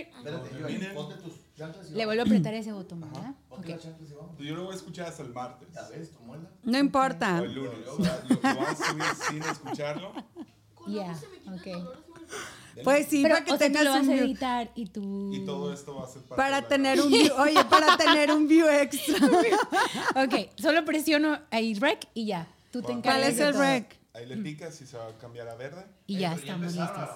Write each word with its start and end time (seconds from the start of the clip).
Espérate, 0.00 0.50
yo 0.60 0.66
Miren. 0.68 0.94
ponte 0.94 1.14
tus 1.22 1.32
chanclas 1.56 1.90
y 1.90 1.94
Le 1.94 2.06
vuelvo 2.06 2.22
a 2.22 2.24
apretar 2.26 2.54
ese 2.54 2.72
botón, 2.72 3.00
¿verdad? 3.00 3.34
Ponte 3.48 3.66
Ok. 3.68 3.74
las 3.74 3.82
chanclas 3.84 4.10
y 4.10 4.14
vamos. 4.14 4.38
Yo 4.38 4.54
lo 4.54 4.64
voy 4.64 4.72
a 4.72 4.76
escuchar 4.76 5.06
hasta 5.08 5.22
el 5.22 5.30
martes. 5.32 5.68
Ya 5.74 5.88
ves, 5.88 6.10
tu 6.12 6.20
muela. 6.20 6.48
No 6.62 6.78
importa. 6.78 7.40
O 7.40 7.44
el 7.44 7.54
lunes. 7.54 7.72
O 7.88 8.02
sea, 8.04 8.22
lo, 8.28 8.34
lo 8.34 8.60
vas 8.60 8.80
a 8.80 8.86
subir 8.92 9.04
sin 9.28 9.42
escucharlo. 9.42 10.12
Ya, 10.88 11.12
ok. 11.52 11.88
Pues 12.84 13.06
sí, 13.06 13.22
Pero, 13.22 13.34
para 13.36 13.44
que 13.46 13.52
o 13.52 13.56
sea, 13.56 13.66
tú 13.68 13.72
tengas 13.72 13.84
lo 13.84 13.90
vas 13.90 14.02
un 14.02 14.10
a 14.10 14.16
editar 14.18 14.70
y 14.74 14.86
tú... 14.86 15.32
Y 15.32 15.44
todo 15.46 15.72
esto 15.72 15.94
va 15.94 16.04
a 16.04 16.06
ser 16.06 16.20
parte 16.22 16.36
para 16.36 16.68
tener 16.68 17.00
un 17.00 17.08
view, 17.10 17.32
oye, 17.38 17.64
para 17.64 17.96
tener 17.96 18.30
un 18.30 18.46
view 18.46 18.68
extra. 18.68 19.16
Ok, 20.24 20.50
solo 20.56 20.84
presiono 20.84 21.38
ahí 21.50 21.72
rec 21.74 22.06
y 22.12 22.26
ya. 22.26 22.46
Tú 22.70 22.80
te 22.82 22.88
¿Cuál 22.88 22.98
encargas 22.98 23.20
¿Cuál 23.22 23.32
es 23.32 23.40
el 23.40 23.52
todo. 23.52 23.62
rec? 23.62 23.96
Ahí 24.16 24.24
le 24.24 24.38
picas 24.38 24.80
y 24.80 24.86
se 24.86 24.96
va 24.96 25.08
a 25.08 25.18
cambiar 25.18 25.46
a 25.46 25.56
verde. 25.56 25.84
Y 26.06 26.16
ya 26.16 26.32
estamos 26.32 26.74
listos. 26.74 27.08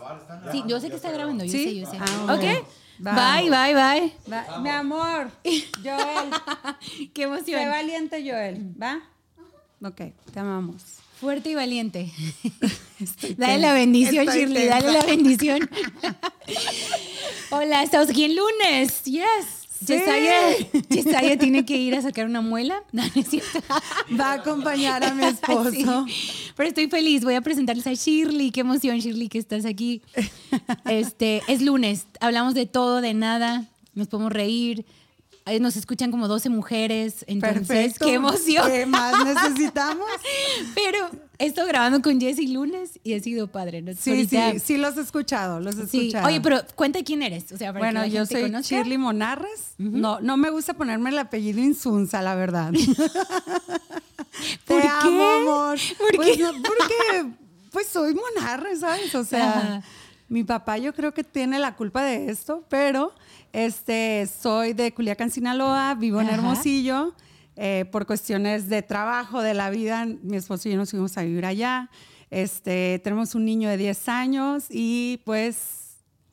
Sí, 0.52 0.62
yo 0.66 0.78
sé 0.80 0.90
que 0.90 0.96
está 0.96 1.10
grabando, 1.10 1.44
yo 1.44 1.50
¿Sí? 1.52 1.64
sé, 1.64 1.76
yo 1.76 1.90
sé. 1.90 1.96
Ah, 1.98 2.34
ok, 2.34 2.66
bye, 2.98 3.48
bye, 3.48 3.74
bye. 3.74 4.60
Mi 4.60 4.68
amor, 4.68 5.30
Joel, 5.82 6.30
Qué 7.14 7.22
sé 7.22 7.22
emoción. 7.22 7.70
valiente, 7.70 8.22
Joel, 8.22 8.74
¿va? 8.80 9.00
Ok, 9.82 10.12
te 10.30 10.40
amamos. 10.40 10.82
Fuerte 11.18 11.48
y 11.50 11.54
valiente. 11.54 12.12
dale 13.38 13.58
la 13.58 13.72
bendición, 13.72 14.28
Estoy 14.28 14.40
Shirley, 14.40 14.66
dale 14.66 14.92
la 14.92 15.04
bendición. 15.04 15.70
Hola, 17.50 17.82
estamos 17.82 18.10
aquí 18.10 18.24
en 18.24 18.36
lunes. 18.36 19.04
Yes. 19.04 19.59
Yesaya, 19.86 20.56
Yesaya 20.88 21.38
tiene 21.38 21.64
que 21.64 21.76
ir 21.76 21.94
a 21.94 22.02
sacar 22.02 22.26
una 22.26 22.40
muela. 22.40 22.82
No, 22.92 23.02
no 23.02 23.20
es 23.20 23.28
cierto. 23.28 23.60
Va 24.18 24.32
a 24.32 24.34
acompañar 24.34 25.04
a 25.04 25.14
mi 25.14 25.24
esposo. 25.26 25.70
Sí. 25.70 26.52
Pero 26.56 26.68
estoy 26.68 26.88
feliz. 26.88 27.24
Voy 27.24 27.34
a 27.34 27.40
presentarles 27.40 27.86
a 27.86 27.94
Shirley. 27.94 28.50
Qué 28.50 28.60
emoción, 28.60 28.98
Shirley, 28.98 29.28
que 29.28 29.38
estás 29.38 29.64
aquí. 29.64 30.02
Este, 30.84 31.42
es 31.48 31.62
lunes. 31.62 32.06
Hablamos 32.20 32.54
de 32.54 32.66
todo, 32.66 33.00
de 33.00 33.14
nada. 33.14 33.66
Nos 33.94 34.08
podemos 34.08 34.32
reír. 34.32 34.84
Eh, 35.50 35.60
Nos 35.60 35.76
escuchan 35.76 36.10
como 36.10 36.28
12 36.28 36.48
mujeres. 36.48 37.24
Entonces, 37.26 37.66
Perfecto. 37.66 38.06
qué 38.06 38.14
emoción. 38.14 38.70
¿Qué 38.70 38.86
más 38.86 39.24
necesitamos? 39.24 40.06
Pero 40.74 41.10
he 41.38 41.46
estado 41.46 41.66
grabando 41.68 42.00
con 42.02 42.20
Jessy 42.20 42.48
lunes 42.48 42.98
y 43.02 43.14
ha 43.14 43.20
sido 43.20 43.46
padre. 43.48 43.82
¿no? 43.82 43.92
Sí, 43.94 44.10
Ahorita- 44.10 44.52
sí, 44.52 44.58
sí 44.60 44.76
los 44.76 44.96
he 44.96 45.00
escuchado, 45.00 45.60
los 45.60 45.76
he 45.76 45.86
Sí. 45.86 45.98
escuchado. 46.08 46.26
Oye, 46.28 46.40
pero 46.40 46.60
cuenta 46.74 47.02
quién 47.02 47.22
eres. 47.22 47.50
O 47.52 47.56
sea, 47.56 47.72
para 47.72 47.84
Bueno, 47.86 48.02
que 48.02 48.08
la 48.08 48.12
yo 48.14 48.26
gente 48.26 48.62
soy. 48.62 48.62
Shirley 48.78 48.98
Monarres. 48.98 49.74
No, 49.78 50.20
no 50.20 50.36
me 50.36 50.50
gusta 50.50 50.74
ponerme 50.74 51.10
el 51.10 51.18
apellido 51.18 51.60
Insunza, 51.60 52.22
la 52.22 52.34
verdad. 52.34 52.72
¿Por 54.66 54.80
Te 54.80 54.82
qué? 54.82 54.88
amo, 54.88 55.28
amor. 55.30 55.78
¿Por 55.98 56.16
pues, 56.16 56.36
qué? 56.36 56.42
no, 56.42 56.52
porque 56.52 57.34
pues 57.72 57.86
soy 57.88 58.14
Monarres, 58.14 58.80
¿sabes? 58.80 59.14
O 59.14 59.24
sea, 59.24 59.50
Ajá. 59.58 59.82
mi 60.28 60.44
papá 60.44 60.78
yo 60.78 60.94
creo 60.94 61.12
que 61.14 61.24
tiene 61.24 61.58
la 61.58 61.76
culpa 61.76 62.02
de 62.02 62.30
esto, 62.30 62.64
pero 62.68 63.12
este 63.52 64.26
soy 64.26 64.72
de 64.72 64.92
Culiacán, 64.92 65.30
Sinaloa, 65.30 65.94
vivo 65.94 66.20
en 66.20 66.26
Ajá. 66.28 66.36
Hermosillo. 66.36 67.14
eh, 67.56 67.84
por 67.92 68.06
cuestiones 68.06 68.68
de 68.68 68.80
trabajo, 68.82 69.42
de 69.42 69.52
la 69.54 69.68
vida, 69.70 70.06
mi 70.06 70.36
esposo 70.36 70.68
y 70.68 70.72
yo 70.72 70.78
nos 70.78 70.90
fuimos 70.90 71.18
a 71.18 71.22
vivir 71.22 71.44
allá. 71.44 71.90
Este, 72.30 73.00
tenemos 73.04 73.34
un 73.34 73.44
niño 73.44 73.68
de 73.68 73.76
10 73.76 74.08
años 74.08 74.64
y 74.70 75.20
pues 75.26 75.79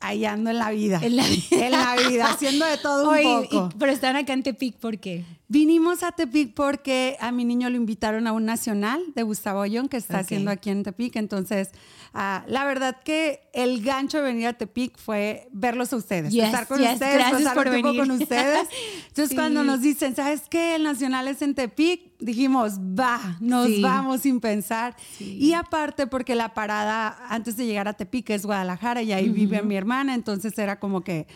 ahí 0.00 0.24
ando 0.24 0.50
en 0.50 0.58
la 0.58 0.70
vida. 0.70 1.00
En 1.02 1.16
la 1.16 1.24
vida. 1.26 1.66
En 1.66 1.70
la 1.72 1.96
vida, 2.08 2.30
haciendo 2.30 2.64
de 2.66 2.78
todo 2.78 3.10
un 3.10 3.18
y- 3.18 3.22
poco. 3.48 3.70
pero 3.78 3.92
están 3.92 4.16
acá 4.16 4.32
en 4.32 4.42
Tepic, 4.42 4.76
¿por 4.76 4.98
qué? 4.98 5.24
Vinimos 5.50 6.02
a 6.02 6.12
Tepic 6.12 6.52
porque 6.52 7.16
a 7.20 7.32
mi 7.32 7.44
niño 7.46 7.70
lo 7.70 7.76
invitaron 7.76 8.26
a 8.26 8.32
un 8.32 8.44
nacional 8.44 9.00
de 9.14 9.22
Gustavo 9.22 9.62
Ayón 9.62 9.88
que 9.88 9.96
está 9.96 10.16
Ok. 10.16 10.20
haciendo 10.24 10.50
aquí 10.50 10.68
en 10.68 10.82
Tepic. 10.82 11.16
Entonces, 11.16 11.70
ah, 12.12 12.44
la 12.48 12.66
verdad 12.66 12.98
que 13.02 13.40
el 13.54 13.82
gancho 13.82 14.18
de 14.18 14.24
venir 14.24 14.46
a 14.46 14.52
Tepic 14.52 14.98
fue 14.98 15.48
verlos 15.50 15.90
a 15.94 15.96
ustedes, 15.96 16.34
Yes, 16.34 16.44
estar 16.44 16.66
con 16.68 16.78
yes, 16.80 16.92
ustedes, 16.92 17.24
pasar 17.30 17.54
por 17.54 17.66
un 17.68 17.72
tiempo 17.72 17.88
venir. 17.92 18.00
con 18.02 18.10
ustedes. 18.10 18.68
Entonces, 19.08 19.30
Sí. 19.30 19.34
cuando 19.36 19.64
nos 19.64 19.80
dicen, 19.80 20.14
¿sabes 20.14 20.42
qué? 20.50 20.74
El 20.74 20.82
nacional 20.82 21.26
es 21.28 21.40
en 21.40 21.54
Tepic, 21.54 22.02
dijimos, 22.20 22.78
va, 22.78 23.38
nos 23.40 23.68
Sí. 23.68 23.80
vamos 23.80 24.20
sin 24.20 24.40
pensar. 24.40 24.96
Y 25.18 25.54
aparte, 25.54 26.06
porque 26.06 26.34
la 26.34 26.52
parada 26.52 27.16
antes 27.30 27.56
de 27.56 27.64
llegar 27.64 27.88
a 27.88 27.94
Tepic 27.94 28.28
es 28.30 28.44
Guadalajara 28.44 29.00
y 29.00 29.12
ahí 29.12 29.30
vive 29.30 29.62
mi 29.62 29.76
hermana, 29.88 30.14
entonces 30.14 30.58
era 30.58 30.78
como 30.78 31.00
que 31.00 31.26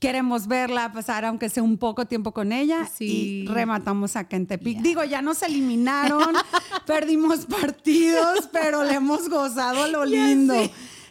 queremos 0.00 0.48
verla, 0.48 0.92
pasar 0.92 1.24
aunque 1.24 1.48
sea 1.48 1.62
un 1.62 1.78
poco 1.78 2.04
tiempo 2.06 2.32
con 2.32 2.50
ella 2.50 2.84
Sí. 2.92 3.44
y 3.44 3.46
rematamos 3.46 4.16
acá 4.16 4.36
en 4.36 4.46
Tepic. 4.48 4.80
Digo, 4.80 5.04
ya 5.04 5.22
nos 5.22 5.40
eliminaron, 5.42 6.34
perdimos 6.86 7.46
partidos, 7.46 8.48
pero 8.52 8.82
le 8.82 8.94
hemos 8.94 9.28
gozado 9.28 9.84
a 9.84 9.88
lo 9.88 10.04
lindo. 10.04 10.54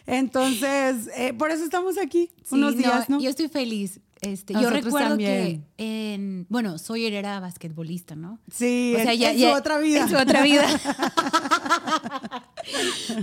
Entonces, 0.04 1.08
eh, 1.16 1.32
por 1.32 1.50
eso 1.50 1.64
estamos 1.64 1.96
aquí 1.98 2.30
Sí, 2.44 2.54
unos 2.54 2.76
días, 2.76 3.08
¿no? 3.08 3.20
Yo 3.20 3.30
estoy 3.30 3.48
feliz. 3.48 4.00
Este, 4.22 4.54
yo 4.54 4.70
recuerdo 4.70 5.10
también. 5.10 5.64
que 5.76 6.12
en, 6.14 6.46
bueno, 6.48 6.78
Sawyer 6.78 7.12
era 7.12 7.38
basquetbolista, 7.38 8.16
¿no? 8.16 8.38
Sí, 8.50 8.94
O 8.96 9.02
sea, 9.02 9.12
en, 9.12 9.18
ya- 9.20 9.30
en 9.32 9.36
ya- 9.38 9.50
su 9.52 9.56
otra 9.58 9.78
vida. 9.78 10.00
En 10.00 10.08
su 10.08 10.16
otra 10.16 10.42
vida. 10.42 10.66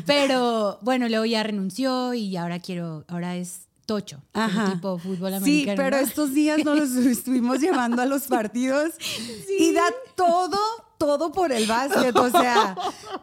Pero 0.06 0.78
bueno, 0.82 1.10
luego 1.10 1.26
ya 1.26 1.44
renunció 1.44 2.14
y 2.14 2.36
ahora 2.38 2.60
quiero, 2.60 3.06
ahora 3.08 3.36
es 3.36 3.68
tocho, 3.86 4.22
Ajá. 4.34 4.72
tipo 4.74 4.98
fútbol 4.98 5.32
Sí, 5.32 5.36
americano. 5.68 5.76
pero 5.78 5.98
¿no? 5.98 6.04
estos 6.04 6.34
días 6.34 6.64
nos 6.64 6.80
los 6.92 7.06
estuvimos 7.06 7.60
llevando 7.60 8.02
a 8.02 8.06
los 8.06 8.24
partidos 8.28 8.94
y 9.60 9.74
da 9.74 9.84
todo, 10.16 10.58
todo 10.98 11.32
por 11.32 11.52
el 11.52 11.66
básquet. 11.68 12.16
O 12.16 12.30
sea, 12.30 12.76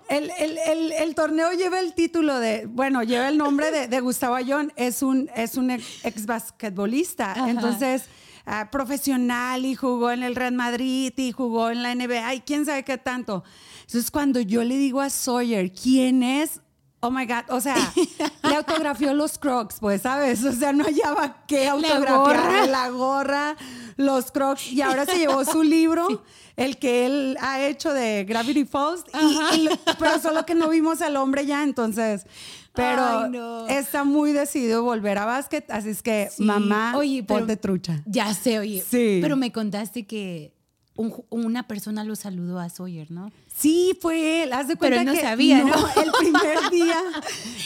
el, 0.09 0.31
el- 0.39 0.59
el- 0.59 0.93
el 0.93 1.15
torneo 1.15 1.53
lleva 1.53 1.81
el 1.81 1.95
título 1.95 2.39
de, 2.39 2.67
bueno, 2.67 3.03
lleva 3.03 3.29
el 3.29 3.39
nombre 3.39 3.71
de, 3.71 3.89
de 3.89 4.01
Gustavo 4.01 4.35
Ayón, 4.35 4.73
es 4.77 5.03
un, 5.03 5.31
es 5.35 5.55
un 5.57 5.71
ex, 5.71 5.85
ex 6.05 6.27
basquetbolista. 6.27 7.33
Ajá. 7.33 7.51
Entonces, 7.51 8.05
ah, 8.47 8.69
profesional 8.71 9.65
y 9.65 9.75
jugó 9.75 10.11
en 10.11 10.23
el 10.23 10.35
Real 10.37 10.53
Madrid 10.55 11.13
y 11.17 11.33
jugó 11.33 11.71
en 11.71 11.83
la 11.83 11.95
NBA 11.95 12.35
y 12.35 12.41
quién 12.41 12.67
sabe 12.67 12.85
qué 12.85 12.99
tanto. 12.99 13.45
Entonces, 13.87 14.11
cuando 14.11 14.41
yo 14.41 14.63
le 14.63 14.77
digo 14.77 15.01
a 15.01 15.11
Sawyer, 15.11 15.73
¿quién 15.73 16.23
es? 16.23 16.61
Oh 17.03 17.11
my 17.11 17.25
God, 17.25 17.45
o 17.49 17.63
sea, 17.63 17.75
le 18.43 18.55
autografió 18.57 19.15
los 19.15 19.39
crocs, 19.39 19.77
pues, 19.81 20.03
¿sabes? 20.03 20.45
O 20.45 20.53
sea, 20.53 20.75
no 20.75 20.85
hallaba 20.85 21.45
qué 21.47 21.67
autografiar. 21.67 22.15
gorra. 22.19 22.67
La 22.67 22.89
gorra, 22.91 23.57
los 24.01 24.31
crocs, 24.33 24.71
y 24.73 24.83
ahora 24.83 25.05
se 25.07 25.19
llevó 25.19 25.45
su 25.45 25.63
libro, 25.63 26.23
el 26.57 26.77
que 26.79 27.07
él 27.07 27.37
ha 27.41 27.61
hecho 27.65 27.93
de 27.93 28.25
Gravity 28.25 28.65
Falls, 28.65 29.05
y- 29.55 29.57
y 29.65 29.69
pero 29.99 30.19
solo 30.21 30.45
que 30.47 30.55
no 30.55 30.69
vimos 30.69 31.01
al 31.03 31.17
hombre 31.17 31.47
ya, 31.47 31.63
entonces. 31.63 32.27
Pero 32.73 33.03
Ay, 33.25 33.31
no. 33.31 33.67
está 33.67 34.05
muy 34.05 34.33
decidido 34.33 34.83
volver 34.85 35.19
a 35.19 35.25
básquet, 35.25 35.69
así 35.71 35.89
es 35.91 36.03
que, 36.03 36.29
Sí. 36.31 36.45
mamá, 36.45 36.97
Oye, 36.97 37.23
ponte 37.25 37.57
trucha. 37.57 38.01
Ya 38.07 38.33
sé, 38.33 38.59
oye. 38.61 38.85
Sí. 38.89 39.19
Pero 39.21 39.37
me 39.37 39.51
contaste 39.51 40.07
que 40.07 40.53
un 41.01 41.25
una 41.31 41.67
persona 41.67 42.05
lo 42.05 42.15
saludó 42.15 42.59
a 42.59 42.69
Sawyer, 42.69 43.11
¿no? 43.11 43.33
Sí, 43.55 43.97
fue 44.01 44.43
él. 44.43 44.53
Haz 44.53 44.69
de 44.69 44.77
Pero 44.77 44.97
cuenta 44.97 45.01
él 45.01 45.07
no 45.07 45.15
que 45.15 45.21
sabía, 45.21 45.65
¿no? 45.65 45.75
El 46.03 46.13
primer 46.19 46.71
día, 46.71 47.03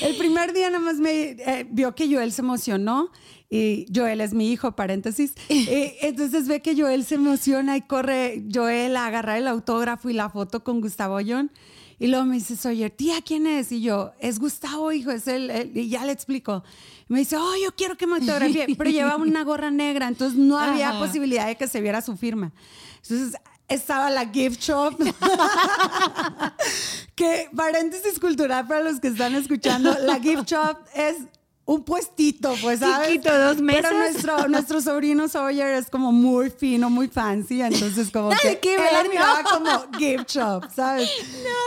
el 0.02 0.16
primer 0.16 0.52
día 0.52 0.70
nada 0.70 0.84
más 0.84 0.96
me 0.96 1.30
eh, 1.30 1.66
vio 1.70 1.94
que 1.94 2.12
Joel 2.12 2.32
se 2.32 2.42
emocionó 2.42 3.10
y 3.50 3.86
Joel 3.94 4.20
es 4.20 4.34
mi 4.34 4.50
hijo, 4.50 4.72
paréntesis. 4.72 5.34
Eh, 5.48 5.96
entonces 6.02 6.48
ve 6.48 6.62
que 6.62 6.76
Joel 6.80 7.04
se 7.04 7.16
emociona 7.16 7.76
y 7.76 7.82
corre 7.82 8.44
Joel 8.52 8.96
a 8.96 9.06
agarrar 9.06 9.38
el 9.38 9.46
autógrafo 9.48 10.10
y 10.10 10.12
la 10.12 10.28
foto 10.30 10.64
con 10.64 10.80
Gustavo 10.80 11.16
Ayón. 11.16 11.50
Y 11.98 12.08
luego 12.08 12.24
me 12.24 12.34
dice, 12.34 12.68
oye, 12.68 12.90
tía, 12.90 13.22
¿quién 13.24 13.46
es? 13.46 13.70
Y 13.70 13.80
yo, 13.80 14.12
es 14.18 14.40
Gustavo, 14.40 14.90
hijo, 14.90 15.12
es 15.12 15.28
él. 15.28 15.50
él". 15.50 15.70
Y 15.74 15.88
ya 15.88 16.04
le 16.04 16.12
explico. 16.12 16.64
Y 17.08 17.12
me 17.12 17.20
dice, 17.20 17.36
oh, 17.36 17.54
yo 17.62 17.72
quiero 17.76 17.96
que 17.96 18.06
me 18.06 18.16
autografie. 18.16 18.74
Pero 18.76 18.90
llevaba 18.90 19.22
una 19.22 19.44
gorra 19.44 19.70
negra, 19.70 20.08
entonces 20.08 20.36
no 20.38 20.58
había 20.58 20.90
Ajá. 20.90 20.98
posibilidad 20.98 21.46
de 21.46 21.56
que 21.56 21.68
se 21.68 21.80
viera 21.80 22.00
su 22.02 22.16
firma. 22.16 22.52
Entonces 23.08 23.40
estaba 23.68 24.10
la 24.10 24.28
gift 24.28 24.60
shop. 24.60 24.96
que 27.14 27.48
paréntesis 27.54 28.18
cultural 28.18 28.66
para 28.66 28.82
los 28.82 29.00
que 29.00 29.08
están 29.08 29.34
escuchando, 29.34 29.96
la 30.00 30.18
gift 30.20 30.50
shop 30.50 30.78
es 30.94 31.16
un 31.66 31.82
puestito, 31.82 32.54
pues, 32.60 32.80
¿sabes? 32.80 33.08
Chiquito, 33.08 33.38
dos 33.38 33.58
mesas. 33.62 33.84
Pero 33.90 33.98
nuestro, 33.98 34.48
nuestro 34.48 34.80
sobrino 34.82 35.28
Sawyer 35.28 35.68
es 35.74 35.88
como 35.88 36.12
muy 36.12 36.50
fino, 36.50 36.90
muy 36.90 37.08
fancy, 37.08 37.62
entonces 37.62 38.10
como 38.10 38.30
que 38.42 38.58
qué 38.58 38.74
él 38.74 38.82
ver, 38.92 39.08
miraba 39.08 39.42
no. 39.42 39.48
como 39.50 39.98
gift 39.98 40.28
shop, 40.30 40.64
¿sabes? 40.74 41.08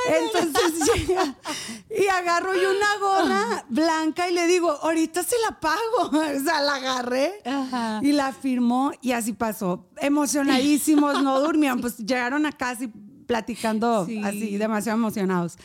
entonces 0.07 0.87
llega 1.07 1.35
y 1.89 2.07
agarro 2.07 2.53
yo 2.55 2.69
una 2.69 2.97
gorra 2.99 3.65
blanca 3.69 4.29
y 4.29 4.33
le 4.33 4.45
digo, 4.45 4.69
ahorita 4.71 5.23
se 5.23 5.35
la 5.47 5.59
pago. 5.59 5.77
O 6.37 6.39
sea, 6.43 6.61
la 6.61 6.75
agarré 6.75 7.41
Ajá. 7.45 7.99
y 8.03 8.11
la 8.11 8.31
firmó 8.33 8.91
y 9.01 9.13
así 9.13 9.33
pasó. 9.33 9.87
Emocionadísimos, 9.97 11.23
no 11.23 11.39
durmieron, 11.39 11.81
pues 11.81 11.97
llegaron 11.97 12.45
a 12.45 12.51
casi 12.51 12.87
platicando 13.25 14.05
Sí. 14.05 14.21
así, 14.23 14.57
demasiado 14.57 14.97
emocionados. 14.97 15.57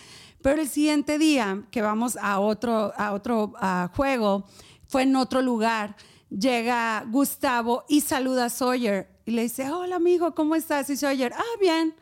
Pero 0.43 0.61
el 0.61 0.69
siguiente 0.69 1.19
día 1.19 1.63
que 1.71 1.83
vamos 1.83 2.17
a 2.21 2.41
otro, 2.41 2.93
a 2.97 3.13
otro 3.13 3.55
juego, 3.95 4.45
fue 4.89 5.03
en 5.03 5.17
otro 5.17 5.41
lugar, 5.41 5.97
llega 6.29 7.05
Gustavo 7.09 7.85
y 7.89 8.01
saluda 8.01 8.47
a 8.47 8.51
Sawyer 8.51 9.09
y 9.25 9.31
le 9.31 9.43
dice, 9.43 9.71
hola 9.71 9.97
amigo, 9.97 10.35
¿cómo 10.35 10.55
estás? 10.55 10.91
Y 10.91 10.97
Sawyer, 10.97 11.33
ah, 11.35 11.59
bien. 11.61 11.95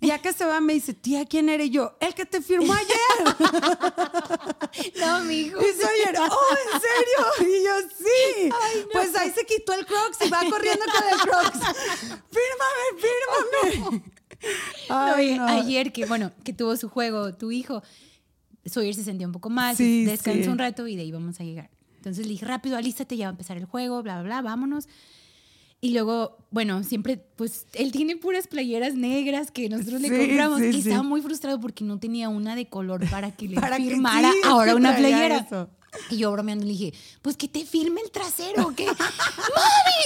Ya 0.00 0.20
que 0.20 0.32
se 0.34 0.44
va, 0.44 0.60
me 0.60 0.74
dice, 0.74 0.92
tía, 0.92 1.24
¿quién 1.24 1.48
eres 1.48 1.70
yo? 1.70 1.96
El 1.98 2.14
que 2.14 2.26
te 2.26 2.42
firmó 2.42 2.74
ayer. 2.74 3.36
No, 4.98 5.20
mi 5.20 5.34
hijo. 5.34 5.60
Y 5.60 5.72
Sawyer, 5.72 6.16
oh, 6.18 6.56
¿en 6.74 6.80
serio? 6.80 7.48
Y 7.48 7.64
yo, 7.64 7.74
sí. 7.96 8.50
Pues 8.92 9.14
ahí 9.16 9.30
se 9.30 9.46
quitó 9.46 9.72
el 9.72 9.86
Crocs 9.86 10.18
y 10.26 10.28
va 10.28 10.40
corriendo 10.50 10.84
con 10.84 11.08
el 11.08 11.18
Crocs. 11.20 11.58
Fírmame, 12.34 12.84
fírmame. 13.00 13.90
No, 13.90 14.13
Ay, 14.88 15.30
y 15.30 15.38
no. 15.38 15.46
Ayer 15.46 15.92
que, 15.92 16.06
bueno, 16.06 16.32
que 16.44 16.52
tuvo 16.52 16.76
su 16.76 16.88
juego, 16.88 17.34
tu 17.34 17.50
hijo, 17.52 17.82
Sawyer 18.64 18.94
se 18.94 19.04
sentía 19.04 19.26
un 19.26 19.32
poco 19.32 19.50
mal, 19.50 19.76
Sí, 19.76 20.04
descansó 20.04 20.44
sí. 20.44 20.48
un 20.48 20.58
rato 20.58 20.86
y 20.88 20.96
de 20.96 21.02
ahí 21.02 21.12
vamos 21.12 21.40
a 21.40 21.44
llegar. 21.44 21.70
Entonces 21.96 22.26
le 22.26 22.32
dije, 22.32 22.44
rápido, 22.46 22.76
alístate, 22.76 23.16
ya 23.16 23.26
va 23.26 23.30
a 23.30 23.32
empezar 23.32 23.56
el 23.56 23.64
juego, 23.64 24.02
bla, 24.02 24.16
bla, 24.22 24.40
bla, 24.40 24.42
vámonos. 24.42 24.88
Y 25.80 25.90
luego, 25.92 26.38
bueno, 26.50 26.82
siempre, 26.82 27.18
pues, 27.36 27.66
él 27.74 27.92
tiene 27.92 28.16
puras 28.16 28.46
playeras 28.46 28.94
negras 28.94 29.50
que 29.50 29.68
nosotros 29.68 30.00
le 30.00 30.08
compramos. 30.08 30.60
y 30.62 30.78
estaba 30.78 31.02
muy 31.02 31.20
frustrado 31.20 31.60
porque 31.60 31.84
no 31.84 31.98
tenía 31.98 32.30
una 32.30 32.56
de 32.56 32.68
color 32.68 33.08
para 33.10 33.32
que 33.36 33.48
le 33.48 33.54
Para 33.60 33.76
firmara 33.76 34.30
ahora 34.46 34.74
una 34.76 34.96
playera. 34.96 35.38
eso. 35.38 35.68
Y 36.10 36.18
yo 36.18 36.30
bromeando 36.32 36.64
le 36.64 36.72
dije, 36.72 36.94
pues 37.22 37.36
que 37.36 37.48
te 37.48 37.64
firme 37.64 38.00
el 38.02 38.10
trasero, 38.10 38.72
¿qué? 38.76 38.86
¡Mami! 38.98 38.98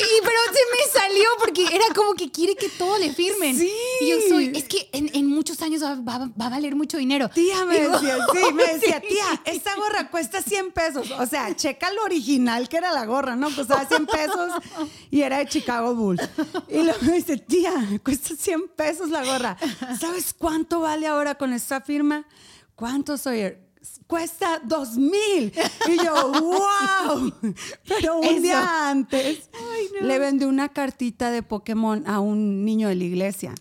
Y, 0.00 0.20
pero 0.22 0.38
se 0.52 0.60
me 0.70 1.00
salió 1.00 1.24
porque 1.38 1.64
era 1.74 1.84
como 1.94 2.14
que 2.14 2.30
quiere 2.30 2.54
que 2.54 2.68
todo 2.68 2.98
le 2.98 3.12
firmen. 3.12 3.58
Sí. 3.58 3.70
Y 4.00 4.08
yo 4.08 4.16
soy, 4.28 4.52
es 4.54 4.64
que 4.64 4.88
en, 4.92 5.10
en 5.14 5.26
muchos 5.26 5.60
años 5.62 5.82
va, 5.82 5.96
va- 5.96 6.30
va 6.40 6.46
a 6.46 6.50
valer 6.50 6.76
mucho 6.76 6.98
dinero. 6.98 7.28
Tía 7.30 7.64
me 7.64 7.80
Digo, 7.80 7.92
decía, 7.98 8.16
sí, 8.32 8.52
me 8.54 8.64
decía, 8.74 9.00
sí. 9.00 9.08
tía, 9.08 9.42
esta 9.44 9.74
gorra 9.76 10.10
cuesta 10.10 10.42
100 10.42 10.72
pesos. 10.72 11.10
O 11.18 11.26
sea, 11.26 11.54
checa 11.56 11.92
lo 11.92 12.02
original 12.04 12.68
que 12.68 12.76
era 12.76 12.92
la 12.92 13.04
gorra, 13.06 13.34
¿no? 13.36 13.50
Costaba 13.54 13.86
100 13.86 14.06
pesos 14.06 14.52
y 15.10 15.22
era 15.22 15.38
de 15.38 15.46
Chicago 15.48 15.94
Bulls. 15.94 16.22
Y 16.68 16.82
luego 16.82 16.98
me 17.02 17.12
dice, 17.14 17.36
tía, 17.38 17.72
cuesta 18.04 18.34
100 18.36 18.68
pesos 18.76 19.08
la 19.10 19.24
gorra. 19.24 19.56
¿Sabes 20.00 20.34
cuánto 20.36 20.80
vale 20.80 21.06
ahora 21.06 21.36
con 21.36 21.52
esta 21.52 21.80
firma? 21.80 22.26
¿Cuánto 22.74 23.16
soy? 23.18 23.54
Cuesta 24.06 24.60
dos 24.64 24.96
mil. 24.96 25.52
Y 25.88 25.96
yo, 26.04 26.32
wow. 26.32 27.32
Pero 27.86 28.18
un 28.18 28.24
Eso. 28.24 28.40
día 28.42 28.90
antes 28.90 29.50
le 30.00 30.18
vendí 30.18 30.44
una 30.44 30.68
cartita 30.70 31.30
de 31.30 31.42
Pokémon 31.42 32.04
a 32.06 32.20
un 32.20 32.64
niño 32.64 32.88
de 32.88 32.94
la 32.96 33.04
iglesia. 33.04 33.54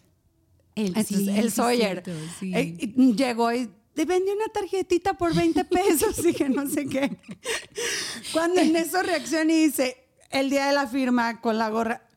El, 0.75 0.87
Entonces, 0.87 1.17
sí, 1.17 1.29
el 1.29 1.51
Sawyer 1.51 2.03
sí. 2.39 2.51
eh, 2.55 2.93
llegó 3.15 3.51
y 3.51 3.69
te 3.93 4.05
vendí 4.05 4.29
una 4.31 4.47
tarjetita 4.53 5.15
por 5.15 5.33
20 5.33 5.65
pesos 5.65 6.23
y 6.23 6.33
que 6.33 6.49
no 6.49 6.67
sé 6.69 6.85
qué. 6.85 7.17
Cuando 8.31 8.61
en 8.61 8.75
eso 8.75 9.01
reacciona 9.01 9.51
y 9.51 9.65
dice, 9.65 9.97
el 10.29 10.49
día 10.49 10.67
de 10.67 10.73
la 10.73 10.87
firma 10.87 11.41
con 11.41 11.57
la 11.57 11.69
gorra, 11.69 12.07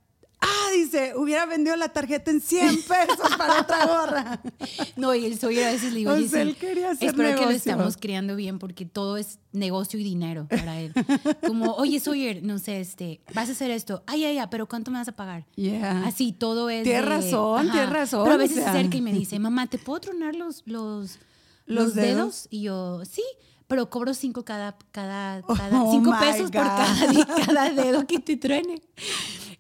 ah, 0.40 0.68
dice, 0.74 1.12
hubiera 1.16 1.46
vendido 1.46 1.76
la 1.76 1.88
tarjeta 1.90 2.30
en 2.30 2.40
100 2.40 2.82
pesos 2.82 3.36
para 3.36 3.60
otra 3.60 3.86
gorra. 3.86 4.42
No, 4.96 5.14
y 5.14 5.24
el 5.24 5.38
Sawyer 5.38 5.66
a 5.68 5.72
veces 5.72 5.92
le 5.92 6.00
digo, 6.00 6.12
O 6.12 6.20
sea, 6.20 6.42
él 6.42 6.56
quería 6.56 6.90
hacer 6.90 7.08
espero 7.10 7.28
que 7.30 7.34
lo 7.34 7.40
negocio. 7.50 7.56
estamos 7.72 7.96
criando 7.96 8.36
bien 8.36 8.58
porque 8.58 8.84
todo 8.84 9.16
es 9.16 9.38
negocio 9.52 9.98
y 9.98 10.04
dinero 10.04 10.46
para 10.48 10.78
él. 10.80 10.92
Como, 11.46 11.72
oye, 11.74 12.00
Sawyer, 12.00 12.42
no 12.42 12.58
sé, 12.58 12.80
este, 12.80 13.20
vas 13.34 13.48
a 13.48 13.52
hacer 13.52 13.70
esto. 13.70 14.02
Ay, 14.06 14.24
ay, 14.24 14.38
ay, 14.38 14.46
pero 14.50 14.68
¿cuánto 14.68 14.90
me 14.90 14.98
vas 14.98 15.08
a 15.08 15.12
pagar? 15.12 15.46
Yeah. 15.56 16.04
Así, 16.06 16.32
todo 16.32 16.68
es 16.68 16.82
Tienes 16.84 17.02
de- 17.02 17.08
razón, 17.08 17.60
ajá. 17.66 17.72
tienes 17.72 17.90
razón, 17.90 18.22
Pero 18.24 18.32
a 18.34 18.36
o 18.36 18.38
veces 18.38 18.56
se 18.56 18.62
sea. 18.62 18.72
acerca 18.72 18.96
y 18.96 19.00
me 19.00 19.12
dice, 19.12 19.38
mamá, 19.38 19.66
¿te 19.68 19.78
puedo 19.78 20.00
tronar 20.00 20.34
los, 20.34 20.62
los, 20.66 21.18
¿Los 21.66 21.86
los, 21.86 21.94
dedos? 21.94 22.16
dedos? 22.16 22.46
Y 22.50 22.62
yo, 22.62 23.02
sí, 23.04 23.22
pero 23.70 23.88
cobro 23.88 24.12
cinco 24.12 24.44
cada, 24.44 24.76
cada, 24.92 25.38
Oh 25.46 25.54
cada 25.54 25.90
cinco 25.90 26.10
my 26.10 26.18
pesos 26.18 26.50
por 26.50 26.60
God. 26.62 26.68
cada, 26.68 27.06
di- 27.06 27.24
cada 27.46 27.70
dedo 27.70 28.06
que 28.06 28.18
te 28.18 28.36
truene. 28.36 28.82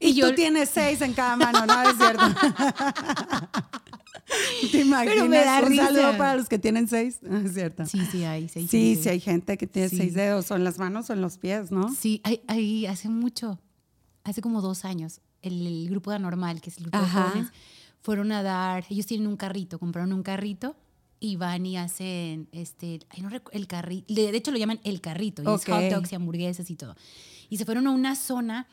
Y, 0.00 0.20
tú 0.20 0.34
tienes 0.34 0.68
seis 0.70 1.00
en 1.00 1.14
cada 1.14 1.36
mano, 1.36 1.64
¿no? 1.64 1.82
Es 1.90 1.96
cierto. 1.96 2.24
¿Te 4.72 4.80
imaginas? 4.80 5.14
Pero 5.14 5.26
me 5.28 5.44
da 5.44 5.60
Un 5.60 5.66
risa. 5.68 5.86
saludo 5.86 6.16
para 6.16 6.36
los 6.36 6.48
que 6.48 6.58
tienen 6.58 6.88
seis. 6.88 7.18
Ah, 7.28 7.40
Es 7.44 7.54
cierto. 7.54 7.86
Sí, 7.86 8.00
sí, 8.10 8.24
hay. 8.24 8.48
Sí, 8.48 8.66
Sí, 8.68 8.98
sí, 9.00 9.08
hay 9.08 9.20
gente 9.20 9.56
que 9.58 9.66
tiene 9.66 9.88
Sí. 9.88 9.96
seis 9.96 10.14
dedos, 10.14 10.50
o 10.50 10.56
en 10.56 10.64
las 10.64 10.78
manos 10.78 11.10
o 11.10 11.12
en 11.12 11.20
los 11.20 11.38
pies, 11.38 11.70
¿no? 11.70 11.92
Sí, 11.94 12.20
hay, 12.24 12.42
hay- 12.48 12.86
hace 12.86 13.08
mucho, 13.08 13.58
hace 14.24 14.40
como 14.40 14.60
dos 14.60 14.84
años, 14.84 15.20
el, 15.42 15.66
el 15.66 15.90
grupo 15.90 16.10
de 16.10 16.16
Anormal, 16.16 16.60
que 16.60 16.70
es 16.70 16.76
el 16.78 16.84
grupo 16.84 16.98
Ajá. 16.98 17.24
de 17.24 17.28
jóvenes, 17.30 17.52
fueron 18.02 18.32
a 18.32 18.42
dar, 18.42 18.84
ellos 18.90 19.06
tienen 19.06 19.26
un 19.26 19.36
carrito, 19.36 19.78
compraron 19.78 20.12
un 20.12 20.22
carrito 20.22 20.76
y 21.20 21.36
van 21.36 21.66
y 21.66 21.76
hacen, 21.76 22.48
este, 22.50 23.00
ay, 23.10 23.22
no 23.22 23.28
el 23.52 23.66
carrito, 23.66 24.12
de 24.12 24.36
hecho 24.36 24.50
lo 24.50 24.58
llaman 24.58 24.80
el 24.84 25.02
carrito, 25.02 25.42
y 25.42 25.54
es 25.54 25.66
hot 25.66 25.90
dogs 25.90 26.10
y 26.12 26.14
hamburguesas 26.14 26.70
y 26.70 26.76
todo. 26.76 26.96
Y 27.50 27.58
se 27.58 27.66
fueron 27.66 27.86
a 27.86 27.90
una 27.90 28.16
zona 28.16 28.66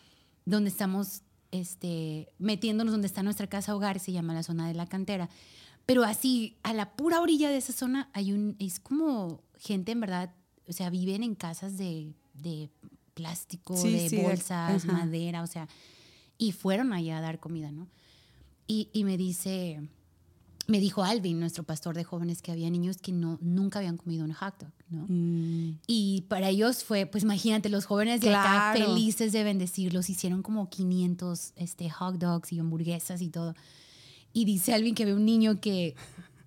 donde 0.45 0.69
estamos 0.69 1.23
este, 1.51 2.29
metiéndonos, 2.39 2.93
donde 2.93 3.07
está 3.07 3.21
nuestra 3.21 3.47
casa 3.47 3.75
hogar, 3.75 3.99
se 3.99 4.13
llama 4.13 4.33
la 4.33 4.43
zona 4.43 4.67
de 4.67 4.73
la 4.73 4.87
cantera. 4.87 5.29
Pero 5.85 6.03
así, 6.03 6.57
a 6.63 6.73
la 6.73 6.95
pura 6.95 7.21
orilla 7.21 7.49
de 7.49 7.57
esa 7.57 7.73
zona 7.73 8.09
hay 8.13 8.31
un, 8.31 8.55
es 8.59 8.79
como 8.79 9.43
gente 9.57 9.91
en 9.91 9.99
verdad, 9.99 10.33
o 10.67 10.73
sea, 10.73 10.89
viven 10.89 11.23
en 11.23 11.35
casas 11.35 11.77
de, 11.77 12.13
de 12.33 12.69
plástico, 13.13 13.75
Sí, 13.75 13.91
de 13.91 14.09
sí, 14.09 14.17
bolsas, 14.21 14.85
madera, 14.85 15.43
o 15.43 15.47
sea, 15.47 15.67
y 16.37 16.51
fueron 16.53 16.93
allá 16.93 17.17
a 17.17 17.21
dar 17.21 17.39
comida, 17.39 17.71
¿no? 17.71 17.87
Y, 18.67 18.89
y 18.93 19.05
me 19.05 19.17
dice, 19.17 19.81
me 20.67 20.79
dijo 20.79 21.03
Alvin, 21.03 21.39
nuestro 21.39 21.63
pastor 21.63 21.95
de 21.95 22.03
jóvenes, 22.03 22.41
que 22.41 22.51
había 22.51 22.69
niños 22.69 22.97
que 22.97 23.11
no, 23.13 23.37
nunca 23.41 23.79
habían 23.79 23.97
comido 23.97 24.25
un 24.25 24.33
hot 24.33 24.55
dog, 24.59 24.71
¿no? 24.89 25.05
Mm. 25.07 25.79
Y 25.87 26.25
para 26.27 26.49
ellos 26.49 26.83
fue, 26.83 27.05
pues 27.05 27.23
imagínate, 27.23 27.69
los 27.69 27.85
jóvenes 27.85 28.21
de 28.21 28.35
acá 28.35 28.73
Claro. 28.75 28.85
felices 28.93 29.31
de 29.31 29.43
bendecirlos, 29.43 30.09
hicieron 30.09 30.43
como 30.43 30.69
500 30.69 31.53
este, 31.55 31.89
hot 31.89 32.15
dogs 32.17 32.51
y 32.51 32.59
hamburguesas 32.59 33.21
y 33.21 33.29
todo. 33.29 33.55
Y 34.33 34.45
dice 34.45 34.73
Alvin 34.73 34.93
que 34.93 35.05
ve 35.05 35.13
un 35.13 35.25
niño 35.25 35.61
que, 35.61 35.95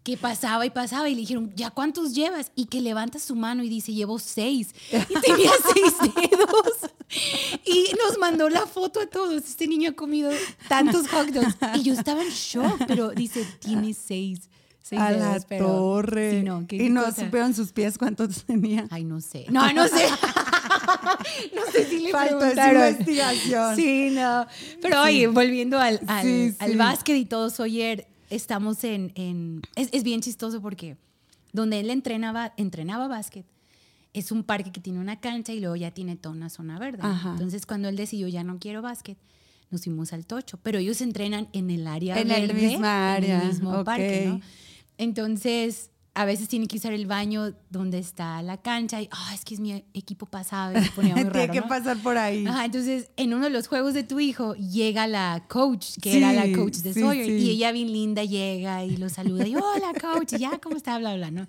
que 0.02 0.16
pasaba 0.16 0.64
y 0.64 0.70
pasaba 0.70 1.08
y 1.10 1.14
le 1.14 1.20
dijeron, 1.20 1.52
¿ya 1.54 1.70
cuántos 1.70 2.14
llevas? 2.14 2.52
Y 2.56 2.66
que 2.66 2.80
levanta 2.80 3.18
su 3.18 3.36
mano 3.36 3.62
y 3.62 3.68
dice, 3.68 3.92
llevo 3.92 4.18
seis. 4.18 4.74
Y 4.90 5.20
tenía 5.20 5.50
seis 5.74 5.94
dedos. 6.14 6.90
Y 7.66 7.90
nos 8.02 8.18
mandó 8.18 8.48
la 8.48 8.66
foto 8.66 9.00
a 9.00 9.06
todos. 9.06 9.42
Este 9.44 9.66
niño 9.66 9.90
ha 9.90 9.94
comido 9.94 10.30
tantos 10.68 11.06
hot 11.08 11.28
dogs. 11.28 11.56
Y 11.76 11.82
yo 11.82 11.92
estaba 11.92 12.22
en 12.22 12.30
shock, 12.30 12.80
pero 12.86 13.10
dice, 13.10 13.44
tiene 13.60 13.92
seis. 13.94 14.48
seis 14.82 15.00
A 15.00 15.10
la 15.10 15.28
dedos, 15.32 15.44
pero- 15.48 15.66
torre. 15.66 16.38
Sí, 16.38 16.42
no, 16.44 16.66
y 16.70 16.88
no 16.88 17.04
cosa. 17.04 17.24
supieron 17.24 17.52
sus 17.54 17.72
pies 17.72 17.98
cuántos 17.98 18.44
tenía. 18.44 18.86
Ay, 18.90 19.04
no 19.04 19.20
sé. 19.20 19.44
No, 19.50 19.70
no 19.72 19.86
sé. 19.86 20.06
no 21.54 21.72
sé 21.72 21.84
si 21.88 21.98
le 22.00 22.10
Faltó 22.10 22.44
esa 22.44 22.54
preguntaron. 22.54 22.88
investigación. 22.92 23.76
Sí, 23.76 24.10
no. 24.12 24.46
Pero 24.80 25.02
oye, 25.02 25.26
volviendo 25.26 25.78
al, 25.78 26.00
al, 26.06 26.22
Sí, 26.22 26.54
al 26.58 26.70
sí. 26.70 26.76
básquet 26.76 27.16
y 27.16 27.24
todo, 27.26 27.50
Sawyer, 27.50 28.06
estamos 28.30 28.82
en... 28.84 29.12
en- 29.14 29.62
es, 29.76 29.88
es 29.92 30.02
bien 30.02 30.20
chistoso 30.22 30.60
porque 30.62 30.96
donde 31.52 31.80
él 31.80 31.90
entrenaba, 31.90 32.52
entrenaba 32.56 33.08
básquet, 33.08 33.44
es 34.12 34.32
un 34.32 34.42
parque 34.44 34.72
que 34.72 34.80
tiene 34.80 34.98
una 35.00 35.20
cancha 35.20 35.52
y 35.52 35.60
luego 35.60 35.76
ya 35.76 35.90
tiene 35.92 36.16
toda 36.16 36.34
una 36.34 36.48
zona 36.48 36.78
verde. 36.78 37.00
Ajá. 37.02 37.32
Entonces, 37.32 37.66
cuando 37.66 37.88
él 37.88 37.96
decidió 37.96 38.26
ya 38.28 38.42
no 38.44 38.58
quiero 38.58 38.82
básquet, 38.82 39.18
nos 39.70 39.84
fuimos 39.84 40.12
al 40.12 40.26
tocho. 40.26 40.58
Pero 40.62 40.78
ellos 40.78 41.00
entrenan 41.00 41.48
en 41.52 41.70
el 41.70 41.86
área 41.86 42.18
En 42.20 42.30
el 42.30 42.48
verde, 42.48 42.54
misma 42.68 43.16
en 43.18 43.24
el 43.24 43.46
mismo 43.48 43.84
parque, 43.84 44.24
¿no? 44.26 44.40
Entonces, 44.98 45.89
a 46.14 46.24
veces 46.24 46.48
tiene 46.48 46.66
que 46.66 46.76
usar 46.76 46.92
el 46.92 47.06
baño 47.06 47.52
donde 47.70 47.98
está 47.98 48.42
la 48.42 48.56
cancha 48.56 49.00
y, 49.00 49.08
ah, 49.12 49.32
es 49.32 49.44
que 49.44 49.54
es 49.54 49.60
mi 49.60 49.84
equipo 49.94 50.26
pasado 50.26 50.76
y 50.78 50.82
se 50.84 50.90
ponía 50.90 51.14
muy 51.14 51.24
Tiene 51.30 51.38
raro, 51.46 51.52
que 51.52 51.60
¿no? 51.60 51.68
pasar 51.68 51.96
por 51.98 52.18
ahí. 52.18 52.44
Ajá, 52.46 52.64
entonces 52.64 53.10
en 53.16 53.32
uno 53.32 53.44
de 53.44 53.50
los 53.50 53.68
juegos 53.68 53.94
de 53.94 54.02
tu 54.02 54.18
hijo 54.18 54.54
llega 54.54 55.06
la 55.06 55.44
coach, 55.48 55.98
que 56.02 56.10
Sí, 56.12 56.18
era 56.18 56.32
la 56.32 56.50
coach 56.56 56.78
de 56.78 56.92
sí, 56.94 57.00
Sawyer, 57.00 57.26
sí. 57.26 57.32
y 57.32 57.50
ella 57.50 57.70
bien 57.72 57.92
linda 57.92 58.24
llega 58.24 58.84
y 58.84 58.96
lo 58.96 59.08
saluda 59.08 59.46
y 59.46 59.54
hola 59.54 59.92
coach, 60.00 60.32
y 60.32 60.38
ya, 60.38 60.58
¿cómo 60.58 60.76
está? 60.76 60.98
Bla, 60.98 61.14
bla, 61.14 61.30
¿no? 61.30 61.46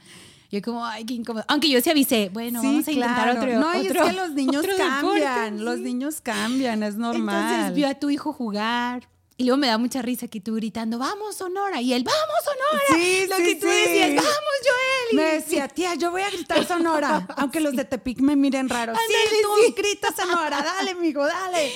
Yo 0.51 0.61
como, 0.61 0.85
ay, 0.85 1.05
qué 1.05 1.13
incómodo. 1.13 1.45
Aunque 1.47 1.69
yo 1.69 1.79
sí 1.81 1.89
avisé, 1.89 2.29
bueno, 2.29 2.59
Sí, 2.61 2.67
vamos 2.67 2.87
a 2.87 2.91
intentar 2.91 3.23
claro. 3.33 3.39
otro 3.39 3.59
No, 3.61 3.81
y 3.81 3.87
otro- 3.87 4.03
es 4.03 4.09
que 4.11 4.15
los 4.17 4.31
niños 4.33 4.57
otro 4.57 4.73
deporte, 4.73 5.21
cambian, 5.21 5.63
los 5.65 5.75
sí. 5.77 5.81
niños 5.83 6.19
cambian, 6.21 6.83
es 6.83 6.95
normal. 6.97 7.51
Entonces 7.51 7.73
vio 7.75 7.87
a 7.87 7.93
tu 7.95 8.09
hijo 8.09 8.31
jugar. 8.33 9.07
Y 9.37 9.45
luego 9.45 9.57
me 9.57 9.67
da 9.67 9.77
mucha 9.79 10.01
risa 10.03 10.27
que 10.27 10.39
tú 10.39 10.53
gritando, 10.55 10.99
vamos 10.99 11.35
Sonora. 11.35 11.81
Y 11.81 11.93
él, 11.93 12.03
vamos 12.03 12.19
Sonora. 12.43 12.83
Sí, 13.03 13.25
Lo 13.27 13.37
sí, 13.37 13.43
que 13.43 13.55
tú 13.55 13.67
sí. 13.67 13.73
decías, 13.73 14.09
vamos 14.15 14.27
Joel. 14.27 15.13
Y- 15.13 15.15
Me 15.15 15.23
decía, 15.23 15.67
tía, 15.67 15.95
yo 15.95 16.11
voy 16.11 16.21
a 16.21 16.29
gritar 16.29 16.65
Sonora, 16.67 17.25
aunque 17.37 17.59
los 17.59 17.75
de 17.75 17.85
Tepic 17.85 18.19
me 18.19 18.35
miren 18.35 18.69
raro. 18.69 18.93
Sí, 18.93 18.99
Ándale, 19.01 19.41
tú 19.41 19.49
sí. 19.65 19.73
grita 19.81 20.13
Sonora, 20.15 20.61
dale, 20.61 20.93
mijo, 20.95 21.25
dale. 21.25 21.71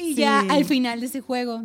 Y 0.00 0.14
Sí. 0.14 0.14
ya 0.14 0.40
al 0.48 0.64
final 0.64 1.00
de 1.00 1.06
ese 1.06 1.20
juego 1.20 1.64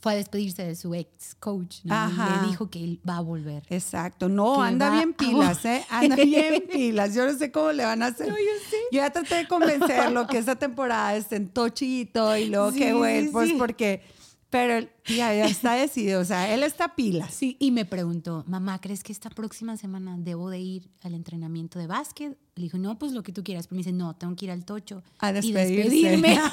fue 0.00 0.12
a 0.12 0.16
despedirse 0.16 0.62
de 0.62 0.76
su 0.76 0.94
ex 0.94 1.34
coach. 1.36 1.76
¿no? 1.84 2.08
Le 2.42 2.48
dijo 2.48 2.68
que 2.68 2.78
él 2.84 3.00
va 3.08 3.16
a 3.16 3.20
volver. 3.22 3.62
Exacto, 3.70 4.28
no, 4.28 4.56
Que 4.56 4.68
anda 4.68 4.90
bien 4.90 5.14
pilas, 5.14 5.64
¿eh? 5.64 5.84
Anda 5.88 6.16
bien 6.22 6.64
pilas. 6.70 7.14
Yo 7.14 7.24
no 7.26 7.36
sé 7.38 7.50
cómo 7.50 7.72
le 7.72 7.84
van 7.84 8.02
a 8.02 8.06
hacer. 8.08 8.28
No, 8.28 8.34
yo 8.36 8.44
sé. 8.68 8.76
Yo 8.92 8.98
ya 8.98 9.10
traté 9.10 9.36
de 9.36 9.48
convencerlo 9.48 10.26
que 10.26 10.36
esta 10.38 10.54
temporada 10.56 11.16
esté 11.16 11.36
en 11.36 11.48
tochito 11.48 12.36
y 12.36 12.46
luego 12.46 12.70
Sí, 12.72 12.78
que, 12.80 12.92
güey, 12.92 13.24
sí, 13.24 13.30
pues 13.32 13.48
sí. 13.48 13.54
porque. 13.58 14.02
Pero 14.48 14.86
ya, 15.06 15.34
ya 15.34 15.46
está 15.46 15.74
decidido, 15.74 16.20
o 16.20 16.24
sea, 16.24 16.52
él 16.54 16.62
está 16.62 16.94
pilas. 16.94 17.34
Sí, 17.34 17.56
y 17.58 17.70
me 17.72 17.84
preguntó, 17.84 18.44
mamá, 18.46 18.80
¿crees 18.80 19.02
que 19.02 19.12
esta 19.12 19.28
próxima 19.30 19.76
semana 19.76 20.14
debo 20.18 20.50
de 20.50 20.60
ir 20.60 20.88
al 21.02 21.14
entrenamiento 21.14 21.78
de 21.78 21.86
básquet? 21.86 22.38
Le 22.54 22.62
dijo, 22.62 22.78
no, 22.78 22.98
pues 22.98 23.12
lo 23.12 23.22
que 23.22 23.32
tú 23.32 23.42
quieras. 23.44 23.66
Pero 23.66 23.76
me 23.76 23.80
dice, 23.80 23.92
no, 23.92 24.14
tengo 24.14 24.34
que 24.36 24.44
ir 24.46 24.50
al 24.50 24.64
tocho 24.64 25.02
A 25.18 25.30
y 25.30 25.52
despedirme. 25.52 26.38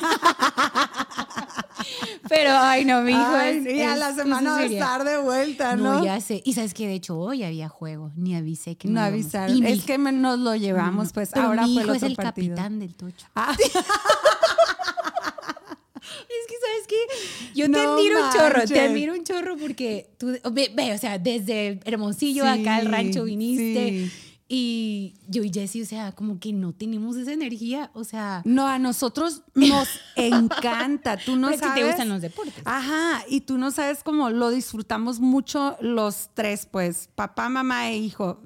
Pero 2.30 2.52
Ay, 2.54 2.86
no, 2.86 3.02
mi 3.02 3.12
hijo 3.12 3.38
es- 3.38 3.66
y 3.66 3.82
a 3.82 3.94
es 3.94 4.00
la 4.00 4.14
semana 4.16 4.52
va 4.52 4.58
a 4.60 4.64
estar 4.66 5.04
de 5.04 5.18
vuelta, 5.18 5.76
¿no? 5.76 5.96
No, 6.00 6.04
ya 6.06 6.20
sé. 6.22 6.42
Y 6.46 6.54
sabes 6.54 6.74
que 6.74 6.88
de 6.88 6.94
hecho 6.94 7.18
hoy 7.18 7.44
había 7.44 7.68
juego. 7.70 8.12
Ni 8.16 8.36
avisé 8.36 8.76
que 8.78 8.88
no, 8.88 8.96
No 8.96 9.02
avisaron. 9.02 9.58
Y 9.58 9.66
Es 9.68 9.84
que 9.84 9.98
nos 9.98 10.40
lo 10.40 10.56
llevamos, 10.56 11.12
pues 11.14 11.30
Pero 11.34 11.48
ahora 11.48 11.68
mi 11.68 11.74
fue 11.76 11.84
hijo 11.84 11.92
el 11.92 11.98
es 11.98 12.04
otro 12.04 12.10
el 12.12 12.16
partido. 12.16 12.56
capitán 12.56 12.80
del 12.80 12.96
tocho. 12.96 13.28
Ah, 13.36 13.54
Es 13.60 13.72
¿sabes 16.74 16.88
qué? 16.88 16.96
Yo 17.56 17.70
te 17.72 17.80
admiro 17.80 18.24
un 18.26 18.32
chorro, 18.32 18.66
te 18.66 18.80
admiro 18.82 19.14
un 19.14 19.24
chorro 19.24 19.58
porque 19.58 20.10
tú, 20.18 20.36
ve, 20.52 20.72
ve, 20.76 20.94
o 20.94 20.98
sea, 20.98 21.18
desde 21.20 21.80
Hermosillo 21.86 22.46
acá 22.48 22.76
al 22.78 22.86
Sí, 22.86 22.92
rancho 22.92 23.24
viniste. 23.26 23.90
sí. 23.90 24.12
Y 24.56 25.16
yo 25.30 25.42
y 25.42 25.52
Jessy, 25.52 25.82
o 25.82 25.86
sea, 25.86 26.12
como 26.12 26.38
que 26.40 26.54
no 26.54 26.74
tenemos 26.74 27.16
esa 27.16 27.32
energía, 27.34 27.90
o 27.96 28.04
sea, 28.04 28.42
No, 28.46 28.68
a 28.68 28.78
nosotros 28.78 29.42
nos 29.56 29.88
encanta. 30.16 31.18
Tú 31.18 31.38
no 31.38 31.48
pero 31.48 31.56
es 31.56 31.62
que 31.62 31.68
sabes. 31.68 31.82
te 31.82 31.88
gustan 31.88 32.10
los 32.10 32.22
deportes. 32.22 32.62
Ajá, 32.66 33.24
y 33.30 33.42
tú 33.42 33.58
no 33.58 33.72
sabes 33.72 34.04
cómo 34.04 34.30
lo 34.30 34.52
disfrutamos 34.52 35.20
mucho 35.20 35.76
los 35.80 36.30
tres, 36.36 36.68
pues, 36.70 37.10
papá, 37.16 37.50
mamá 37.50 37.90
e 37.90 37.98
hijo. 37.98 38.42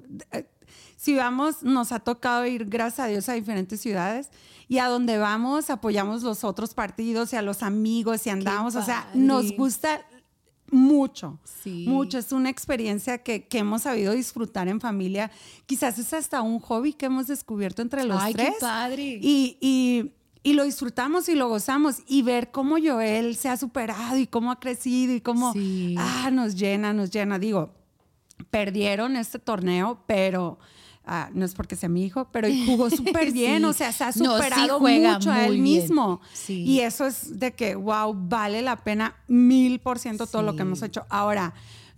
Si 1.07 1.15
vamos, 1.15 1.63
nos 1.63 1.93
ha 1.93 1.99
tocado 1.99 2.45
ir, 2.45 2.65
gracias 2.65 2.99
a 2.99 3.07
Dios, 3.07 3.29
a 3.29 3.33
diferentes 3.33 3.79
ciudades 3.79 4.29
y 4.67 4.79
a 4.79 4.87
donde 4.89 5.17
vamos 5.17 5.69
apoyamos 5.69 6.21
los 6.21 6.43
otros 6.43 6.73
partidos 6.73 7.31
y 7.31 7.37
a 7.37 7.41
los 7.41 7.63
amigos 7.63 8.27
y 8.27 8.29
andamos, 8.29 8.75
o 8.75 8.81
sea, 8.83 9.09
nos 9.13 9.53
gusta 9.55 10.01
mucho, 10.69 11.39
Sí. 11.63 11.85
mucho. 11.87 12.17
Es 12.17 12.33
una 12.33 12.49
experiencia 12.49 13.19
que, 13.19 13.47
que 13.47 13.59
hemos 13.59 13.83
sabido 13.83 14.11
disfrutar 14.11 14.67
en 14.67 14.81
familia. 14.81 15.31
Quizás 15.65 15.97
es 15.97 16.11
hasta 16.11 16.41
un 16.41 16.59
hobby 16.59 16.91
que 16.91 17.05
hemos 17.05 17.27
descubierto 17.27 17.81
entre 17.81 18.03
los 18.03 18.21
Ay, 18.21 18.33
qué 18.33 18.43
tres. 18.43 18.55
padre. 18.59 19.17
Y, 19.21 19.57
y- 19.61 20.11
y 20.43 20.53
lo 20.55 20.65
disfrutamos 20.65 21.29
y 21.29 21.35
lo 21.35 21.47
gozamos. 21.47 21.99
Y 22.05 22.21
ver 22.23 22.51
cómo 22.51 22.75
Joel 22.85 23.37
se 23.37 23.47
ha 23.47 23.55
superado 23.55 24.17
y 24.17 24.27
cómo 24.27 24.51
ha 24.51 24.59
crecido 24.59 25.13
y 25.13 25.21
cómo 25.21 25.53
Sí. 25.53 25.95
ah, 25.97 26.31
nos 26.33 26.55
llena, 26.55 26.91
nos 26.91 27.11
llena. 27.11 27.39
Digo, 27.39 27.69
perdieron 28.49 29.15
este 29.15 29.39
torneo, 29.39 30.03
pero 30.05 30.59
ah, 31.07 31.29
no 31.33 31.45
es 31.45 31.55
porque 31.55 31.75
sea 31.75 31.89
mi 31.89 32.03
hijo, 32.05 32.27
pero 32.31 32.47
jugó 32.65 32.89
súper 32.91 33.31
bien. 33.31 33.59
Sí. 33.59 33.63
O 33.65 33.73
sea, 33.73 33.91
se 33.91 34.03
ha 34.03 34.07
No, 34.07 34.13
sí 34.13 34.19
superado 34.43 34.79
mucho 34.79 35.31
a 35.31 35.45
él 35.45 35.53
bien. 35.53 35.63
mismo. 35.63 36.21
Sí. 36.33 36.63
Y 36.63 36.81
eso 36.81 37.07
es 37.07 37.39
de 37.39 37.53
que, 37.53 37.75
wow, 37.75 38.13
vale 38.15 38.61
la 38.61 38.75
pena 38.77 39.15
mil 39.27 39.79
por 39.79 39.97
ciento 39.97 40.27
todo 40.27 40.43
lo 40.43 40.55
que 40.55 40.61
hemos 40.61 40.81
hecho. 40.83 41.05
Ahora, 41.09 41.53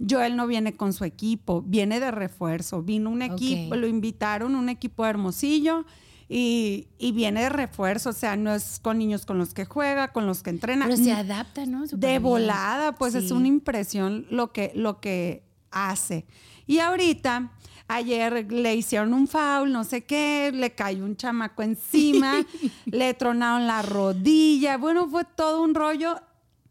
Joel 0.10 0.38
no 0.38 0.48
viene 0.48 0.78
con 0.78 0.94
su 0.94 1.04
equipo, 1.04 1.62
viene 1.62 2.00
de 2.00 2.12
refuerzo. 2.12 2.82
Vino 2.84 3.10
un 3.10 3.22
equipo, 3.22 3.76
lo 3.76 3.88
invitaron, 3.88 4.56
un 4.56 4.70
equipo 4.70 5.04
de 5.04 5.10
Hermosillo. 5.10 5.86
Y, 6.32 6.90
y 7.00 7.12
viene 7.12 7.42
de 7.42 7.50
refuerzo, 7.50 8.12
o 8.12 8.14
sea, 8.14 8.36
no 8.36 8.54
es 8.54 8.80
con 8.80 9.00
niños 9.00 9.26
con 9.26 9.40
los 9.40 9.56
que 9.56 9.66
juega, 9.66 10.10
con 10.14 10.28
los 10.28 10.44
que 10.44 10.52
entrena. 10.52 10.86
Pero 10.86 10.96
se 10.98 11.12
adapta, 11.12 11.66
¿no? 11.66 11.88
De 11.88 12.20
volada, 12.20 12.94
pues 12.94 13.16
es 13.16 13.32
una 13.32 13.48
impresión 13.48 14.28
lo 14.30 14.54
que, 14.54 14.72
lo 14.76 15.00
que 15.02 15.44
hace. 15.72 16.28
Y 16.68 16.78
ahorita, 16.80 17.52
ayer 17.90 18.50
le 18.52 18.76
hicieron 18.76 19.14
un 19.14 19.28
foul, 19.28 19.72
no 19.74 19.84
sé 19.84 20.06
qué, 20.06 20.52
le 20.54 20.72
cayó 20.74 21.04
un 21.04 21.18
chamaco 21.18 21.62
encima, 21.64 22.46
le 22.86 23.14
tronaron 23.16 23.68
la 23.68 23.82
rodilla, 23.82 24.78
bueno, 24.78 25.10
fue 25.10 25.26
todo 25.26 25.62
un 25.62 25.76
rollo 25.76 26.16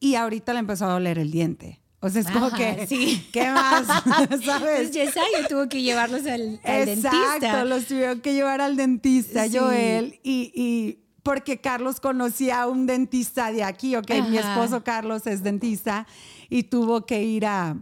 y 0.01 0.15
ahorita 0.15 0.53
le 0.55 0.61
empezó 0.61 0.87
a 0.87 0.93
doler 0.93 1.19
el 1.19 1.31
diente. 1.31 1.81
O 2.01 2.09
sea, 2.09 2.21
es 2.21 2.29
como 2.31 2.47
Ajá, 2.47 2.57
que, 2.57 2.87
sí. 2.87 3.29
¿qué 3.33 3.51
más? 3.51 3.85
¿Sabes? 4.45 4.93
Yesaya 4.93 5.49
tuvo 5.49 5.69
que 5.69 5.83
llevarlos 5.83 6.25
al, 6.27 6.61
al 6.63 6.89
Exacto, 6.89 7.19
dentista. 7.33 7.65
los 7.65 7.87
tuvieron 7.87 8.21
que 8.21 8.35
llevar 8.35 8.61
al 8.61 8.77
dentista, 8.77 9.49
Sí. 9.49 9.59
Joel, 9.59 10.21
y, 10.23 10.53
y 10.55 11.05
porque 11.25 11.61
Carlos 11.61 11.99
conocía 11.99 12.63
a 12.63 12.69
un 12.69 12.87
dentista 12.87 13.51
de 13.51 13.65
aquí, 13.65 13.97
ok, 13.97 14.09
mi 14.31 14.39
Ajá. 14.39 14.53
esposo 14.55 14.85
Carlos 14.85 15.27
es 15.27 15.43
dentista 15.43 16.07
y 16.49 16.63
tuvo 16.63 17.05
que 17.05 17.25
ir 17.25 17.45
a... 17.47 17.77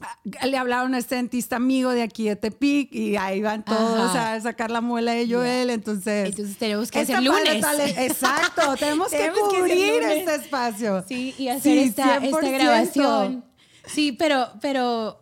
a- 0.00 0.46
Le 0.46 0.56
hablaron 0.56 0.94
a 0.94 0.98
este 0.98 1.16
dentista 1.16 1.56
amigo 1.56 1.90
de 1.90 2.02
aquí 2.02 2.28
de 2.28 2.36
Tepic 2.36 2.92
y 2.92 3.16
ahí 3.16 3.40
van 3.42 3.64
todos 3.64 4.10
Ajá. 4.14 4.34
a 4.34 4.40
sacar 4.40 4.70
la 4.70 4.80
muela 4.80 5.12
de 5.12 5.28
Joel, 5.28 5.70
entonces... 5.70 6.28
Entonces 6.30 6.56
tenemos 6.56 6.90
que 6.90 7.00
hacer 7.00 7.22
lunes. 7.22 7.64
Exacto, 7.98 8.76
tenemos, 8.76 9.10
que 9.10 9.30
cubrir 9.32 10.02
este 10.02 10.34
espacio. 10.36 11.04
Sí, 11.08 11.34
y 11.38 11.48
hacer 11.48 11.62
Sí, 11.62 11.78
esta, 11.80 12.16
esta 12.18 12.40
100%. 12.40 12.52
grabación. 12.58 13.44
Sí, 13.86 14.12
pero, 14.12 14.48
pero 14.60 15.18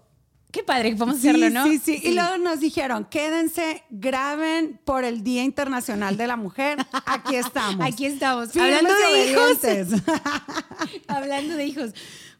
qué 0.50 0.62
padre 0.62 0.90
que 0.90 0.96
podemos 0.96 1.18
hacerlo, 1.20 1.46
sí, 1.46 1.52
¿no? 1.52 1.64
Sí, 1.66 1.78
sí, 1.78 2.00
Y 2.02 2.12
luego 2.14 2.36
nos 2.38 2.60
dijeron, 2.60 3.04
quédense, 3.04 3.84
graben 3.90 4.80
por 4.84 5.04
el 5.04 5.22
Día 5.22 5.42
Internacional 5.44 6.16
de 6.16 6.26
la 6.26 6.36
Mujer. 6.36 6.78
Aquí 7.06 7.36
estamos. 7.36 7.84
Aquí 7.86 8.06
estamos. 8.06 8.56
Hablando 8.56 8.90
de 8.92 9.30
hijos. 9.30 10.02
Hablando 11.08 11.54
de 11.56 11.66
hijos. 11.66 11.90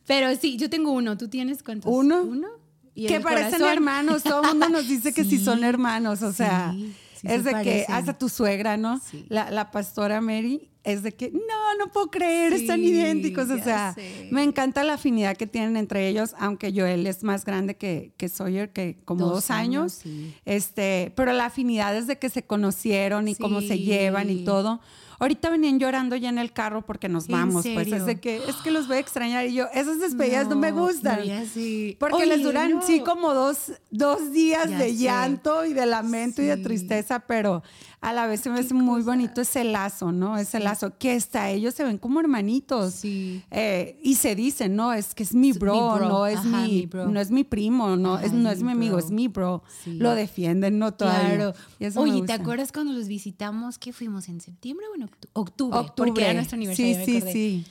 Pero 0.07 0.35
sí, 0.37 0.57
yo 0.57 0.71
tengo 0.71 0.93
uno. 0.93 1.17
¿Tú 1.17 1.29
tienes 1.29 1.63
cuántos? 1.63 1.93
¿Uno? 1.93 2.23
Uno. 2.23 2.49
Y 2.95 3.07
que 3.07 3.21
parecen 3.21 3.53
corazón. 3.53 3.73
hermanos. 3.73 4.23
Todo 4.23 4.43
el 4.43 4.49
mundo 4.49 4.69
nos 4.69 4.89
dice 4.89 5.13
que 5.13 5.25
sí, 5.25 5.39
Sí, 5.39 5.45
son 5.45 5.65
hermanos. 5.65 6.23
O 6.23 6.33
sea, 6.33 6.73
sí, 6.73 6.95
sí 7.21 7.27
es 7.29 7.43
se 7.43 7.55
de 7.55 7.63
que 7.63 7.87
hasta 7.89 8.17
tu 8.17 8.29
suegra, 8.29 8.77
¿no? 8.77 9.01
La, 9.29 9.51
la 9.51 9.71
pastora 9.71 10.21
Mary 10.21 10.71
es 10.87 11.03
de 11.03 11.13
que 11.13 11.31
no, 11.33 11.75
no 11.85 11.93
puedo 11.93 12.11
creer, 12.11 12.53
están 12.55 12.81
Sí, 12.81 12.87
idénticos. 12.87 13.51
O 13.51 13.59
sea, 13.59 13.93
sé. 13.95 14.29
me 14.31 14.43
encanta 14.43 14.85
la 14.85 14.95
afinidad 14.95 15.37
que 15.37 15.47
tienen 15.47 15.77
entre 15.77 16.09
ellos, 16.09 16.35
aunque 16.39 16.73
Joel 16.75 17.07
es 17.07 17.23
más 17.25 17.45
grande 17.45 17.77
que, 17.77 18.13
que 18.17 18.29
Sawyer, 18.29 18.73
que 18.73 18.97
como 19.05 19.27
dos, 19.27 19.35
Dos 19.35 19.51
años. 19.51 19.93
sí. 20.03 20.35
Este, 20.47 21.13
pero 21.17 21.33
la 21.33 21.47
afinidad 21.47 21.93
desde 21.93 22.17
que 22.19 22.31
se 22.31 22.43
conocieron 22.45 23.29
y 23.29 23.35
cómo 23.35 23.61
se 23.61 23.77
Sí. 23.77 23.85
llevan 23.85 24.31
y 24.31 24.45
todo. 24.45 24.81
Ahorita 25.19 25.49
venían 25.49 25.79
llorando 25.79 26.15
ya 26.15 26.29
en 26.29 26.37
el 26.37 26.53
carro 26.53 26.85
porque 26.85 27.09
nos 27.09 27.25
¿En 27.27 27.33
vamos, 27.33 27.67
pues 27.73 27.91
es 27.91 28.05
de 28.05 28.21
que 28.21 28.37
es 28.37 28.55
que 28.57 28.71
los 28.71 28.87
voy 28.87 28.99
a 28.99 29.01
extrañar 29.01 29.47
y 29.47 29.55
yo 29.55 29.65
esas 29.73 29.99
despedidas 29.99 30.47
no, 30.47 30.57
me 30.57 30.73
gustan. 30.73 31.21
sé. 31.49 31.97
Porque 31.99 32.17
Oye, 32.17 32.27
les 32.27 32.43
duran, 32.43 32.71
no. 32.73 32.83
sí, 32.87 33.01
como 33.01 33.33
dos, 33.33 33.73
dos 33.91 34.31
días 34.33 34.69
Ya 34.69 34.77
de 34.79 34.89
sé. 34.91 34.97
llanto 34.99 35.65
y 35.65 35.73
de 35.73 35.87
lamento 35.87 36.43
y 36.43 36.45
de 36.45 36.57
Sí. 36.57 36.63
tristeza, 36.65 37.21
pero 37.21 37.63
a 38.03 38.13
la 38.13 38.27
vez 38.27 38.41
se 38.43 38.51
me 38.51 38.61
hace 38.61 38.75
muy 38.75 39.01
bonito 39.01 39.41
ese 39.41 39.65
lazo, 39.65 40.13
¿no? 40.13 40.37
Ese 40.37 40.61
lazo 40.61 40.76
que 40.99 41.13
hasta 41.13 41.51
ellos 41.51 41.75
se 41.75 41.85
ven 41.85 41.99
como 41.99 42.21
hermanitos. 42.21 42.95
Sí. 42.95 43.43
Eh, 43.51 43.99
y 44.03 44.15
se 44.15 44.35
dicen, 44.35 44.77
no, 44.77 44.93
es 44.93 45.15
que 45.15 45.23
es 45.23 45.35
mi 45.35 45.53
bro, 45.53 45.75
mi 45.75 45.99
bro, 45.99 46.09
no 46.09 46.27
es 46.27 46.39
ajá, 46.39 46.63
mi, 46.63 46.69
mi 46.69 46.87
bro. 46.87 47.07
no 47.09 47.21
es 47.21 47.31
mi 47.31 47.45
primo, 47.45 47.97
no, 47.97 48.15
Ajá, 48.15 48.27
es, 48.27 48.33
no 48.33 48.51
es 48.51 48.59
mi 48.59 48.65
mi 48.67 48.73
amigo, 48.73 48.97
bro. 48.97 49.05
es 49.05 49.11
mi 49.11 49.29
bro. 49.29 49.63
Sí. 49.85 49.95
Lo 49.99 50.15
defienden, 50.15 50.79
¿no? 50.79 50.95
Todavía. 50.95 51.53
Claro. 51.79 52.01
Oye, 52.01 52.23
¿te 52.23 52.33
acuerdas 52.33 52.73
cuando 52.73 52.93
los 52.93 53.09
visitamos? 53.09 53.79
¿Qué 53.79 53.93
fuimos? 53.93 54.29
¿En 54.29 54.41
septiembre 54.41 54.87
o 54.93 54.95
en 54.95 55.03
octu- 55.09 55.29
octubre? 55.33 55.79
Octubre. 55.79 56.09
Porque 56.11 56.25
era 56.25 56.35
nuestro 56.35 56.57
aniversario. 56.57 57.05
Sí, 57.05 57.21
sí, 57.21 57.33
sí. 57.33 57.65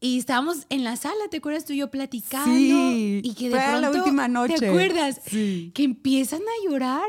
Y 0.00 0.18
estábamos 0.18 0.58
en 0.68 0.84
la 0.84 0.94
sala, 0.96 1.16
¿te 1.28 1.38
acuerdas 1.38 1.64
tú 1.64 1.72
y 1.72 1.78
yo 1.78 1.90
platicando? 1.90 2.54
Sí, 2.54 3.20
Y 3.24 3.34
que 3.34 3.46
de 3.50 3.56
fue 3.56 3.64
pronto, 3.64 3.80
la 3.80 3.90
última 3.98 4.28
noche. 4.28 4.54
¿Te 4.58 4.68
acuerdas? 4.68 5.20
Sí. 5.26 5.72
Que 5.74 5.82
empiezan 5.82 6.40
a 6.42 6.70
llorar, 6.70 7.08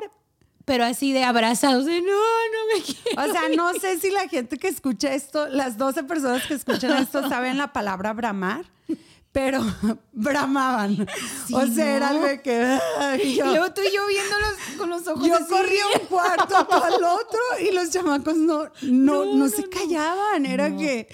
pero 0.69 0.85
así 0.85 1.13
de 1.13 1.23
abrazados, 1.23 1.85
de 1.85 1.99
no, 1.99 2.11
no 2.11 2.75
me 2.75 2.83
quiero. 2.83 3.23
O 3.23 3.33
sea, 3.33 3.49
no 3.55 3.73
sé 3.73 3.99
si 3.99 4.11
la 4.11 4.27
gente 4.27 4.57
que 4.59 4.67
escucha 4.67 5.11
esto, 5.15 5.47
las 5.47 5.79
12 5.79 6.03
personas 6.03 6.45
que 6.45 6.53
escuchan 6.53 7.01
esto 7.01 7.27
saben 7.29 7.57
la 7.57 7.73
palabra 7.73 8.13
bramar, 8.13 8.65
pero 9.31 9.61
bramaban. 10.13 11.07
Sí, 11.47 11.55
o 11.55 11.65
sea, 11.65 11.95
era 11.95 12.09
algo 12.09 12.27
de 12.27 12.43
que... 12.43 12.77
ay, 12.99 13.21
Y 13.23 13.35
yo, 13.37 13.47
luego 13.47 13.73
tú 13.73 13.81
y 13.81 13.91
yo 13.95 14.05
viéndolos 14.05 14.53
con 14.77 14.91
los 14.91 15.07
ojos 15.07 15.27
yo 15.27 15.37
así. 15.37 15.45
corrí 15.49 15.79
a 15.79 15.99
un 16.01 16.05
cuarto 16.05 16.67
el 16.87 17.03
otro 17.03 17.39
y 17.67 17.73
los 17.73 17.89
chamacos 17.89 18.35
no, 18.35 18.65
no, 18.83 19.25
no, 19.25 19.25
No, 19.25 19.49
se 19.49 19.67
callaban. 19.67 20.45
Era 20.45 20.77
que... 20.77 21.07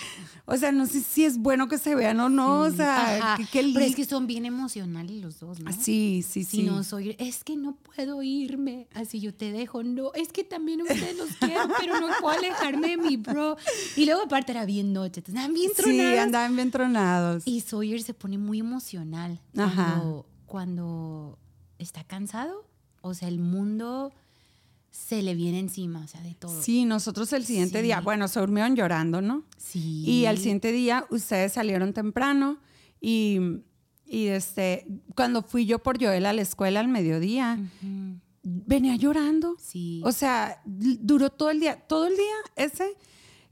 O 0.48 0.58
sea, 0.58 0.72
no 0.72 0.86
sé 0.86 1.02
si 1.02 1.26
es 1.26 1.40
bueno 1.40 1.68
que 1.68 1.78
se 1.80 1.96
vean 1.96 2.20
o 2.20 2.30
no. 2.30 2.60
O 2.62 2.70
sea, 2.72 3.36
que, 3.38 3.46
que 3.48 3.72
Pero 3.74 3.84
es 3.86 3.96
que 3.96 4.06
son 4.06 4.28
bien 4.28 4.46
emocionales 4.46 5.20
los 5.22 5.40
dos, 5.40 5.60
¿no? 5.60 5.72
Sí, 5.72 6.24
sí, 6.28 6.44
Si 6.44 6.58
sí. 6.58 6.64
no 6.64 6.84
soy, 6.84 7.16
es 7.18 7.44
que 7.44 7.56
no 7.56 7.76
puedo 7.76 8.22
irme, 8.22 8.88
así 8.94 9.20
yo 9.20 9.34
te 9.34 9.52
dejo, 9.52 9.82
no, 9.84 10.14
es 10.14 10.32
que 10.32 10.44
también 10.44 10.82
ustedes 10.84 11.18
los 11.18 11.30
quiero, 11.40 11.64
pero 11.80 12.00
no 12.00 12.08
puedo 12.22 12.38
alejarme 12.38 12.90
de 12.90 12.98
mi 12.98 13.18
bro. 13.18 13.58
Y 13.96 14.06
luego 14.06 14.22
aparte 14.24 14.52
era 14.52 14.66
bien 14.66 14.94
noche, 14.94 15.24
andaban 15.28 15.54
bien 15.54 15.72
Sí, 15.76 15.82
tronados. 15.82 16.20
andaban 16.20 16.56
bien 16.56 16.70
tronados. 16.72 17.44
Y 17.48 17.62
Sawyer 17.62 18.04
se 18.04 18.14
pone 18.14 18.38
muy 18.38 18.60
emocional 18.60 19.42
Ajá. 19.58 19.96
cuando, 19.96 20.26
cuando 20.46 21.40
está 21.80 22.04
cansado, 22.04 22.66
o 23.02 23.14
sea, 23.16 23.28
el 23.30 23.40
mundo 23.40 24.14
se 24.96 25.22
le 25.22 25.36
viene 25.36 25.60
encima, 25.60 26.02
o 26.04 26.08
sea, 26.08 26.22
de 26.22 26.34
todo. 26.36 26.62
Sí, 26.62 26.86
nosotros 26.86 27.32
el 27.34 27.44
siguiente 27.46 27.80
Sí. 27.80 27.84
día, 27.84 28.00
bueno, 28.00 28.28
se 28.30 28.40
durmieron 28.40 28.76
llorando, 28.78 29.22
¿no? 29.22 29.44
Sí. 29.58 30.04
Y 30.06 30.26
al 30.26 30.38
siguiente 30.38 30.72
día 30.72 31.06
ustedes 31.10 31.52
salieron 31.54 31.92
temprano 31.94 32.58
y, 33.02 33.40
y 34.06 34.28
este, 34.28 34.88
cuando 35.14 35.44
fui 35.44 35.66
yo 35.66 35.80
por 35.84 36.02
Joel 36.02 36.26
a 36.26 36.32
la 36.34 36.42
escuela 36.42 36.80
al 36.80 36.88
mediodía, 36.88 37.60
venía 38.44 38.96
llorando. 38.96 39.58
Sí. 39.60 40.02
O 40.06 40.12
sea, 40.12 40.62
duró 40.66 41.30
todo 41.30 41.50
el 41.50 41.60
día, 41.60 41.76
todo 41.88 42.08
el 42.08 42.14
día 42.16 42.36
ese. 42.56 42.96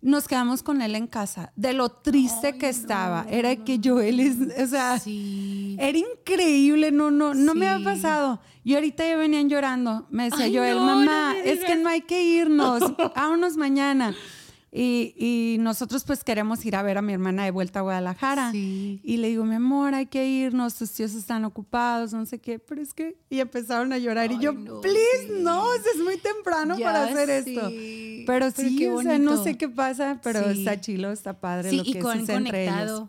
Nos 0.04 0.28
quedamos 0.28 0.64
con 0.64 0.82
él 0.82 0.96
en 0.96 1.08
casa, 1.08 1.54
de 1.56 1.72
lo 1.72 1.88
triste 1.88 2.58
que 2.58 2.68
estaba. 2.68 3.26
Era 3.30 3.56
que 3.56 3.80
Joel 3.82 4.20
es, 4.20 4.36
o 4.62 4.68
sea, 4.68 5.00
sí. 5.00 5.78
era 5.80 5.98
increíble, 5.98 6.92
no, 6.92 7.10
no, 7.10 7.34
no 7.34 7.56
me 7.56 7.70
había 7.70 7.86
pasado. 7.86 8.42
Y 8.66 8.76
ahorita 8.76 9.08
ya 9.08 9.16
venían 9.16 9.48
llorando. 9.48 10.06
Me 10.10 10.26
decía 10.26 10.44
Ay, 10.44 10.58
Joel, 10.58 10.76
no, 10.76 10.86
mamá, 10.86 11.36
es 11.46 11.64
que 11.64 11.78
no 11.78 11.88
hay 11.88 12.02
que 12.02 12.22
irnos, 12.22 12.84
vámonos 13.16 13.56
mañana. 13.56 14.14
Y, 14.75 15.13
y 15.18 15.58
nosotros 15.60 16.03
pues 16.03 16.24
queremos 16.24 16.65
ir 16.65 16.75
a 16.75 16.82
ver 16.82 16.98
a 16.98 17.03
mi 17.03 17.13
hermana 17.13 17.44
de 17.46 17.51
vuelta 17.51 17.80
a 17.80 17.82
Guadalajara. 17.84 18.51
Sí. 18.51 19.00
Y 19.03 19.18
le 19.18 19.27
digo, 19.27 19.46
mi 19.46 19.53
amor, 19.53 19.94
hay 19.94 20.08
que 20.08 20.27
irnos, 20.27 20.74
tus 20.74 20.92
tíos 20.92 21.13
están 21.13 21.46
ocupados, 21.46 22.12
no 22.12 22.25
sé 22.25 22.39
qué, 22.39 22.58
pero 22.58 22.82
es 22.82 22.92
que... 22.96 23.15
Y 23.30 23.39
empezaron 23.39 23.94
a 23.94 24.00
llorar 24.00 24.32
y 24.32 24.39
yo, 24.39 24.51
no, 24.53 24.82
please, 24.82 25.27
sí. 25.27 25.34
no, 25.42 25.63
es 25.75 26.01
muy 26.03 26.18
temprano 26.18 26.75
Ya 26.75 26.86
para 26.86 27.03
hacer 27.06 27.30
esto. 27.30 27.70
Pero 27.70 28.25
Pero 28.25 28.51
sí, 28.51 28.88
o 28.88 29.01
sea, 29.03 29.20
no 29.20 29.44
sé 29.44 29.58
qué 29.58 29.70
pasa, 29.70 30.20
pero 30.24 30.51
Sí. 30.51 30.60
está 30.60 30.82
chilo, 30.82 31.12
está 31.12 31.39
padre 31.39 31.70
Sí, 31.70 31.77
lo 31.77 31.84
que 31.84 31.89
y 31.92 32.00
con, 32.00 32.20
sucede 32.22 32.38
entre 32.38 32.63
ellos. 32.68 33.03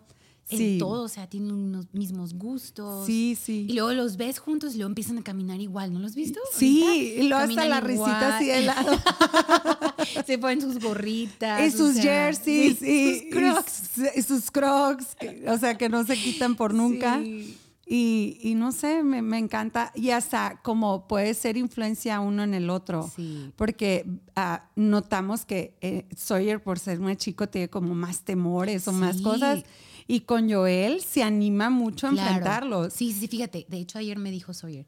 En 0.50 0.78
todo, 0.78 1.02
o 1.04 1.08
sea, 1.08 1.26
tienen 1.28 1.52
unos 1.52 1.86
mismos 1.94 2.34
gustos. 2.34 3.06
Sí, 3.06 3.36
sí. 3.40 3.66
Y 3.68 3.72
luego 3.72 3.92
los 3.92 4.16
ves 4.16 4.38
juntos 4.38 4.74
y 4.74 4.78
luego 4.78 4.90
empiezan 4.90 5.18
a 5.18 5.22
caminar 5.22 5.60
igual, 5.60 5.92
¿no 5.92 5.98
los 6.00 6.10
has 6.12 6.16
visto? 6.16 6.38
Sí, 6.52 7.14
y 7.18 7.22
luego 7.28 7.44
hasta 7.44 7.64
la 7.66 7.80
risita 7.80 8.36
así 8.36 8.46
de 8.46 8.60
igual. 8.62 8.66
lado. 8.76 8.98
Se 10.26 10.38
ponen 10.38 10.60
sus 10.60 10.78
gorritas. 10.80 11.60
y 11.62 11.74
o 11.74 11.78
sus 11.78 11.94
sea, 11.94 12.02
jerseys 12.26 12.78
sí, 12.78 12.86
y, 12.86 13.20
sus 13.20 13.30
crocs. 13.32 13.90
y 14.16 14.22
sus, 14.22 14.26
sus 14.38 14.50
crocs, 14.50 15.14
que- 15.18 15.44
o 15.48 15.58
sea, 15.58 15.76
que 15.78 15.88
no 15.88 16.04
se 16.04 16.16
quitan 16.16 16.56
por 16.56 16.74
nunca. 16.74 17.20
Sí. 17.22 17.58
Y, 17.86 18.38
y 18.42 18.54
no 18.54 18.72
sé, 18.72 19.02
me, 19.02 19.20
me 19.20 19.36
encanta. 19.38 19.92
Y 19.94 20.08
hasta 20.10 20.60
como 20.62 21.06
puede 21.06 21.34
ser 21.34 21.58
influencia 21.58 22.18
uno 22.20 22.42
en 22.42 22.54
el 22.54 22.70
otro. 22.70 23.10
Sí. 23.14 23.50
Porque 23.56 24.06
ah, 24.36 24.70
notamos 24.74 25.44
que 25.44 25.76
eh, 25.82 26.06
Sawyer, 26.16 26.62
por 26.62 26.78
ser 26.78 26.98
más 27.00 27.18
chico, 27.18 27.46
tiene 27.48 27.68
como 27.68 27.94
más 27.94 28.22
temores 28.22 28.88
o 28.88 28.92
más 28.92 29.18
Sí. 29.18 29.22
cosas. 29.22 29.64
Y 30.06 30.20
con 30.20 30.50
Joel 30.50 31.00
se 31.02 31.22
anima 31.22 31.70
mucho 31.70 32.06
a 32.06 32.10
Claro. 32.10 32.28
enfrentarlos. 32.28 32.92
Sí, 32.92 33.12
sí, 33.12 33.26
fíjate. 33.28 33.66
De 33.68 33.78
hecho, 33.78 33.98
ayer 33.98 34.18
me 34.18 34.30
dijo 34.30 34.52
Sawyer. 34.52 34.86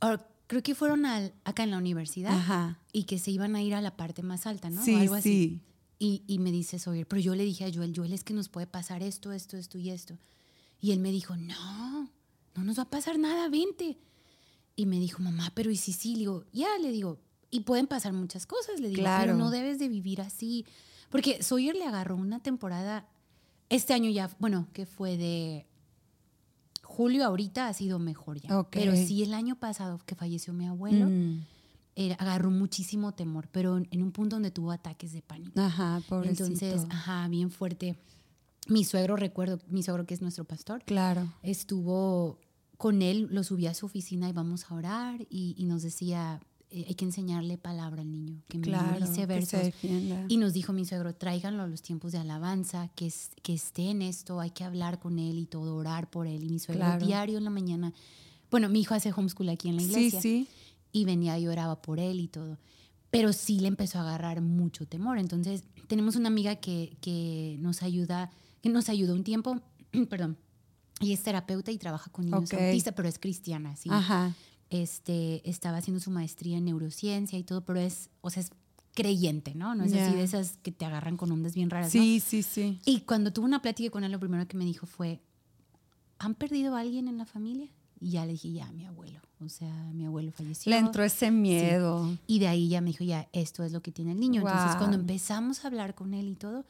ah, 0.00 0.20
creo 0.46 0.62
que 0.62 0.74
fueron 0.74 1.06
al- 1.06 1.32
acá 1.44 1.62
en 1.62 1.70
la 1.70 1.78
universidad 1.78 2.32
Ajá. 2.36 2.78
y 2.92 3.04
que 3.04 3.18
se 3.18 3.30
iban 3.30 3.56
a 3.56 3.62
ir 3.62 3.74
a 3.74 3.80
la 3.80 3.96
parte 3.96 4.22
más 4.22 4.46
alta, 4.46 4.68
¿no? 4.68 4.82
O 4.82 4.84
Sí, 4.84 4.94
algo 4.94 5.14
así. 5.14 5.30
sí. 5.30 5.60
Y, 5.98 6.22
y 6.26 6.38
me 6.38 6.52
dice 6.52 6.78
Sawyer, 6.78 7.06
pero 7.08 7.20
yo 7.22 7.34
le 7.34 7.44
dije 7.44 7.64
a 7.64 7.72
Joel, 7.72 7.94
Joel, 7.96 8.12
es 8.12 8.24
que 8.24 8.34
nos 8.34 8.48
puede 8.50 8.66
pasar 8.66 9.02
esto, 9.02 9.32
esto, 9.32 9.56
esto 9.56 9.78
y 9.78 9.88
esto. 9.90 10.18
Y 10.80 10.90
él 10.92 10.98
me 11.00 11.10
dijo, 11.12 11.36
no, 11.36 12.10
no 12.54 12.64
nos 12.64 12.78
va 12.78 12.82
a 12.82 12.90
pasar 12.90 13.18
nada, 13.18 13.48
vente. 13.48 13.96
Y 14.76 14.84
me 14.86 14.98
dijo, 15.00 15.22
mamá, 15.22 15.50
pero 15.54 15.70
¿y 15.70 15.76
si 15.76 15.92
sí? 15.94 16.12
Le 16.14 16.18
digo, 16.18 16.44
ya, 16.52 16.68
le 16.82 16.90
digo, 16.90 17.20
y 17.50 17.60
pueden 17.60 17.86
pasar 17.86 18.12
muchas 18.12 18.44
cosas, 18.44 18.80
le 18.80 18.88
digo, 18.88 19.00
Claro. 19.00 19.22
pero 19.32 19.36
no 19.38 19.50
debes 19.50 19.78
de 19.78 19.88
vivir 19.88 20.20
así. 20.20 20.66
Porque 21.08 21.42
Sawyer 21.42 21.74
le 21.76 21.86
agarró 21.86 22.16
una 22.16 22.40
temporada, 22.42 23.08
este 23.68 23.92
año 23.94 24.10
ya, 24.10 24.30
bueno, 24.38 24.68
que 24.72 24.86
fue 24.86 25.16
de 25.16 25.66
julio 26.82 27.24
ahorita 27.24 27.68
ha 27.68 27.72
sido 27.74 27.98
mejor 27.98 28.40
ya. 28.40 28.62
Pero 28.70 28.94
sí 28.94 29.22
el 29.22 29.34
año 29.34 29.56
pasado 29.56 30.00
que 30.06 30.14
falleció 30.14 30.52
mi 30.52 30.66
abuelo, 30.66 31.06
Mm. 31.06 31.40
agarró 32.18 32.50
muchísimo 32.50 33.12
temor, 33.12 33.48
pero 33.52 33.76
en, 33.78 33.86
en 33.90 34.02
un 34.02 34.10
punto 34.12 34.36
donde 34.36 34.50
tuvo 34.50 34.70
ataques 34.72 35.12
de 35.12 35.22
pánico. 35.22 35.60
Ajá, 35.60 36.00
pobrecito. 36.08 36.44
Entonces, 36.44 36.84
ajá, 36.90 37.26
bien 37.28 37.50
fuerte. 37.50 37.96
Mi 38.68 38.84
suegro, 38.84 39.16
recuerdo, 39.16 39.58
mi 39.68 39.82
suegro 39.82 40.04
que 40.06 40.14
es 40.14 40.22
nuestro 40.22 40.44
pastor, 40.44 40.82
claro. 40.84 41.32
estuvo 41.42 42.38
con 42.78 43.02
él, 43.02 43.28
lo 43.30 43.44
subí 43.44 43.66
a 43.66 43.74
su 43.74 43.86
oficina 43.86 44.28
y 44.28 44.32
vamos 44.32 44.70
a 44.70 44.74
orar 44.74 45.20
y, 45.30 45.54
y 45.58 45.64
nos 45.66 45.82
decía, 45.82 46.40
eh, 46.74 46.84
hay 46.88 46.94
que 46.94 47.04
enseñarle 47.04 47.56
palabra 47.56 48.02
al 48.02 48.10
niño, 48.10 48.42
que 48.48 48.60
Claro. 48.60 48.94
memorice 49.00 49.20
que 49.22 49.26
versos. 49.26 49.50
se 49.50 49.56
defienda. 49.64 50.24
Y 50.28 50.36
nos 50.38 50.52
dijo 50.52 50.72
mi 50.72 50.84
suegro, 50.84 51.14
tráiganlo 51.14 51.62
a 51.62 51.66
los 51.66 51.82
tiempos 51.82 52.12
de 52.12 52.18
alabanza, 52.18 52.88
que, 52.96 53.06
es- 53.06 53.30
que 53.42 53.54
esté 53.54 53.90
en 53.90 54.02
esto, 54.02 54.40
hay 54.40 54.50
que 54.50 54.64
hablar 54.64 54.98
con 54.98 55.18
él 55.18 55.38
y 55.38 55.46
todo, 55.46 55.76
orar 55.76 56.10
por 56.10 56.26
él. 56.26 56.42
Y 56.44 56.48
mi 56.50 56.58
suegro 56.58 56.80
Claro. 56.84 57.06
diario 57.06 57.38
en 57.38 57.44
la 57.44 57.50
mañana, 57.50 57.92
bueno, 58.50 58.68
mi 58.68 58.80
hijo 58.80 58.94
hace 58.94 59.12
homeschool 59.12 59.48
aquí 59.48 59.68
en 59.68 59.76
la 59.76 59.82
sí, 59.82 59.88
iglesia 59.88 60.20
sí. 60.20 60.48
y 60.92 61.04
venía 61.04 61.38
y 61.38 61.46
oraba 61.46 61.80
por 61.80 61.98
él 62.00 62.20
y 62.20 62.28
todo. 62.28 62.58
Pero 63.10 63.32
sí 63.32 63.60
le 63.60 63.68
empezó 63.68 63.98
a 63.98 64.02
agarrar 64.02 64.40
mucho 64.40 64.86
temor. 64.86 65.18
Entonces, 65.18 65.62
tenemos 65.86 66.16
una 66.16 66.28
amiga 66.28 66.56
que, 66.56 66.96
que 67.00 67.56
nos 67.60 67.82
ayuda, 67.84 68.30
que 68.62 68.68
nos 68.70 68.88
ayudó 68.88 69.14
un 69.14 69.22
tiempo, 69.22 69.60
perdón, 70.10 70.36
y 71.00 71.12
es 71.12 71.22
terapeuta 71.22 71.70
y 71.72 71.78
trabaja 71.78 72.10
con 72.10 72.24
niños 72.26 72.52
Ok. 72.52 72.54
autistas, 72.60 72.94
pero 72.96 73.08
es 73.08 73.18
cristiana, 73.18 73.76
¿sí? 73.76 73.88
Ajá. 73.92 74.34
Este, 74.70 75.48
estaba 75.48 75.76
haciendo 75.78 76.00
su 76.00 76.10
maestría 76.10 76.58
en 76.58 76.64
neurociencia 76.64 77.38
y 77.38 77.44
todo, 77.44 77.64
pero 77.64 77.78
es, 77.80 78.10
o 78.22 78.30
sea, 78.30 78.42
es 78.42 78.50
creyente, 78.94 79.54
¿no? 79.54 79.74
No 79.74 79.84
es 79.84 79.92
Ya. 79.92 80.06
así 80.06 80.16
de 80.16 80.22
esas 80.22 80.56
que 80.62 80.72
te 80.72 80.84
agarran 80.84 81.16
con 81.16 81.30
ondas 81.30 81.54
bien 81.54 81.70
raras, 81.70 81.94
¿no? 81.94 82.00
Sí, 82.00 82.20
sí, 82.20 82.42
sí. 82.42 82.80
Y 82.84 83.00
cuando 83.00 83.32
tuve 83.32 83.44
una 83.46 83.60
plática 83.62 83.90
con 83.90 84.04
él, 84.04 84.12
lo 84.12 84.20
primero 84.20 84.46
que 84.48 84.56
me 84.56 84.64
dijo 84.64 84.86
fue, 84.86 85.20
¿han 86.18 86.34
perdido 86.34 86.76
a 86.76 86.80
alguien 86.80 87.08
en 87.08 87.18
la 87.18 87.26
familia? 87.26 87.68
Y 88.00 88.10
ya 88.10 88.26
le 88.26 88.32
dije, 88.32 88.52
ya, 88.52 88.70
mi 88.72 88.84
abuelo. 88.84 89.20
O 89.40 89.48
sea, 89.48 89.72
mi 89.92 90.04
abuelo 90.06 90.32
falleció. 90.32 90.70
Le 90.70 90.78
entró 90.78 91.02
ese 91.04 91.30
miedo. 91.30 92.16
Y 92.26 92.38
de 92.38 92.48
ahí 92.48 92.68
ya 92.68 92.80
me 92.80 92.88
dijo, 92.90 93.04
ya, 93.04 93.28
esto 93.32 93.62
es 93.64 93.72
lo 93.72 93.82
que 93.82 93.92
tiene 93.92 94.12
el 94.12 94.20
niño. 94.20 94.40
Entonces, 94.42 94.66
Guau. 94.66 94.78
cuando 94.78 94.96
empezamos 94.96 95.64
a 95.64 95.68
hablar 95.68 95.94
con 95.94 96.14
él 96.14 96.28
y 96.28 96.34
todo, 96.36 96.64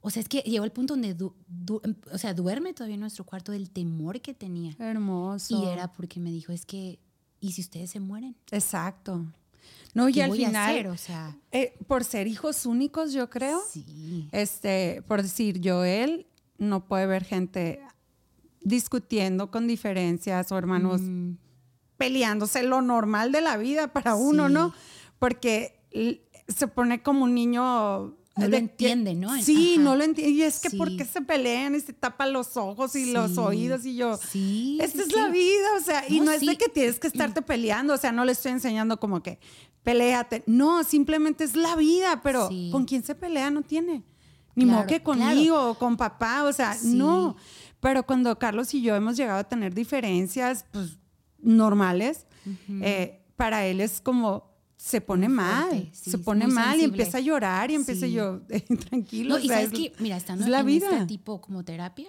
o 0.00 0.10
sea, 0.10 0.22
es 0.22 0.28
que 0.28 0.40
llegó 0.40 0.64
el 0.64 0.72
punto 0.72 0.94
donde, 0.94 1.14
du- 1.14 1.34
du- 1.48 1.82
o 2.12 2.18
sea, 2.18 2.32
duerme 2.32 2.72
todavía 2.74 2.94
en 2.94 3.00
nuestro 3.00 3.24
cuarto 3.24 3.50
del 3.52 3.70
temor 3.70 4.20
que 4.20 4.34
tenía. 4.34 4.74
Hermoso. 4.78 5.60
Y 5.60 5.66
era 5.66 5.92
porque 5.92 6.20
me 6.20 6.30
dijo, 6.30 6.52
es 6.52 6.64
que, 6.64 7.00
¿y 7.40 7.52
si 7.52 7.60
ustedes 7.60 7.90
se 7.90 8.00
mueren? 8.00 8.36
Exacto. 8.50 9.24
No, 9.94 10.08
y 10.08 10.14
¿Qué 10.14 10.22
al 10.24 10.32
final, 10.32 10.70
hacer? 10.70 10.86
O 10.88 10.96
sea, 10.96 11.36
eh, 11.52 11.74
por 11.86 12.04
ser 12.04 12.26
hijos 12.26 12.66
únicos, 12.66 13.12
yo 13.12 13.30
creo, 13.30 13.62
sí. 13.70 14.28
este, 14.32 15.02
por 15.08 15.22
decir, 15.22 15.60
Joel 15.64 16.26
no 16.58 16.86
puede 16.86 17.06
ver 17.06 17.24
gente 17.24 17.80
discutiendo 18.60 19.50
con 19.50 19.66
diferencias 19.66 20.50
o 20.52 20.58
hermanos 20.58 21.00
Mm, 21.00 21.36
peleándose, 21.96 22.62
lo 22.62 22.82
normal 22.82 23.32
de 23.32 23.40
la 23.40 23.56
vida 23.56 23.92
para 23.92 24.16
uno. 24.16 24.48
¿no? 24.48 24.74
Porque 25.18 25.80
se 26.48 26.68
pone 26.68 27.02
como 27.02 27.24
un 27.24 27.34
niño... 27.34 28.16
No 28.36 28.44
lo 28.44 28.50
de 28.50 28.56
que- 28.58 28.58
entiende, 28.58 29.14
¿no? 29.14 29.34
Sí, 29.42 29.74
Ajá. 29.74 29.82
no 29.82 29.96
lo 29.96 30.04
entiende. 30.04 30.30
Y 30.32 30.42
es 30.42 30.60
que 30.60 30.70
Sí. 30.70 30.76
¿por 30.76 30.94
qué 30.96 31.04
se 31.04 31.22
pelean 31.22 31.74
y 31.74 31.80
se 31.80 31.92
tapan 31.92 32.32
los 32.32 32.56
ojos 32.56 32.94
y 32.96 33.12
los 33.12 33.38
oídos? 33.38 33.84
Y 33.86 33.96
yo, 33.96 34.18
Sí. 34.18 34.78
esta 34.80 34.98
sí, 35.02 35.08
es 35.08 35.16
la 35.16 35.28
vida, 35.28 35.66
o 35.78 35.80
sea, 35.82 36.04
y 36.08 36.18
No, 36.20 36.26
no 36.26 36.32
es 36.32 36.40
de 36.44 36.56
que 36.58 36.68
tienes 36.68 36.98
que 36.98 37.06
estarte 37.06 37.40
peleando, 37.42 37.94
o 37.94 37.96
sea, 37.96 38.12
no 38.12 38.24
le 38.24 38.32
estoy 38.32 38.52
enseñando 38.52 39.00
como 39.00 39.22
que 39.22 39.38
peleate. 39.82 40.42
No, 40.46 40.84
simplemente 40.84 41.44
es 41.44 41.56
la 41.56 41.76
vida, 41.76 42.20
pero 42.22 42.48
con 42.72 42.84
quién 42.84 43.02
se 43.02 43.14
pelea 43.14 43.50
no 43.50 43.62
tiene. 43.62 44.04
Ni 44.54 44.64
Claro, 44.64 44.78
modo 44.78 44.86
que 44.88 45.02
claro. 45.02 45.20
conmigo 45.20 45.70
o 45.70 45.74
con 45.78 45.96
papá, 45.96 46.44
o 46.44 46.52
sea, 46.52 46.76
no. 46.82 47.36
Pero 47.80 48.04
cuando 48.06 48.38
Carlos 48.38 48.72
y 48.74 48.82
yo 48.82 48.94
hemos 48.96 49.16
llegado 49.16 49.38
a 49.38 49.44
tener 49.44 49.74
diferencias, 49.74 50.64
pues, 50.72 50.98
normales, 51.38 52.26
eh, 52.82 53.22
para 53.36 53.66
él 53.66 53.80
es 53.80 54.00
como 54.00 54.55
se 54.76 55.00
pone 55.00 55.28
mal, 55.28 55.88
sí, 55.92 56.10
se 56.10 56.18
pone 56.18 56.46
mal 56.46 56.78
y 56.78 56.84
empieza 56.84 57.18
a 57.18 57.20
llorar 57.20 57.70
y 57.70 57.74
empieza 57.74 58.06
Sí. 58.06 58.12
yo, 58.12 58.40
tranquilo. 58.90 59.36
No, 59.38 59.42
y 59.44 59.48
sabes 59.48 59.72
es- 59.72 59.78
que, 59.78 59.92
mira, 59.98 60.16
estando 60.16 60.44
es 60.44 60.50
la 60.50 60.60
en 60.60 60.66
vida. 60.66 60.90
este 60.92 61.06
tipo 61.06 61.40
como 61.40 61.64
terapia, 61.64 62.08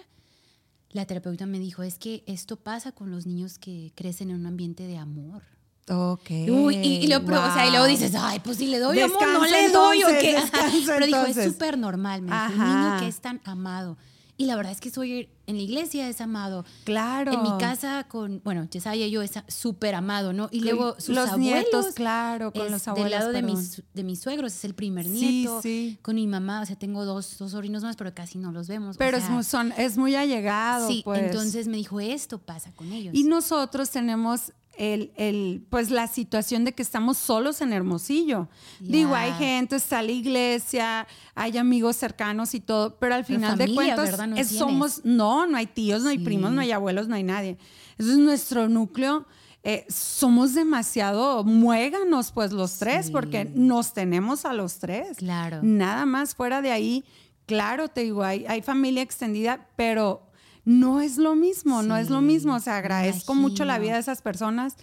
la 0.90 1.04
terapeuta 1.06 1.46
me 1.46 1.58
dijo, 1.58 1.82
es 1.82 1.98
que 1.98 2.24
esto 2.26 2.56
pasa 2.56 2.92
con 2.92 3.10
los 3.10 3.26
niños 3.26 3.58
que 3.58 3.92
crecen 3.94 4.30
en 4.30 4.36
un 4.36 4.46
ambiente 4.46 4.86
de 4.86 4.96
amor. 4.98 5.42
Ok. 5.90 6.30
Uy, 6.50 6.76
y, 6.76 7.06
y 7.06 7.12
o 7.14 7.20
sea, 7.54 7.66
y 7.66 7.70
luego 7.70 7.86
dices, 7.86 8.14
ay, 8.14 8.40
pues 8.40 8.58
si 8.58 8.66
le 8.66 8.78
doy 8.78 9.00
amor, 9.00 9.22
no 9.32 9.44
le 9.46 9.70
doy 9.70 10.02
o 10.04 10.08
qué. 10.20 10.36
Pero 10.86 11.06
dijo, 11.06 11.24
es 11.24 11.44
súper 11.52 11.78
normal, 11.78 12.20
me 12.22 12.30
dijo, 12.30 12.52
un 12.52 12.58
niño 12.58 13.00
que 13.00 13.08
es 13.08 13.20
tan 13.20 13.40
amado. 13.44 13.96
Y 14.40 14.46
la 14.46 14.54
verdad 14.54 14.70
es 14.70 14.80
que 14.80 14.88
soy 14.90 15.28
en 15.48 15.56
la 15.56 15.62
iglesia 15.62 16.08
es 16.08 16.20
amado. 16.20 16.64
Claro. 16.84 17.32
En 17.32 17.42
mi 17.42 17.58
casa 17.58 18.04
con, 18.06 18.40
bueno, 18.44 18.64
Chesaya 18.66 19.04
y 19.04 19.10
yo 19.10 19.20
es 19.20 19.32
súper 19.48 19.96
amado, 19.96 20.32
¿no? 20.32 20.48
Y 20.52 20.60
luego 20.60 20.94
sus 21.00 21.16
los 21.16 21.30
abuelos. 21.30 21.40
nietos, 21.40 21.86
claro, 21.94 22.52
con 22.52 22.70
los 22.70 22.86
abuelos. 22.86 23.10
Del 23.10 23.18
lado 23.18 23.32
de 23.32 23.42
mis, 23.42 23.82
de 23.92 24.04
mis 24.04 24.20
suegros 24.20 24.54
es 24.54 24.64
el 24.64 24.74
primer 24.74 25.08
nieto. 25.08 25.60
sí. 25.60 25.98
Con 26.02 26.14
mi 26.14 26.28
mamá, 26.28 26.60
o 26.60 26.66
sea, 26.66 26.76
tengo 26.76 27.04
dos, 27.04 27.36
dos 27.36 27.50
sobrinos 27.50 27.82
más, 27.82 27.96
pero 27.96 28.14
casi 28.14 28.38
no 28.38 28.52
los 28.52 28.68
vemos. 28.68 28.96
Pero 28.96 29.16
es, 29.16 29.24
sea, 29.24 29.42
son, 29.42 29.72
es 29.76 29.98
muy 29.98 30.14
allegado, 30.14 30.86
Sí, 30.86 31.02
pues. 31.04 31.20
entonces 31.20 31.66
me 31.66 31.76
dijo, 31.76 31.98
esto 31.98 32.38
pasa 32.38 32.70
con 32.76 32.92
ellos. 32.92 33.14
Y 33.16 33.24
nosotros 33.24 33.90
tenemos 33.90 34.52
el, 34.78 35.12
el, 35.16 35.66
pues 35.68 35.90
la 35.90 36.06
situación 36.06 36.64
de 36.64 36.72
que 36.72 36.82
estamos 36.82 37.18
solos 37.18 37.60
en 37.60 37.72
Hermosillo. 37.72 38.48
Digo, 38.80 39.14
hay 39.14 39.32
gente, 39.32 39.76
está 39.76 40.00
la 40.02 40.12
iglesia, 40.12 41.06
hay 41.34 41.58
amigos 41.58 41.96
cercanos 41.96 42.54
y 42.54 42.60
todo, 42.60 42.96
pero 42.98 43.14
al 43.16 43.24
Pero 43.24 43.38
final 43.40 43.58
de 43.58 43.74
cuentas 43.74 44.18
es- 44.36 44.56
somos, 44.56 45.04
no, 45.04 45.46
no 45.46 45.56
hay 45.58 45.66
tíos, 45.66 46.02
no 46.04 46.08
hay 46.10 46.18
Sí. 46.18 46.24
primos, 46.24 46.52
no 46.52 46.60
hay 46.60 46.70
abuelos, 46.72 47.08
no 47.08 47.16
hay 47.16 47.24
nadie. 47.24 47.58
Entonces 47.98 48.18
nuestro 48.18 48.68
núcleo, 48.68 49.26
eh, 49.64 49.84
somos 49.88 50.54
demasiado 50.54 51.42
muéganos, 51.42 52.30
pues 52.30 52.52
los 52.52 52.78
tres, 52.78 53.06
Sí. 53.06 53.12
porque 53.12 53.44
nos 53.52 53.92
tenemos 53.92 54.44
a 54.44 54.52
los 54.52 54.78
tres. 54.78 55.16
Claro. 55.18 55.58
Nada 55.62 56.06
más 56.06 56.36
fuera 56.36 56.62
de 56.62 56.70
ahí, 56.70 57.04
claro, 57.46 57.88
te 57.88 58.02
digo, 58.02 58.22
hay, 58.22 58.46
hay 58.46 58.62
familia 58.62 59.02
extendida, 59.02 59.66
pero 59.74 60.22
no 60.68 61.00
es 61.00 61.16
lo 61.16 61.34
mismo, 61.34 61.82
no 61.82 61.96
es 61.96 62.10
lo 62.10 62.20
mismo. 62.20 62.54
O 62.54 62.60
sea, 62.60 62.76
agradezco 62.76 63.34
mucho 63.34 63.64
la 63.64 63.78
vida 63.78 63.94
de 63.94 64.00
esas 64.00 64.20
personas 64.20 64.76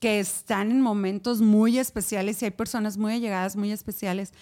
que 0.00 0.18
están 0.18 0.70
en 0.72 0.80
momentos 0.80 1.40
muy 1.40 1.78
especiales 1.78 2.42
y 2.42 2.46
hay 2.46 2.50
personas 2.50 2.96
muy 2.96 3.12
allegadas, 3.12 3.54
muy 3.54 3.70
especiales, 3.70 4.32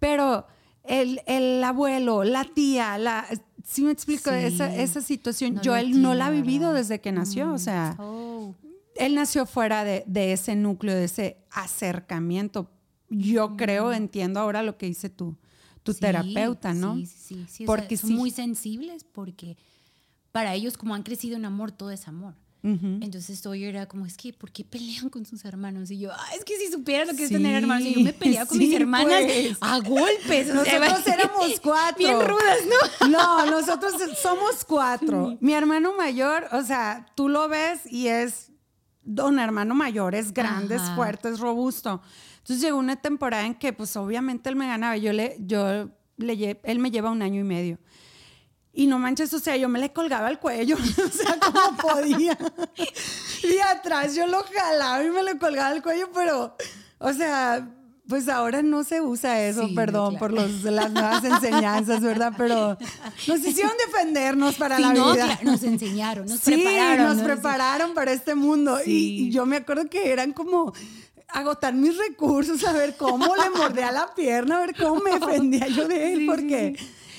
pero 0.00 0.46
el, 0.84 1.20
el 1.26 1.62
abuelo, 1.62 2.24
la 2.24 2.44
tía, 2.44 2.98
la... 2.98 3.24
Sí 3.64 3.82
me 3.82 3.92
explico, 3.92 4.30
Sí. 4.30 4.36
esa, 4.36 4.74
esa 4.74 5.00
situación, 5.00 5.54
No 5.54 5.62
yo 5.62 5.76
él 5.76 6.02
no 6.02 6.14
la 6.14 6.26
ha 6.26 6.30
vivido 6.30 6.72
desde 6.72 7.00
que 7.00 7.12
nació, 7.12 7.52
o 7.52 7.58
sea, 7.58 7.94
Oh, 8.00 8.54
él 8.96 9.14
nació 9.14 9.46
fuera 9.46 9.84
de, 9.84 10.02
de 10.08 10.32
ese 10.32 10.56
núcleo, 10.56 10.96
de 10.96 11.04
ese 11.04 11.36
acercamiento. 11.52 12.68
Yo 13.10 13.56
creo, 13.56 13.92
entiendo 13.92 14.40
ahora 14.40 14.62
lo 14.64 14.76
que 14.76 14.86
dice 14.86 15.08
tú. 15.08 15.36
tu 15.84 15.92
Sí, 15.92 16.00
terapeuta, 16.00 16.74
¿no? 16.74 16.96
Sí, 16.96 17.06
sí, 17.06 17.16
sí. 17.16 17.34
sí, 17.34 17.42
o 17.44 17.48
sea, 17.58 17.66
Porque 17.66 17.96
son 17.96 18.10
sí. 18.10 18.16
muy 18.16 18.30
sensibles 18.30 19.04
porque 19.04 19.56
para 20.32 20.54
ellos, 20.54 20.76
como 20.76 20.94
han 20.94 21.02
crecido 21.02 21.36
en 21.36 21.44
amor, 21.44 21.70
todo 21.72 21.90
es 21.90 22.08
amor. 22.08 22.34
Entonces 22.64 23.42
todo 23.42 23.56
yo 23.56 23.66
era 23.66 23.86
como, 23.86 24.06
es 24.06 24.16
que, 24.16 24.32
¿por 24.32 24.52
qué 24.52 24.62
pelean 24.64 25.08
con 25.08 25.26
sus 25.26 25.44
hermanos? 25.44 25.90
Y 25.90 25.98
yo, 25.98 26.12
ah, 26.12 26.26
es 26.38 26.44
que 26.44 26.56
si 26.56 26.70
supieran 26.70 27.08
lo 27.08 27.16
que 27.16 27.24
es 27.24 27.30
tener 27.30 27.56
hermanos, 27.56 27.88
y 27.88 27.94
yo 27.94 28.00
me 28.02 28.12
peleaba 28.12 28.46
con 28.46 28.56
mis 28.58 28.68
sí, 28.68 28.76
hermanas 28.76 29.24
pues. 29.24 29.56
a 29.60 29.80
golpes. 29.80 30.48
o 30.50 30.64
sea, 30.64 30.78
Nosotros 30.78 31.06
éramos 31.18 31.60
cuatro. 31.60 31.96
Bien 31.98 32.20
rudas, 32.20 32.58
¿no? 33.00 33.08
No, 33.08 33.46
nosotros 33.46 33.94
somos 34.16 34.64
cuatro. 34.64 35.36
Mi 35.40 35.54
hermano 35.54 35.92
mayor, 35.96 36.46
o 36.52 36.62
sea, 36.62 37.06
tú 37.16 37.28
lo 37.28 37.48
ves 37.48 37.80
y 37.90 38.06
es 38.06 38.52
don 39.02 39.40
hermano 39.40 39.74
mayor, 39.74 40.14
es 40.14 40.32
grande, 40.32 40.76
es 40.76 40.82
Ajá. 40.82 40.94
fuerte, 40.94 41.30
es 41.30 41.40
robusto. 41.40 42.00
Entonces 42.38 42.62
llegó 42.62 42.78
una 42.78 42.94
temporada 42.94 43.44
en 43.44 43.56
que, 43.56 43.72
pues 43.72 43.96
obviamente 43.96 44.48
él 44.48 44.54
me 44.54 44.68
ganaba. 44.68 44.96
Yo 44.96 45.12
le, 45.12 45.36
yo 45.40 45.90
le, 46.16 46.60
él 46.62 46.78
me 46.78 46.92
lleva 46.92 47.10
un 47.10 47.22
año 47.22 47.40
y 47.40 47.44
medio. 47.44 47.80
Y 48.74 48.86
no 48.86 48.98
manches, 48.98 49.32
o 49.34 49.38
sea, 49.38 49.56
yo 49.56 49.68
me 49.68 49.78
le 49.78 49.92
colgaba 49.92 50.30
el 50.30 50.38
cuello, 50.38 50.76
o 51.06 51.10
sea, 51.10 51.38
como 51.38 51.76
podía. 51.76 52.38
Y 53.42 53.58
atrás 53.58 54.14
yo 54.14 54.26
lo 54.26 54.42
jalaba 54.44 55.04
y 55.04 55.10
me 55.10 55.22
le 55.22 55.38
colgaba 55.38 55.72
el 55.74 55.82
cuello, 55.82 56.08
pero, 56.14 56.56
o 56.98 57.12
sea, 57.12 57.68
pues 58.08 58.28
ahora 58.28 58.62
no 58.62 58.82
se 58.84 59.00
usa 59.00 59.42
eso, 59.42 59.68
Sí, 59.68 59.74
perdón 59.74 60.16
claro. 60.16 60.18
por 60.18 60.32
los, 60.32 60.62
las 60.64 60.90
nuevas 60.90 61.22
enseñanzas, 61.24 62.00
¿verdad? 62.00 62.32
Pero 62.36 62.76
nos 63.28 63.40
hicieron 63.40 63.72
defendernos 63.86 64.56
para 64.56 64.76
Sí, 64.76 64.82
la 64.82 64.92
no, 64.94 65.12
vida. 65.12 65.24
claro, 65.26 65.40
nos 65.44 65.62
enseñaron, 65.62 66.26
nos 66.26 66.40
sí, 66.40 66.52
prepararon. 66.56 67.06
nos 67.06 67.16
¿no? 67.18 67.24
prepararon 67.24 67.94
para 67.94 68.12
este 68.12 68.34
mundo. 68.34 68.78
Y-. 68.84 69.26
Y, 69.26 69.30
yo 69.30 69.46
me 69.46 69.56
acuerdo 69.58 69.88
que 69.88 70.12
eran 70.12 70.32
como 70.32 70.72
agotar 71.28 71.74
mis 71.74 71.96
recursos, 71.96 72.62
a 72.64 72.72
ver 72.72 72.96
cómo 72.96 73.34
le 73.36 73.50
mordía 73.50 73.90
la 73.92 74.14
pierna, 74.14 74.56
a 74.58 74.60
ver 74.66 74.74
cómo 74.76 75.00
me 75.00 75.12
defendía 75.18 75.68
yo 75.68 75.86
de 75.88 76.12
él, 76.12 76.26
porque 76.26 76.76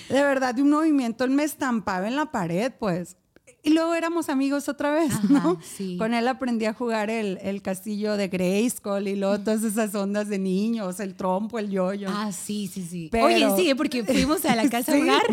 de 0.09 0.21
verdad 0.23 0.53
de 0.55 0.61
un 0.61 0.69
movimiento 0.69 1.23
él 1.23 1.31
me 1.31 1.43
estampaba 1.43 2.07
en 2.07 2.15
la 2.15 2.31
pared, 2.31 2.71
pues. 2.79 3.17
Y 3.65 3.69
luego 3.69 3.93
éramos 3.95 4.27
amigos 4.27 4.67
otra 4.67 4.91
vez, 4.91 5.13
Ajá, 5.13 5.23
¿no? 5.29 5.57
sí. 5.63 5.95
Con 5.97 6.13
él 6.13 6.27
aprendí 6.27 6.65
a 6.65 6.73
jugar 6.73 7.09
el, 7.09 7.37
el 7.41 7.61
castillo 7.61 8.17
de 8.17 8.27
Grayskull 8.27 9.07
y 9.07 9.15
luego 9.15 9.39
todas 9.39 9.63
esas 9.63 9.95
ondas 9.95 10.27
de 10.27 10.37
niños, 10.37 10.99
el 10.99 11.15
trompo, 11.15 11.59
el 11.59 11.69
yoyo. 11.69 12.09
Ah, 12.11 12.31
sí, 12.33 12.69
sí, 12.73 12.85
sí. 12.85 13.07
Pero- 13.09 13.25
Oye, 13.27 13.47
sí, 13.55 13.73
porque 13.73 14.03
fuimos 14.03 14.43
a 14.43 14.55
la 14.55 14.69
casa 14.69 14.91
Sí. 14.95 15.01
hogar 15.01 15.23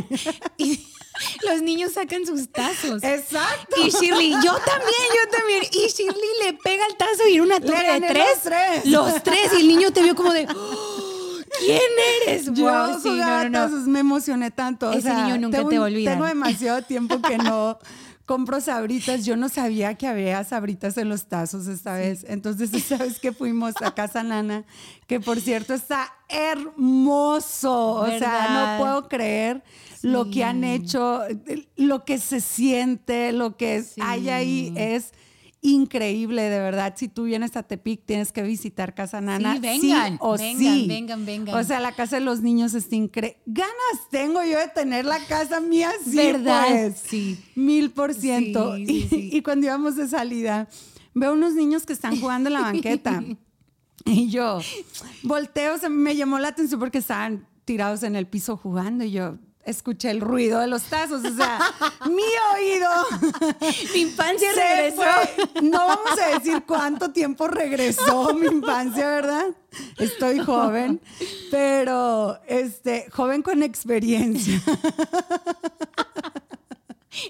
y 0.59 0.87
los 1.50 1.61
niños 1.62 1.92
sacan 1.92 2.24
sus 2.24 2.48
tazos. 2.52 3.02
Exacto. 3.02 3.76
Y 3.85 3.90
Shirley, 3.90 4.30
yo 4.30 4.54
también, 4.59 5.09
yo 5.16 5.37
también. 5.37 5.62
Y 5.72 5.88
Shirley 5.88 6.28
le 6.44 6.52
pega 6.54 6.85
el 6.88 6.96
tazo 6.96 7.26
y 7.28 7.35
era 7.35 7.42
una 7.42 7.59
torre 7.61 8.00
de 8.00 8.06
tres. 8.06 8.24
los 8.28 8.42
tres. 8.44 8.87
Los 8.87 9.22
tres. 9.24 9.52
Y 9.56 9.61
el 9.62 9.68
niño 9.68 9.90
te 9.92 10.02
vio 10.04 10.14
como 10.14 10.33
de, 10.33 10.46
"Oh, 10.54 10.96
¿quién 11.61 11.81
eres? 12.29 12.46
Yo 12.53 12.64
Wow, 12.70 13.01
sí, 13.01 13.11
no, 13.18 13.49
no, 13.49 13.68
no. 13.68 13.77
me 13.87 14.01
emocioné 14.01 14.51
tanto. 14.51 14.88
o 14.90 14.92
Ese 14.92 15.03
sea, 15.03 15.25
niño 15.25 15.38
nunca 15.38 15.59
tengo 15.59 15.70
te 15.70 15.77
un- 15.77 15.81
va 15.83 15.87
a 15.87 15.90
olvidar. 15.90 16.14
Tengo 16.14 16.27
demasiado 16.27 16.83
tiempo 16.83 17.20
que 17.23 17.38
no 17.38 17.79
compro 18.27 18.61
sabritas. 18.61 19.25
Yo 19.25 19.37
no 19.37 19.49
sabía 19.49 19.94
que 19.96 20.07
había 20.07 20.42
sabritas 20.44 20.96
en 20.99 21.09
los 21.09 21.27
tazos 21.27 21.66
esta 21.66 21.94
vez. 21.94 22.25
Entonces, 22.29 22.73
esta 22.73 22.96
vez 22.99 23.18
que 23.18 23.33
fuimos 23.33 23.75
a 23.83 23.92
Casa 23.94 24.23
Nana, 24.23 24.64
que 25.09 25.18
por 25.20 25.40
cierto 25.40 25.75
está 25.75 26.12
hermoso. 26.29 27.92
O 27.94 28.07
sea, 28.18 28.77
no 28.79 28.85
puedo 28.85 29.09
creer 29.09 29.62
lo 30.03 30.31
que 30.31 30.44
han 30.44 30.64
hecho, 30.64 31.23
lo 31.77 32.05
que 32.05 32.18
se 32.18 32.40
siente, 32.40 33.33
lo 33.33 33.57
que 33.57 33.83
Sí. 33.83 34.01
hay 34.03 34.31
ahí 34.31 34.73
es 34.77 35.12
increíble, 35.62 36.42
de 36.42 36.59
verdad. 36.59 36.94
Si 36.96 37.09
tú 37.09 37.25
vienes 37.25 37.57
a 37.57 37.62
Tepic, 37.62 38.05
tienes 38.05 38.33
que 38.33 38.42
visitar 38.42 38.94
Casa 38.94 39.20
Nana. 39.20 39.55
Sí, 39.55 39.61
vengan, 39.61 40.16
o 40.20 40.37
vengan, 40.37 40.59
sí. 40.59 40.87
vengan, 40.88 41.27
vengan. 41.27 41.55
O 41.55 41.64
sea, 41.64 41.81
la 41.81 41.92
casa 41.92 42.16
de 42.16 42.25
los 42.25 42.40
niños 42.40 42.75
está 42.75 42.94
increíble. 42.96 43.38
Ganas 43.46 44.09
tengo 44.11 44.42
yo 44.44 44.59
de 44.59 44.68
tener 44.68 45.05
la 45.05 45.18
casa 45.27 45.61
mía, 45.61 45.90
sí, 46.05 46.16
¿Verdad? 46.16 46.66
pues. 46.68 47.03
Sí. 47.07 47.44
Mil 47.55 47.90
por 47.90 48.14
ciento. 48.14 48.77
Sí, 48.77 48.83
y, 48.83 48.87
sí, 49.03 49.09
sí. 49.09 49.31
y 49.33 49.42
cuando 49.42 49.66
íbamos 49.66 49.96
de 49.96 50.09
salida, 50.09 50.68
veo 51.14 51.33
unos 51.33 51.55
niños 51.55 51.85
que 51.85 51.92
están 51.92 52.18
jugando 52.18 52.49
en 52.49 52.55
la 52.55 52.62
banqueta. 52.62 53.23
y 54.05 54.31
yo 54.31 54.61
volteo, 55.23 55.79
se 55.79 55.88
me 55.88 56.16
llamó 56.16 56.38
la 56.38 56.49
atención 56.49 56.81
porque 56.81 56.99
estaban 56.99 57.46
tirados 57.64 58.03
en 58.03 58.16
el 58.16 58.27
piso 58.27 58.57
jugando 58.57 59.05
y 59.05 59.12
yo 59.12 59.37
escuché 59.64 60.11
el 60.11 60.20
ruido 60.20 60.61
de 60.61 60.66
los 60.66 60.83
tazos. 60.85 61.25
O 61.25 61.35
sea, 61.35 61.59
mi 62.07 62.23
oído 62.55 62.90
Mi 63.94 64.01
infancia 64.01 64.53
se 64.55 64.61
regresó. 64.61 65.03
fue. 65.03 65.62
No 65.62 65.79
vamos 65.87 66.18
a 66.20 66.38
decir 66.38 66.62
cuánto 66.66 67.11
tiempo 67.11 67.49
regresó 67.49 68.35
mi 68.35 68.46
infancia, 68.46 69.09
¿verdad? 69.09 69.46
Estoy 69.99 70.38
joven, 70.40 71.01
pero 71.51 72.40
este, 72.46 73.09
joven 73.11 73.42
con 73.42 73.62
experiencia. 73.62 74.61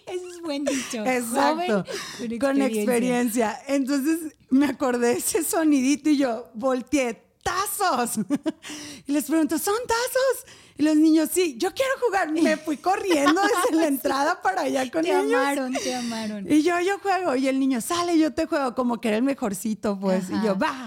Ese 0.07 0.29
es 0.29 0.41
buen 0.43 0.65
dicho. 0.65 1.05
Exacto. 1.05 1.85
Joven 2.19 2.39
con 2.39 2.63
experiencia. 2.63 3.59
Entonces 3.67 4.35
me 4.51 4.67
acordé 4.67 5.13
ese 5.13 5.43
sonidito 5.43 6.11
y 6.11 6.19
yo 6.19 6.51
volteé. 6.55 7.31
¡Tazos! 7.43 8.21
Y 9.07 9.13
les 9.13 9.25
pregunto, 9.25 9.59
¿son 9.59 9.75
tazos? 9.87 10.53
Y 10.81 10.83
los 10.83 10.97
niños, 10.97 11.29
sí, 11.31 11.57
yo 11.59 11.75
quiero 11.75 11.91
jugar. 12.01 12.33
Me 12.43 12.57
fui 12.57 12.79
corriendo 12.79 13.39
desde 13.43 13.77
la 13.77 13.87
entrada 13.87 14.41
para 14.41 14.63
allá 14.63 14.91
con 14.91 15.03
Te 15.03 15.11
ellos. 15.11 15.35
amaron, 15.35 15.75
te 15.75 15.95
amaron. 15.95 16.51
Y 16.51 16.63
yo, 16.63 16.81
yo 16.81 16.99
juego. 17.01 17.37
Y 17.37 17.49
el 17.49 17.61
niño, 17.61 17.83
sale, 17.83 18.19
yo 18.19 18.33
te 18.33 18.47
juego. 18.47 18.75
Como 18.75 18.99
que 18.99 19.09
era 19.09 19.19
el 19.19 19.23
mejorcito, 19.23 20.01
pues. 20.01 20.31
Y 20.31 20.43
yo, 20.43 20.59
va. 20.59 20.87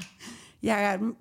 Y 0.64 0.70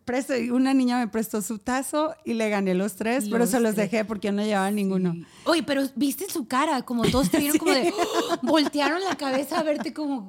presto, 0.07 0.35
y 0.37 0.49
una 0.49 0.73
niña 0.73 1.01
me 1.01 1.09
prestó 1.09 1.43
su 1.43 1.59
tazo 1.59 2.15
y 2.25 2.33
le 2.33 2.49
gané 2.49 2.73
los 2.75 2.95
tres, 2.95 3.27
pero 3.31 3.47
se 3.47 3.61
los 3.61 3.75
tres. 3.75 3.91
dejé 3.91 4.05
porque 4.07 4.33
no 4.33 4.43
llevaba 4.43 4.71
ninguno. 4.71 5.17
Oye, 5.45 5.63
pero 5.65 5.83
viste 5.95 6.31
su 6.31 6.47
cara, 6.47 6.81
como 6.83 7.03
todos 7.11 7.29
te 7.31 7.39
vieron 7.39 7.59
como 7.59 7.73
de, 7.73 7.93
¡oh! 7.93 8.39
voltearon 8.41 9.03
la 9.03 9.17
cabeza 9.17 9.59
a 9.59 9.65
verte 9.65 9.93
como, 9.93 10.29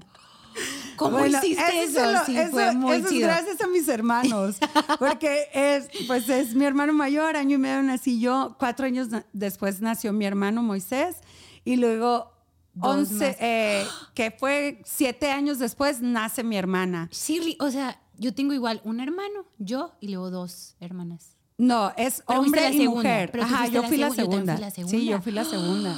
¿cómo 0.96 1.18
Bueno, 1.18 1.38
hiciste 1.38 1.84
eso 1.84 2.00
eso? 2.12 2.26
sí, 2.26 2.38
eso- 2.38 2.52
fue 2.52 2.72
muy 2.74 2.96
eso 2.98 3.06
es 3.08 3.12
chido. 3.14 3.28
gracias 3.28 3.62
a 3.62 3.68
mis 3.68 3.88
hermanos, 3.88 4.58
porque 5.00 5.48
es, 5.54 5.88
pues 6.08 6.28
es 6.30 6.56
mi 6.56 6.66
hermano 6.66 6.94
mayor, 6.94 7.36
año 7.36 7.56
y 7.56 7.60
medio 7.60 7.82
nací 7.84 8.20
yo, 8.20 8.56
cuatro 8.60 8.86
años 8.86 9.08
después 9.34 9.82
nació 9.82 10.14
mi 10.14 10.26
hermano 10.26 10.62
Moisés 10.64 11.18
y 11.66 11.76
luego 11.78 12.32
Dos 12.76 12.96
once, 12.96 13.28
más. 13.28 13.36
eh, 13.40 13.86
que 14.16 14.32
fue 14.32 14.82
siete 14.86 15.30
años 15.32 15.60
después, 15.60 16.02
nace 16.02 16.44
mi 16.44 16.58
hermana. 16.58 17.10
Shirley, 17.12 17.58
o 17.60 17.70
sea, 17.70 18.00
yo 18.18 18.34
tengo 18.34 18.54
igual 18.54 18.82
un 18.84 19.00
hermano, 19.00 19.46
yo 19.60 19.94
y 20.00 20.08
luego 20.10 20.30
dos 20.32 20.76
hermanas. 20.80 21.38
No, 21.58 21.94
es 21.98 22.24
hombre 22.26 22.68
y 22.72 22.78
segunda, 22.80 22.96
mujer. 23.10 23.40
Ajá, 23.42 23.68
yo 23.68 23.84
fui 23.84 23.98
la 23.98 24.08
segu- 24.10 24.16
yo 24.16 24.16
segunda. 24.16 24.54
fui 24.56 24.62
la 24.62 24.72
Sí, 24.72 24.76
segunda. 24.88 25.12
yo 25.12 25.22
fui 25.22 25.32
la 25.32 25.46
segunda. 25.46 25.96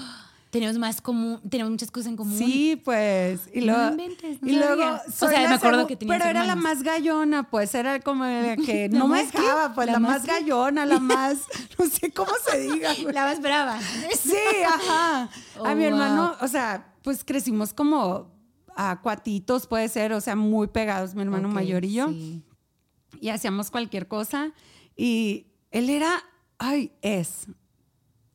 Tenemos 0.56 0.78
más 0.78 1.02
común, 1.02 1.42
tenemos 1.50 1.70
muchas 1.70 1.92
cosas 1.92 2.08
en 2.08 2.16
común. 2.16 2.38
Sí, 2.38 2.82
pues. 2.82 3.50
Y 3.54 3.60
No 3.66 3.90
inventes, 3.90 4.42
no 4.42 4.48
y 4.48 4.56
luego. 4.56 5.02
O 5.06 5.28
sea, 5.28 5.50
me 5.50 5.56
acuerdo 5.56 5.86
que 5.86 5.98
tenías 5.98 6.18
Pero 6.18 6.30
era 6.30 6.46
la 6.46 6.56
más 6.56 6.82
gallona, 6.82 7.50
pues. 7.50 7.76
Era 7.76 8.00
como 8.00 8.24
la 8.24 8.56
que 8.66 8.88
¿La 8.88 8.98
no 9.00 9.10
me 9.10 9.26
dejaba, 9.26 9.76
pues. 9.76 9.88
La, 9.88 9.94
¿La 9.94 10.00
más, 10.00 10.12
más 10.20 10.26
gallona, 10.26 10.86
la 10.86 11.00
más. 11.02 11.40
No 11.78 11.86
sé 11.88 12.10
cómo 12.12 12.32
se 12.50 12.58
diga. 12.58 12.94
La 13.12 13.26
más 13.26 13.42
brava. 13.42 13.78
Sí, 14.18 14.38
ajá. 14.66 15.30
Oh, 15.60 15.66
a 15.66 15.76
mi 15.76 15.84
hermano, 15.84 16.36
wow. 16.40 16.46
o 16.46 16.48
sea, 16.48 16.94
pues 17.04 17.26
crecimos 17.26 17.74
como 17.74 18.32
a 18.78 19.02
cuatitos, 19.02 19.68
puede 19.68 19.90
ser, 19.90 20.14
o 20.14 20.22
sea, 20.22 20.38
muy 20.38 20.68
pegados, 20.68 21.16
mi 21.16 21.22
hermano 21.24 21.50
Ok, 21.50 21.54
mayor 21.54 21.84
y 21.84 21.92
yo. 21.96 22.08
sí. 22.08 22.44
Y 23.20 23.28
hacíamos 23.28 23.72
cualquier 23.72 24.08
cosa. 24.08 24.54
Y 24.96 25.48
él 25.72 25.90
era, 25.90 26.24
ay, 26.60 26.94
es. 27.02 27.48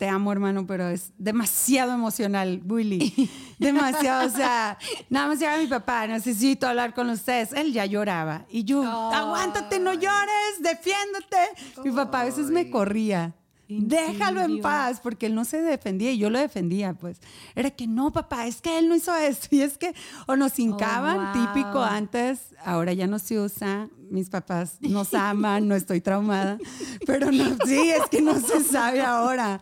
Te 0.01 0.09
amo, 0.09 0.33
hermano, 0.33 0.67
pero 0.67 0.89
es 0.89 1.13
demasiado 1.19 1.93
emocional, 1.93 2.63
Willy. 2.67 3.31
Demasiado, 3.59 4.27
o 4.27 4.31
sea, 4.31 4.79
nada 5.11 5.29
más 5.29 5.39
llega 5.39 5.59
mi 5.59 5.67
papá, 5.67 6.07
necesito 6.07 6.67
hablar 6.67 6.95
con 6.95 7.11
ustedes. 7.11 7.53
Él 7.53 7.75
ya 7.75 7.85
lloraba. 7.85 8.47
Y 8.49 8.65
yo, 8.65 8.83
aguántate, 8.83 9.79
no 9.79 9.93
llores, 9.93 10.63
defiéndete. 10.63 11.83
Mi 11.85 11.91
papá 11.91 12.23
a 12.23 12.25
veces 12.25 12.47
me 12.47 12.71
corría. 12.71 13.35
¿En 13.71 13.89
Déjalo 13.89 14.43
en 14.43 14.61
paz, 14.61 15.01
porque 15.01 15.27
él 15.27 15.35
no 15.35 15.45
se 15.45 15.63
defendía 15.63 16.11
y 16.11 16.19
yo 16.19 16.29
lo 16.29 16.39
defendía, 16.39 16.93
pues. 16.95 17.21
Era 17.55 17.71
que 17.71 17.87
no, 17.87 18.13
papá, 18.13 18.47
es 18.47 18.61
que 18.61 18.79
él 18.79 18.89
no 18.89 18.97
hizo 18.97 19.15
esto. 19.15 19.49
Y 19.61 19.63
es 19.63 19.79
que, 19.79 19.95
o 20.27 20.37
nos 20.37 20.59
hincaban, 20.59 21.33
wow. 21.35 21.47
típico 21.47 21.83
antes, 21.83 22.55
ahora 22.65 22.93
ya 22.93 23.07
no 23.07 23.19
se 23.19 23.39
usa. 23.39 23.89
Mis 24.11 24.29
papás 24.29 24.79
nos 24.81 25.15
aman, 25.15 25.69
no 25.69 25.77
estoy 25.77 26.01
traumada. 26.01 26.59
Pero 27.07 27.31
no, 27.31 27.45
sí, 27.65 27.91
es 27.91 28.09
que 28.11 28.21
no 28.21 28.41
se 28.41 28.65
sabe 28.65 29.03
ahora. 29.03 29.61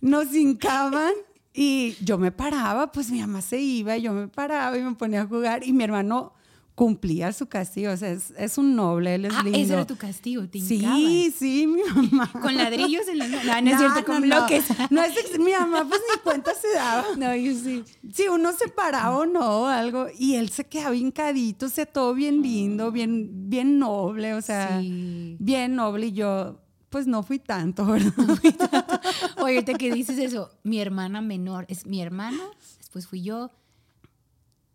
Nos 0.00 0.34
hincaban 0.34 1.12
y 1.54 1.96
yo 2.04 2.18
me 2.18 2.30
paraba, 2.30 2.92
pues 2.92 3.10
mi 3.10 3.20
mamá 3.20 3.40
se 3.40 3.58
iba 3.58 3.96
y 3.96 4.02
yo 4.02 4.12
me 4.12 4.28
paraba 4.28 4.76
y 4.76 4.82
me 4.82 4.94
ponía 4.94 5.22
a 5.22 5.26
jugar 5.26 5.64
y 5.64 5.72
mi 5.72 5.84
hermano 5.84 6.35
cumplía 6.76 7.32
su 7.32 7.46
castigo. 7.46 7.90
O 7.90 7.96
sea, 7.96 8.10
es, 8.12 8.32
es 8.38 8.56
un 8.58 8.76
noble, 8.76 9.16
él 9.16 9.24
es 9.24 9.34
Ah, 9.34 9.42
lindo. 9.42 9.58
ese 9.58 9.72
era 9.72 9.86
tu 9.86 9.96
castigo, 9.96 10.46
te 10.46 10.60
Sí, 10.60 11.34
sí, 11.36 11.66
mi 11.66 11.80
mamá. 12.12 12.30
Con 12.40 12.54
ladrillos 12.56 13.08
en 13.08 13.18
manos. 13.18 13.44
No, 13.44 13.60
no 13.62 13.70
es 13.70 13.78
cierto, 13.78 14.04
con 14.04 14.20
no. 14.20 14.36
bloques. 14.36 14.64
No 14.90 15.02
es 15.02 15.38
mi 15.40 15.52
mamá 15.52 15.84
pues 15.88 16.00
ni 16.14 16.20
cuenta 16.20 16.52
se 16.54 16.68
daba. 16.74 17.04
No, 17.16 17.34
yo 17.34 17.52
sí. 17.54 17.82
Si 18.12 18.28
uno 18.28 18.52
se 18.52 18.68
paraba 18.68 19.16
o 19.16 19.26
no, 19.26 19.62
o 19.62 19.66
algo, 19.66 20.06
y 20.16 20.34
él 20.36 20.50
se 20.50 20.64
quedaba 20.66 20.94
hincadito, 20.94 21.66
o 21.66 21.68
sea, 21.70 21.86
todo 21.86 22.12
bien 22.14 22.42
lindo, 22.42 22.92
bien, 22.92 23.48
bien 23.48 23.78
noble, 23.78 24.34
o 24.34 24.42
sea, 24.42 24.78
Sí. 24.80 25.36
bien 25.40 25.74
noble. 25.76 26.08
Y 26.08 26.12
yo, 26.12 26.60
pues 26.90 27.06
no 27.06 27.22
fui 27.22 27.38
tanto, 27.38 27.86
¿verdad? 27.86 28.12
Oye, 29.38 29.56
ahorita 29.56 29.74
que 29.74 29.90
dices 29.92 30.18
eso, 30.18 30.50
mi 30.62 30.78
hermana 30.78 31.20
menor 31.22 31.64
es 31.68 31.86
mi 31.86 32.00
hermana, 32.02 32.42
después 32.78 33.06
fui 33.06 33.22
yo. 33.22 33.50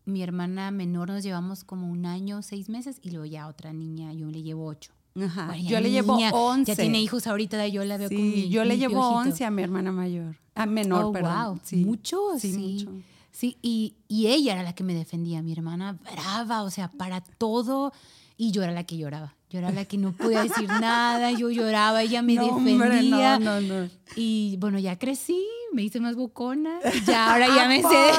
Mi 0.06 0.24
hermana 0.24 0.72
menor 0.72 1.10
nos 1.10 1.24
llevamos 1.24 1.64
como 1.64 1.88
un 1.90 2.06
año, 2.06 2.42
seis 2.42 2.70
meses, 2.70 2.98
y 3.02 3.12
luego 3.12 3.26
ya 3.26 3.48
otra 3.48 3.72
niña, 3.74 4.14
yo 4.14 4.30
le 4.32 4.42
llevo 4.44 4.66
ocho. 4.66 4.92
Ajá. 5.22 5.48
Bueno, 5.48 5.70
Yo 5.70 5.80
le 5.82 5.92
llevo 5.92 6.16
niña, 6.16 6.32
11. 6.34 6.72
Ya 6.72 6.76
tiene 6.82 7.02
hijos 7.02 7.28
ahorita, 7.28 7.68
yo 7.68 7.84
la 7.84 7.98
veo 7.98 8.08
Sí, 8.10 8.16
con 8.16 8.24
mi 8.30 8.50
yo 8.50 8.64
le 8.64 8.76
mi 8.76 8.80
llevo 8.80 8.94
piojito. 8.96 9.18
11 9.30 9.46
a 9.46 9.52
mi 9.52 9.62
hermana 9.62 9.92
mayor. 9.92 10.38
A 10.56 10.66
menor, 10.66 11.06
Oh, 11.06 11.12
perdón. 11.12 11.46
wow. 11.46 11.60
Sí. 11.64 11.76
Mucho, 11.78 12.20
Sí, 12.40 12.54
sí. 12.54 12.58
mucho. 12.86 13.04
Sí, 13.32 13.58
y, 13.62 13.96
y 14.08 14.28
ella 14.28 14.54
era 14.54 14.64
la 14.64 14.74
que 14.74 14.84
me 14.84 14.94
defendía, 14.94 15.42
mi 15.42 15.54
hermana 15.54 15.94
brava, 15.94 16.64
o 16.64 16.70
sea, 16.70 16.90
para 16.92 17.22
todo. 17.22 17.92
Y 18.38 18.52
yo 18.52 18.64
era 18.64 18.72
la 18.72 18.84
que 18.86 18.98
lloraba. 18.98 19.36
Yo 19.50 19.60
era 19.60 19.72
la 19.72 19.86
que 19.86 19.98
no 19.98 20.14
podía 20.14 20.44
decir 20.44 20.68
nada, 20.68 21.32
yo 21.32 21.50
lloraba, 21.52 22.02
ella 22.04 22.22
me 22.22 22.36
No, 22.36 22.46
defendía. 22.46 22.74
hombre, 22.74 23.04
no, 23.10 23.40
no, 23.40 23.62
no. 23.84 23.90
Y 24.16 24.58
bueno, 24.60 24.80
ya 24.80 24.98
crecí, 24.98 25.42
me 25.74 25.84
hice 25.84 26.00
más 26.00 26.16
bocona. 26.16 26.80
Ya, 27.08 27.32
ahora 27.34 27.48
ya 27.48 27.66
¿A 27.66 27.68
me 27.68 27.82
sé. 27.82 28.12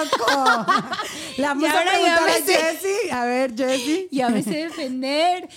Le 1.38 1.42
vamos 1.46 1.62
Y 1.64 1.66
a 1.66 1.84
me 1.84 2.32
a 2.32 2.36
sé. 2.38 2.54
Jessie. 2.54 3.10
A 3.12 3.24
ver, 3.24 3.54
Jessie. 3.56 4.08
Ya 4.12 4.28
me 4.28 4.42
sé 4.42 4.50
defender. 4.68 5.48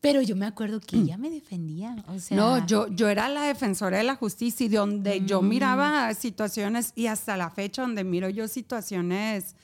Pero 0.00 0.20
yo 0.20 0.36
me 0.36 0.44
acuerdo 0.44 0.80
que 0.80 0.96
ella 0.96 1.16
me 1.16 1.30
defendía. 1.30 1.96
O 2.08 2.18
sea, 2.18 2.36
No, 2.36 2.66
yo, 2.66 2.88
yo 2.88 3.08
era 3.08 3.28
la 3.30 3.44
defensora 3.44 3.96
de 3.98 4.04
la 4.04 4.16
justicia 4.16 4.66
y 4.66 4.68
donde 4.68 5.24
yo 5.24 5.40
Mm. 5.40 5.48
miraba 5.48 6.12
situaciones 6.14 6.92
y 6.94 7.06
hasta 7.06 7.36
la 7.38 7.48
fecha 7.50 7.82
donde 7.82 8.04
miro 8.04 8.28
yo 8.28 8.46
situaciones 8.46 9.56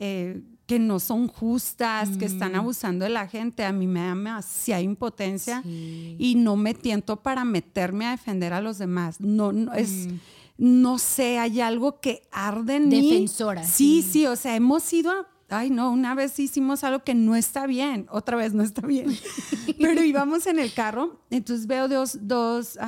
eh, 0.00 0.40
que 0.66 0.78
no 0.78 0.98
son 0.98 1.28
justas, 1.28 2.08
que 2.16 2.26
Mm. 2.28 2.32
están 2.32 2.54
abusando 2.56 3.04
de 3.04 3.10
la 3.10 3.28
gente, 3.28 3.64
a 3.64 3.72
mí 3.72 3.86
me 3.86 4.00
da 4.00 4.08
demasiada 4.08 4.80
impotencia 4.80 5.60
Sí. 5.62 6.16
y 6.18 6.34
no 6.36 6.56
me 6.56 6.72
tiento 6.74 7.16
para 7.22 7.44
meterme 7.44 8.06
a 8.06 8.12
defender 8.12 8.52
a 8.54 8.60
los 8.62 8.78
demás. 8.78 9.20
No, 9.20 9.52
no 9.52 9.74
es... 9.74 10.08
Mm. 10.08 10.18
No 10.58 10.98
sé, 10.98 11.38
hay 11.38 11.60
algo 11.60 12.00
que 12.00 12.22
arde 12.30 12.76
en 12.76 12.88
mí. 12.88 13.10
Defensora, 13.10 13.64
Sí, 13.64 14.02
sí. 14.02 14.10
sí, 14.12 14.26
o 14.26 14.36
sea, 14.36 14.54
hemos 14.56 14.92
ido 14.92 15.10
a- 15.10 15.28
Ay, 15.54 15.68
no, 15.68 15.90
una 15.90 16.14
vez 16.14 16.38
hicimos 16.38 16.82
algo 16.82 17.04
que 17.04 17.14
no 17.14 17.36
está 17.36 17.66
bien, 17.66 18.06
otra 18.10 18.38
vez 18.38 18.54
no 18.54 18.62
está 18.62 18.86
bien. 18.86 19.06
Pero 19.78 20.02
íbamos 20.02 20.46
en 20.46 20.58
el 20.58 20.72
carro, 20.72 21.20
entonces 21.28 21.66
veo 21.66 21.88
dos, 21.88 22.16
dos 22.22 22.78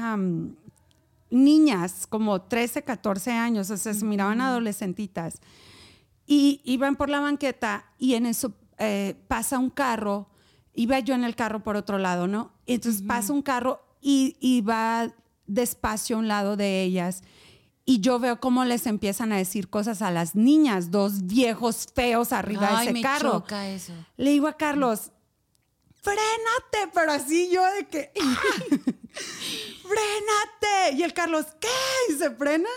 niñas, 1.30 2.06
como 2.06 2.40
13, 2.42 2.82
14 2.82 3.32
años, 3.32 3.70
o 3.70 3.76
sea, 3.76 3.92
se 3.94 4.04
miraban 4.04 4.40
adolescentitas, 4.40 5.40
y 6.26 6.60
iban 6.64 6.96
por 6.96 7.10
la 7.10 7.20
banqueta 7.20 7.84
y 7.98 8.14
en 8.14 8.24
eso 8.26 8.54
eh, 8.78 9.14
pasa 9.28 9.58
un 9.58 9.68
carro, 9.70 10.28
iba 10.74 10.98
yo 11.00 11.14
en 11.14 11.24
el 11.24 11.36
carro 11.36 11.62
por 11.62 11.76
otro 11.76 11.98
lado, 11.98 12.26
¿no? 12.26 12.52
Entonces 12.66 13.02
pasa 13.02 13.32
un 13.34 13.42
carro 13.42 13.82
y, 14.00 14.36
y 14.40 14.62
va 14.62 15.12
despacio 15.46 16.16
a 16.16 16.18
un 16.20 16.28
lado 16.28 16.56
de 16.56 16.82
ellas. 16.82 17.22
Y 17.86 18.00
yo 18.00 18.18
veo 18.18 18.40
cómo 18.40 18.64
les 18.64 18.86
empiezan 18.86 19.32
a 19.32 19.36
decir 19.36 19.68
cosas 19.68 20.00
a 20.00 20.10
las 20.10 20.34
niñas, 20.34 20.90
dos 20.90 21.26
viejos 21.26 21.86
feos 21.94 22.32
arriba 22.32 22.68
Ay, 22.70 22.76
de 22.76 22.82
ese 22.84 22.92
me 22.94 23.02
carro. 23.02 23.32
choca 23.32 23.68
eso. 23.68 23.92
Le 24.16 24.30
digo 24.30 24.46
a 24.48 24.56
Carlos, 24.56 25.10
frénate, 26.00 26.90
pero 26.94 27.12
así 27.12 27.50
yo 27.52 27.62
de 27.74 27.86
que, 27.88 28.10
"Ah, 28.22 28.40
frénate. 29.82 30.96
Y 30.96 31.02
el 31.02 31.12
Carlos, 31.12 31.46
¿qué? 31.60 31.68
Y 32.12 32.18
se 32.18 32.30
frena. 32.30 32.68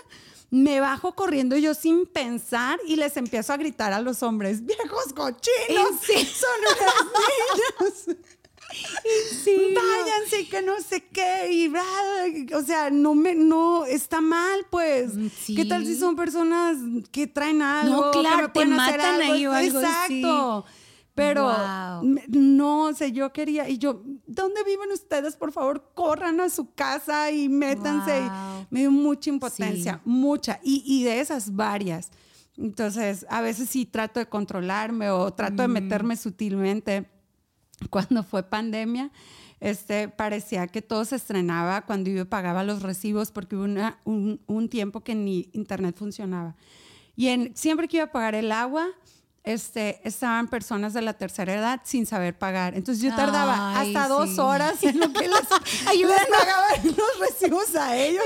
Me 0.50 0.80
bajo 0.80 1.14
corriendo 1.14 1.58
yo 1.58 1.74
sin 1.74 2.06
pensar 2.06 2.80
y 2.88 2.96
les 2.96 3.18
empiezo 3.18 3.52
a 3.52 3.58
gritar 3.58 3.92
a 3.92 4.00
los 4.00 4.24
hombres, 4.24 4.66
viejos 4.66 5.12
cochinos, 5.14 5.92
¿En 5.92 6.00
serio? 6.00 6.26
son 6.34 6.60
unas 6.72 8.06
niñas. 8.08 8.18
Váyanse, 9.76 10.48
que 10.50 10.62
no 10.62 10.80
sé 10.82 11.04
qué. 11.12 11.52
Y, 11.52 11.68
bla, 11.68 11.84
o 12.56 12.62
sea, 12.62 12.90
no 12.90 13.16
me, 13.16 13.36
no, 13.36 13.86
está 13.86 14.22
mal, 14.22 14.66
pues. 14.70 15.16
Mm, 15.16 15.28
¿Qué 15.56 15.66
tal 15.66 15.86
si 15.86 15.94
sí. 15.94 16.00
son 16.00 16.16
personas 16.16 16.78
que 17.12 17.28
traen 17.28 17.62
algo? 17.62 17.96
No, 18.08 18.12
que 18.12 18.20
claro, 18.20 18.48
me 18.54 18.62
te 18.62 18.66
matan 18.66 19.22
ahí 19.22 19.46
o 19.46 19.54
algo. 19.54 19.80
Exacto. 19.80 20.66
Pero 21.16 21.46
Wow. 21.46 22.16
no, 22.28 22.82
o 22.84 22.94
sea, 22.94 23.08
yo 23.08 23.34
quería, 23.34 23.68
y 23.68 23.80
yo, 23.80 24.04
¿dónde 24.28 24.64
viven 24.64 24.92
ustedes? 24.92 25.36
Por 25.36 25.52
favor, 25.52 25.92
corran 25.96 26.40
a 26.42 26.50
su 26.52 26.74
casa 26.76 27.32
y 27.32 27.50
métanse. 27.50 28.20
Y 28.20 28.24
Wow. 28.30 28.68
me 28.70 28.80
dio 28.82 28.92
mucha 28.92 29.32
impotencia, 29.32 29.94
Sí. 29.96 30.00
mucha, 30.06 30.60
y, 30.64 30.84
y 30.86 31.04
de 31.06 31.20
esas 31.20 31.56
varias. 31.56 32.12
Entonces, 32.56 33.26
a 33.30 33.42
veces 33.42 33.68
sí 33.70 33.86
trato 33.88 34.20
de 34.20 34.28
controlarme 34.28 35.10
o 35.10 35.32
trato 35.34 35.56
Mm. 35.56 35.58
de 35.58 35.68
meterme 35.68 36.18
sutilmente. 36.18 37.10
Cuando 37.90 38.24
fue 38.24 38.44
pandemia, 38.44 39.12
este, 39.60 40.08
parecía 40.10 40.68
que 40.68 40.82
todo 40.82 41.06
se 41.06 41.16
estrenaba 41.16 41.82
cuando 41.86 42.10
yo 42.10 42.28
pagaba 42.28 42.64
los 42.64 42.84
recibos 42.84 43.32
porque 43.32 43.56
hubo 43.56 43.66
un, 44.04 44.40
un 44.46 44.70
tiempo 44.70 45.02
que 45.02 45.16
ni 45.16 45.50
internet 45.54 45.96
funcionaba. 45.98 46.56
Y 47.16 47.30
en, 47.30 47.56
siempre 47.56 47.88
que 47.88 47.98
iba 47.98 48.06
a 48.06 48.12
pagar 48.12 48.36
el 48.36 48.52
agua, 48.52 48.88
este, 49.54 50.02
estaban 50.04 50.48
personas 50.50 50.94
de 50.94 51.02
la 51.02 51.14
tercera 51.14 51.54
edad 51.54 51.82
sin 51.84 52.06
saber 52.06 52.38
pagar. 52.38 52.76
Entonces 52.76 53.04
yo 53.04 53.16
tardaba 53.16 53.80
Ay, 53.80 53.96
hasta 53.96 54.08
dos 54.10 54.32
sí. 54.32 54.40
horas 54.40 54.84
en 54.84 55.00
lo 55.00 55.12
que 55.14 55.28
les, 55.28 55.30
les 56.00 56.28
pagaba 56.30 56.68
los 56.84 57.20
recibos 57.30 57.76
a 57.76 57.96
ellos. 57.96 58.24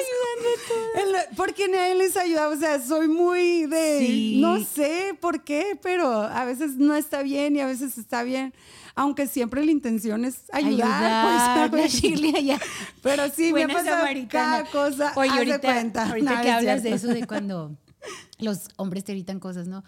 Lo- 0.95 1.35
Porque 1.35 1.67
nadie 1.67 1.95
les 1.95 2.17
ayudaba. 2.17 2.53
O 2.55 2.57
sea, 2.59 2.81
soy 2.81 3.07
muy 3.07 3.65
de, 3.67 3.99
Sí. 3.99 4.39
no 4.41 4.63
sé 4.63 5.17
por 5.21 5.43
qué, 5.43 5.77
pero 5.81 6.11
a 6.23 6.43
veces 6.45 6.77
no 6.77 6.95
está 6.95 7.21
bien 7.21 7.55
y 7.55 7.59
a 7.61 7.65
veces 7.65 7.97
está 7.97 8.23
bien. 8.23 8.53
Aunque 8.95 9.25
siempre 9.27 9.63
la 9.63 9.71
intención 9.71 10.25
es 10.25 10.41
ayudar. 10.51 10.91
Ayudar, 11.03 11.69
pues, 11.69 12.01
allá. 12.35 12.59
Pero 13.01 13.23
sí, 13.33 13.53
me 13.53 13.63
ha 13.63 13.67
Buena 13.67 13.73
pasado 13.73 14.05
cada 14.29 14.65
cosa. 14.65 15.13
Oye, 15.15 15.29
ahorita, 15.29 15.59
cuenta. 15.61 16.07
ahorita 16.07 16.41
que 16.41 16.51
hablas 16.51 16.83
de 16.83 16.93
eso, 16.93 17.07
de 17.07 17.25
cuando 17.25 17.77
los 18.39 18.67
hombres 18.75 19.03
te 19.05 19.13
gritan 19.13 19.39
cosas, 19.39 19.67
¿no? 19.67 19.83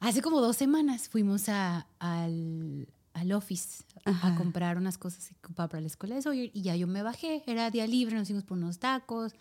Hace 0.00 0.22
como 0.22 0.40
dos 0.40 0.56
semanas 0.56 1.08
fuimos 1.08 1.48
a- 1.48 1.86
al, 1.98 2.88
al 3.14 3.32
office 3.32 3.82
Ajá. 4.04 4.28
a 4.28 4.36
comprar 4.36 4.76
unas 4.76 4.96
cosas 4.98 5.32
para 5.54 5.80
la 5.80 5.86
escuela 5.86 6.14
de 6.14 6.22
Sawyer 6.22 6.50
y 6.54 6.62
ya 6.62 6.76
yo 6.76 6.86
me 6.86 7.02
bajé, 7.02 7.42
era 7.46 7.70
día 7.70 7.86
libre, 7.86 8.16
nos 8.16 8.28
fuimos 8.28 8.44
por 8.44 8.58
unos 8.58 8.78
tacos 8.78 9.32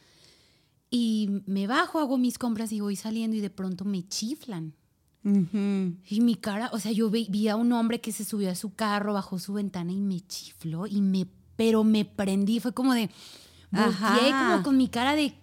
y 0.90 1.44
me 1.46 1.68
bajo, 1.68 2.00
hago 2.00 2.18
mis 2.18 2.38
compras 2.40 2.72
y 2.72 2.80
voy 2.80 2.96
saliendo 2.96 3.36
y 3.38 3.42
de 3.42 3.50
pronto 3.50 3.86
me 3.86 4.08
chiflan. 4.08 4.74
Y 5.24 6.22
mi 6.22 6.36
cara, 6.36 6.70
o 6.72 6.80
sea, 6.80 6.94
yo 6.94 7.10
vi, 7.10 7.28
vi 7.30 7.50
a 7.50 7.58
un 7.58 7.74
hombre 7.74 8.00
que 8.00 8.14
se 8.14 8.24
subió 8.24 8.50
a 8.50 8.56
su 8.56 8.74
carro, 8.76 9.12
bajó 9.14 9.40
su 9.40 9.52
ventana 9.54 9.92
y 9.92 9.98
me 10.00 10.22
chifló 10.22 10.88
y 10.88 11.02
me, 11.02 11.28
pero 11.58 11.84
me 11.84 12.06
prendí, 12.06 12.62
fue 12.62 12.74
como 12.74 12.94
de, 12.94 13.10
volteé 13.72 13.90
Ajá. 14.32 14.52
como 14.54 14.64
con 14.64 14.78
mi 14.78 14.88
cara 14.88 15.16
de, 15.18 15.34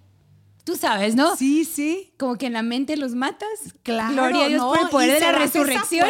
tú 0.64 0.77
sabes, 0.77 1.14
¿no? 1.14 1.37
Sí, 1.37 1.64
sí. 1.64 2.12
Como 2.18 2.37
que 2.37 2.46
en 2.46 2.55
la 2.55 2.62
mente 2.62 2.96
los 2.96 3.14
matas. 3.14 3.48
Claro. 3.83 4.12
Gloria 4.14 4.46
a 4.46 4.48
Dios 4.48 4.61
no, 4.61 4.68
por 4.70 4.81
el 4.81 4.88
poder 4.88 5.14
de 5.14 5.20
la 5.20 5.33
resurrección. 5.33 6.09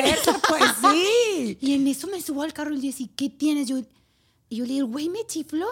pues 0.49 0.63
sí. 0.93 1.59
Y 1.61 1.75
en 1.75 1.87
eso 1.89 2.07
me 2.07 2.21
subo 2.23 2.43
al 2.43 2.53
carro 2.53 2.75
y 2.75 2.81
le 2.81 2.95
¿qué 3.17 3.29
tienes? 3.29 3.69
Yo, 3.69 3.79
y 4.49 4.57
yo 4.57 4.65
le 4.65 4.75
digo, 4.75 4.87
güey, 4.87 5.09
me 5.09 5.27
chifló. 5.27 5.67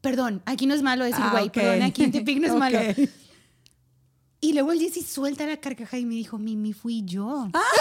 Perdón, 0.00 0.42
aquí 0.46 0.66
no 0.66 0.74
es 0.74 0.82
malo 0.82 1.04
decir 1.04 1.22
Ah, 1.24 1.30
güey, 1.30 1.46
ok. 1.46 1.52
perdón, 1.52 1.82
aquí 1.82 2.02
en 2.02 2.10
Tepic 2.10 2.40
no 2.40 2.48
es 2.48 2.54
malo. 2.58 2.78
Y 4.40 4.52
luego 4.52 4.72
el 4.72 4.80
Jesse 4.80 5.06
suelta 5.08 5.46
la 5.46 5.58
carcajada 5.58 5.98
y 5.98 6.04
me 6.04 6.16
dijo, 6.16 6.36
Mimi, 6.38 6.72
fui 6.72 7.04
yo. 7.04 7.48
Ah. 7.54 7.62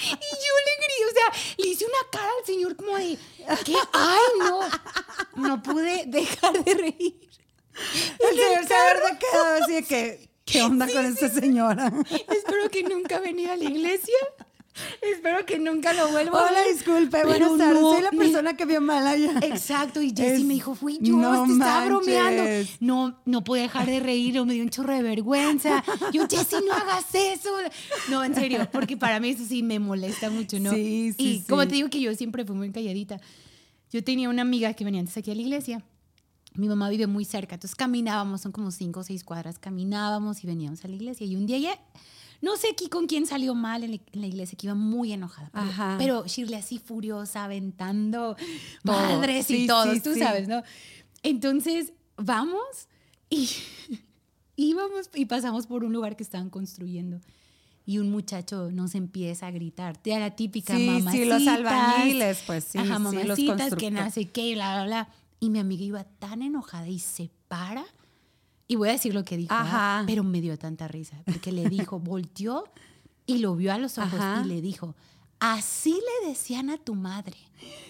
y 0.00 0.04
yo 0.06 0.54
le 0.64 0.72
grité, 0.78 1.04
o 1.10 1.12
sea, 1.12 1.32
le 1.58 1.66
hice 1.68 1.84
una 1.84 2.08
cara 2.12 2.30
al 2.38 2.46
señor 2.46 2.76
como 2.76 2.96
de, 2.96 3.18
¿qué? 3.64 3.74
Ay, 3.92 4.20
no. 4.38 4.60
No 5.48 5.62
pude 5.62 6.04
dejar 6.06 6.62
de 6.64 6.74
reír. 6.74 7.27
El 8.30 8.36
señor 8.36 8.62
se 8.62 9.18
quedado 9.18 9.62
así 9.62 9.72
de 9.74 9.82
que, 9.84 10.28
¿qué 10.44 10.62
onda 10.62 10.86
con 10.90 11.04
esta 11.04 11.28
señora? 11.28 11.92
Espero 12.10 12.68
que 12.70 12.82
nunca 12.82 13.20
venga 13.20 13.52
a 13.52 13.56
la 13.56 13.64
iglesia. 13.64 14.14
Espero 15.02 15.44
que 15.44 15.58
nunca 15.58 15.92
lo 15.92 16.06
vuelva 16.08 16.38
a 16.40 16.44
Hola, 16.50 16.60
ver. 16.60 16.72
disculpe, 16.72 17.24
buenas 17.24 17.58
tardes. 17.58 17.80
no, 17.80 17.92
Soy 17.94 18.02
la 18.02 18.12
me- 18.12 18.18
persona 18.18 18.56
que 18.56 18.64
vio 18.64 18.80
mal 18.80 19.04
allá. 19.08 19.32
Exacto, 19.42 20.00
y 20.00 20.10
Jessy 20.10 20.42
Es- 20.42 20.44
me 20.44 20.54
dijo, 20.54 20.76
fui 20.76 20.98
yo, 21.00 21.16
no 21.16 21.44
te 21.46 21.52
estaba 21.52 21.84
bromeando. 21.86 22.70
No, 22.78 23.20
no 23.24 23.42
podía 23.42 23.64
dejar 23.64 23.86
de 23.86 23.98
reír, 23.98 24.40
me 24.44 24.54
dio 24.54 24.62
un 24.62 24.70
chorro 24.70 24.94
de 24.94 25.02
vergüenza. 25.02 25.82
Yo, 26.12 26.28
Jessy, 26.28 26.56
no 26.64 26.72
hagas 26.74 27.06
eso. 27.12 27.50
No, 28.08 28.22
en 28.22 28.36
serio, 28.36 28.68
porque 28.70 28.96
para 28.96 29.18
mí 29.18 29.30
eso 29.30 29.44
sí 29.44 29.64
me 29.64 29.80
molesta 29.80 30.30
mucho, 30.30 30.60
¿no? 30.60 30.70
Sí, 30.72 31.12
sí, 31.18 31.42
Y 31.44 31.48
como 31.48 31.62
sí. 31.62 31.68
te 31.68 31.74
digo 31.74 31.90
que 31.90 32.00
yo 32.00 32.14
siempre 32.14 32.44
fui 32.44 32.54
muy 32.54 32.70
calladita. 32.70 33.20
Yo 33.90 34.04
tenía 34.04 34.28
una 34.28 34.42
amiga 34.42 34.74
que 34.74 34.84
venía 34.84 35.00
antes 35.00 35.16
aquí 35.16 35.32
a 35.32 35.34
la 35.34 35.42
iglesia. 35.42 35.82
Mi 36.58 36.68
mamá 36.68 36.90
vive 36.90 37.06
muy 37.06 37.24
cerca, 37.24 37.54
entonces 37.54 37.76
caminábamos, 37.76 38.40
son 38.40 38.50
como 38.52 38.70
cinco 38.70 39.00
o 39.00 39.04
seis 39.04 39.22
cuadras, 39.22 39.58
caminábamos 39.58 40.42
y 40.42 40.46
veníamos 40.46 40.84
a 40.84 40.88
la 40.88 40.96
iglesia. 40.96 41.24
Y 41.24 41.36
un 41.36 41.46
día 41.46 41.58
ya, 41.58 41.80
no 42.40 42.56
sé 42.56 42.68
aquí 42.72 42.88
con 42.88 43.06
quién 43.06 43.26
salió 43.26 43.54
mal 43.54 43.84
en 43.84 44.00
la, 44.12 44.26
iglesia, 44.26 44.58
que 44.58 44.66
iba 44.66 44.74
muy 44.74 45.12
enojada. 45.12 45.50
Pero, 45.52 45.64
Ajá. 45.64 45.94
pero 45.98 46.26
Shirley 46.26 46.56
así 46.56 46.78
furiosa, 46.78 47.44
aventando 47.44 48.36
Todo. 48.84 48.96
madres 48.96 49.46
Sí, 49.46 49.64
y 49.64 49.66
todo, 49.68 49.92
sí, 49.94 50.00
tú 50.00 50.14
sí. 50.14 50.20
sabes, 50.20 50.48
¿no? 50.48 50.62
Entonces, 51.22 51.92
vamos 52.16 52.88
y 53.30 53.48
íbamos 54.56 55.10
y 55.14 55.26
pasamos 55.26 55.68
por 55.68 55.84
un 55.84 55.92
lugar 55.92 56.16
que 56.16 56.22
estaban 56.24 56.50
construyendo. 56.50 57.20
Y 57.86 57.98
un 57.98 58.10
muchacho 58.10 58.70
nos 58.70 58.94
empieza 58.94 59.46
a 59.46 59.50
gritar, 59.50 60.02
de 60.02 60.18
la 60.18 60.36
típica 60.36 60.76
Sí, 60.76 61.02
sí, 61.10 61.24
los 61.24 61.46
albañiles, 61.46 62.42
pues 62.46 62.64
sí, 62.64 62.78
Ajá, 62.78 62.86
sí, 62.86 62.90
los 62.90 63.00
mamacitas, 63.00 63.74
que 63.76 64.10
sé 64.10 64.26
qué, 64.26 64.54
bla, 64.54 64.74
bla, 64.74 64.84
bla. 64.84 65.08
Y 65.40 65.50
mi 65.50 65.58
amiga 65.58 65.84
iba 65.84 66.04
tan 66.04 66.42
enojada 66.42 66.88
y 66.88 66.98
se 66.98 67.30
para. 67.48 67.84
Y 68.66 68.76
voy 68.76 68.88
a 68.90 68.92
decir 68.92 69.14
lo 69.14 69.24
que 69.24 69.36
dijo, 69.36 69.54
pero 70.06 70.22
me 70.24 70.40
dio 70.40 70.58
tanta 70.58 70.88
risa. 70.88 71.16
Porque 71.24 71.52
le 71.52 71.68
dijo, 71.68 71.98
volteó 72.00 72.64
y 73.26 73.38
lo 73.38 73.54
vio 73.56 73.72
a 73.72 73.78
los 73.78 73.98
ojos 73.98 74.14
Ajá. 74.20 74.42
y 74.44 74.48
le 74.48 74.60
dijo, 74.60 74.94
así 75.40 75.92
le 76.22 76.28
decían 76.28 76.70
a 76.70 76.76
tu 76.78 76.94
madre. 76.94 77.36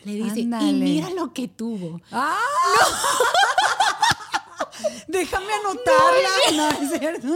Le 0.04 0.14
dice, 0.14 0.40
y 0.40 0.46
mira 0.46 1.10
lo 1.10 1.32
que 1.32 1.48
tuvo. 1.48 2.00
¡Ah! 2.12 2.38
Déjame 5.08 5.52
anotarla. 5.52 6.28
No, 6.54 6.68
es 6.70 6.98
cierto. 6.98 7.28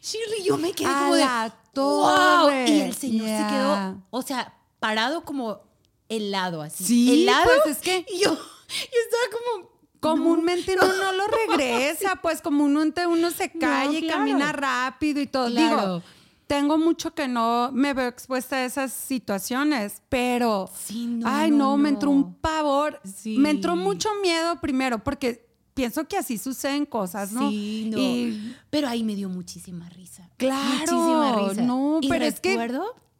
Shirley, 0.00 0.44
yo 0.44 0.56
me 0.56 0.72
quedé 0.72 0.88
A 0.88 0.98
como 1.00 1.14
de, 1.14 1.26
wow. 1.74 2.50
Y 2.66 2.80
el 2.80 2.94
señor 2.94 3.26
se 3.26 3.46
quedó, 3.54 4.02
o 4.10 4.22
sea, 4.22 4.54
parado 4.78 5.24
como 5.24 5.60
helado 6.08 6.62
así. 6.62 6.84
Sí, 6.84 7.22
helado. 7.22 7.50
pues 7.64 7.76
es 7.76 7.82
que- 7.82 8.06
Y 8.10 8.20
yo 8.20 8.38
estaba 8.82 9.22
como... 9.32 9.78
Comúnmente 10.00 10.74
uno 10.80 10.86
no 10.86 11.12
lo 11.12 11.24
regresa, 11.48 12.14
pues 12.22 12.40
comúnmente 12.40 13.04
uno 13.08 13.32
se 13.32 13.50
calla 13.50 13.98
y 13.98 14.02
claro. 14.02 14.18
camina 14.20 14.52
rápido 14.52 15.20
y 15.20 15.26
todo. 15.26 15.50
Claro. 15.50 15.76
Digo, 15.76 16.02
tengo 16.46 16.78
mucho 16.78 17.14
que 17.14 17.26
no 17.26 17.70
me 17.72 17.94
veo 17.94 18.06
expuesta 18.06 18.54
a 18.56 18.64
esas 18.64 18.92
situaciones, 18.92 20.00
pero 20.08 20.70
Sí, 20.72 21.04
no, 21.08 21.28
ay 21.28 21.50
no, 21.50 21.56
no, 21.72 21.76
me 21.78 21.90
no. 21.90 21.96
entró 21.96 22.10
un 22.10 22.32
pavor, 22.34 23.00
Sí. 23.04 23.36
me 23.38 23.50
entró 23.50 23.74
mucho 23.74 24.08
miedo 24.22 24.60
primero 24.60 25.02
porque 25.02 25.48
pienso 25.74 26.06
que 26.06 26.16
así 26.16 26.38
suceden 26.38 26.86
cosas, 26.86 27.32
¿no? 27.32 27.50
Sí, 27.50 27.88
no. 27.90 27.98
Y 27.98 28.54
Pero 28.70 28.86
ahí 28.86 29.02
me 29.02 29.16
dio 29.16 29.28
muchísima 29.28 29.88
risa. 29.88 30.30
claro, 30.36 30.62
Muchísima 30.78 31.36
risa. 31.48 31.62
no, 31.62 31.98
Y 32.02 32.08
pero 32.08 32.24
es 32.24 32.38
que 32.38 32.56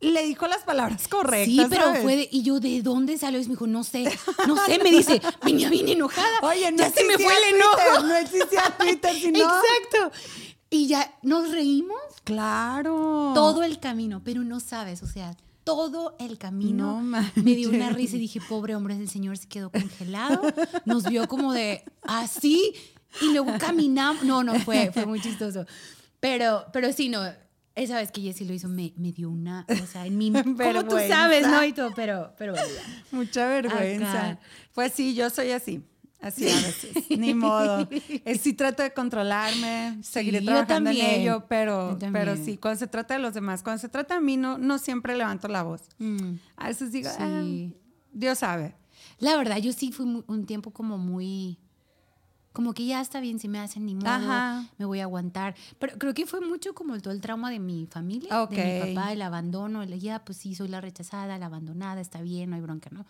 le 0.01 0.25
dijo 0.25 0.47
las 0.47 0.63
palabras 0.63 1.09
correctas. 1.09 1.47
Sí, 1.55 1.67
pero 1.69 1.85
¿sabes? 1.87 2.03
fue 2.03 2.17
de, 2.17 2.29
y 2.31 2.43
yo, 2.43 2.61
¿de 2.61 2.83
dónde 2.83 3.19
salió? 3.19 3.41
Y 3.41 3.45
me 3.45 3.51
dijo, 3.51 3.67
no 3.67 3.83
sé, 3.85 4.05
no 4.47 4.57
sé, 4.65 4.79
me 4.79 4.91
dice, 4.91 5.21
venía 5.45 5.69
bien 5.71 5.89
enojada. 5.89 6.39
Oye, 6.43 6.71
no 6.71 6.79
ya 6.79 6.91
se 6.91 7.05
me 7.05 7.19
fue 7.19 7.33
el 7.37 7.55
enojo. 7.57 7.77
Twitter, 7.77 8.05
no 8.05 8.17
existía 8.17 8.77
Twitter, 8.79 9.15
sino 9.15 9.39
Exacto. 9.39 10.13
Y 10.71 10.87
ya 10.87 11.13
nos 11.23 11.51
reímos 11.51 11.97
Claro. 12.25 13.33
todo 13.35 13.63
el 13.63 13.81
camino, 13.81 14.21
pero 14.25 14.45
no 14.45 14.61
sabes, 14.61 15.03
o 15.03 15.07
sea, 15.07 15.35
todo 15.65 16.15
el 16.19 16.39
camino 16.39 17.03
No 17.03 17.21
me 17.35 17.55
dio 17.55 17.71
una 17.71 17.91
risa 17.91 18.17
y 18.17 18.21
dije, 18.21 18.41
pobre 18.41 18.75
hombre, 18.75 18.95
el 18.97 19.09
señor 19.09 19.37
se 19.37 19.49
quedó 19.49 19.71
congelado, 19.71 20.43
nos 20.85 21.05
vio 21.09 21.27
como 21.29 21.53
de 21.53 21.85
así 22.03 22.73
y 23.21 23.33
luego 23.33 23.53
caminamos. 23.59 24.23
No, 24.25 24.45
no, 24.45 24.55
fue, 24.61 24.91
fue 24.93 25.07
muy 25.07 25.21
chistoso. 25.21 25.67
Pero, 26.21 26.65
pero 26.73 26.93
sí, 26.93 27.09
no, 27.09 27.23
esa 27.79 27.97
vez 27.97 28.11
que 28.13 28.21
Jessy 28.21 28.45
lo 28.45 28.53
hizo 28.55 28.69
me, 28.69 28.93
me 28.97 29.13
dio 29.13 29.31
una, 29.31 29.67
o 29.69 29.87
sea, 29.87 30.07
en 30.07 30.17
mi... 30.19 30.31
Como 30.57 30.85
tú 30.85 30.97
sabes, 31.09 31.47
¿no? 31.47 31.65
Y 31.65 31.73
todo, 31.73 31.93
pero, 31.95 32.35
pero 32.39 32.53
bueno. 32.53 32.69
Mucha 33.13 33.47
vergüenza. 33.49 34.31
Acá. 34.31 34.41
Pues 34.75 34.93
sí, 34.93 35.15
yo 35.15 35.31
soy 35.31 35.51
así. 35.53 35.83
Así 36.21 36.49
a 36.49 36.55
veces. 36.55 36.91
Ni 37.17 37.33
modo. 37.33 37.89
Eh, 37.91 38.37
sí 38.39 38.53
trato 38.53 38.83
de 38.83 38.93
controlarme, 38.93 39.99
seguiré 40.03 40.41
Sí, 40.41 40.47
trabajando 40.47 40.91
en 40.91 40.97
ello, 40.97 41.45
pero, 41.49 41.97
pero 42.13 42.37
sí, 42.37 42.57
cuando 42.57 42.79
se 42.81 42.89
trata 42.89 43.15
de 43.15 43.21
los 43.21 43.35
demás, 43.35 43.63
cuando 43.63 43.81
se 43.81 43.89
trata 43.89 44.15
de 44.17 44.21
mí, 44.21 44.37
no, 44.37 44.59
no 44.59 44.79
siempre 44.79 45.17
levanto 45.17 45.47
la 45.47 45.63
voz. 45.63 45.83
Mm. 45.99 46.35
A 46.57 46.69
veces 46.69 46.91
digo, 46.91 47.09
Sí. 47.09 47.17
"Ah, 47.21 47.77
Dios 48.13 48.39
sabe. 48.41 48.75
La 49.21 49.37
verdad, 49.37 49.59
yo 49.59 49.73
sí 49.73 49.93
fui 49.93 50.25
un 50.27 50.45
tiempo 50.47 50.73
como 50.73 50.99
muy... 50.99 51.59
Como 52.59 52.75
que 52.75 52.85
ya 52.87 53.01
está 53.01 53.21
bien 53.21 53.39
si 53.39 53.47
me 53.47 53.61
hacen 53.61 53.87
ni 53.87 53.95
modo, 53.95 54.09
Ajá. 54.09 54.67
me 54.79 54.85
voy 54.85 54.99
a 54.99 55.05
aguantar. 55.05 55.55
Pero 55.79 55.97
creo 55.97 56.13
que 56.13 56.27
fue 56.27 56.41
mucho 56.41 56.75
como 56.75 56.99
todo 57.01 57.15
el 57.15 57.21
trauma 57.21 57.53
de 57.53 57.61
mi 57.61 57.87
familia, 57.87 58.43
Ok. 58.43 58.51
de 58.51 58.83
mi 58.89 58.95
papá, 58.97 59.13
el 59.13 59.23
abandono, 59.23 59.81
el 59.85 59.97
ya, 60.01 60.25
pues 60.25 60.39
sí, 60.39 60.57
soy 60.57 60.67
la 60.67 60.81
rechazada, 60.81 61.39
la 61.39 61.47
abandonada, 61.47 62.01
está 62.01 62.21
bien, 62.21 62.51
no 62.51 62.57
hay 62.57 62.63
bronca, 62.63 62.91
¿no? 62.91 63.07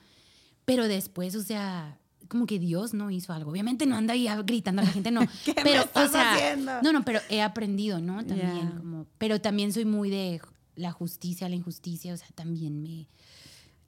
Pero 0.66 0.86
después, 0.86 1.34
o 1.34 1.40
sea, 1.40 1.96
como 2.28 2.44
que 2.44 2.58
Dios 2.58 2.92
no 2.92 3.10
hizo 3.10 3.32
algo. 3.32 3.50
Obviamente 3.50 3.86
no 3.86 3.96
anda 3.96 4.12
ahí 4.12 4.28
gritando 4.44 4.82
a 4.82 4.84
la 4.84 4.90
gente, 4.90 5.10
no. 5.10 5.20
¿Qué 5.46 5.54
me 5.54 5.62
pero, 5.62 5.80
estás 5.84 6.10
o 6.10 6.12
sea, 6.12 6.34
haciendo? 6.34 6.82
no, 6.82 6.92
no, 6.92 7.02
pero 7.02 7.20
he 7.30 7.40
aprendido, 7.40 8.02
¿no? 8.02 8.26
También, 8.26 8.68
Ya. 8.72 8.76
como, 8.76 9.06
pero 9.16 9.40
también 9.40 9.72
soy 9.72 9.86
muy 9.86 10.10
de 10.10 10.42
la 10.76 10.92
justicia, 10.92 11.48
la 11.48 11.56
injusticia, 11.56 12.12
o 12.12 12.18
sea, 12.18 12.28
también 12.34 12.82
me... 12.82 13.08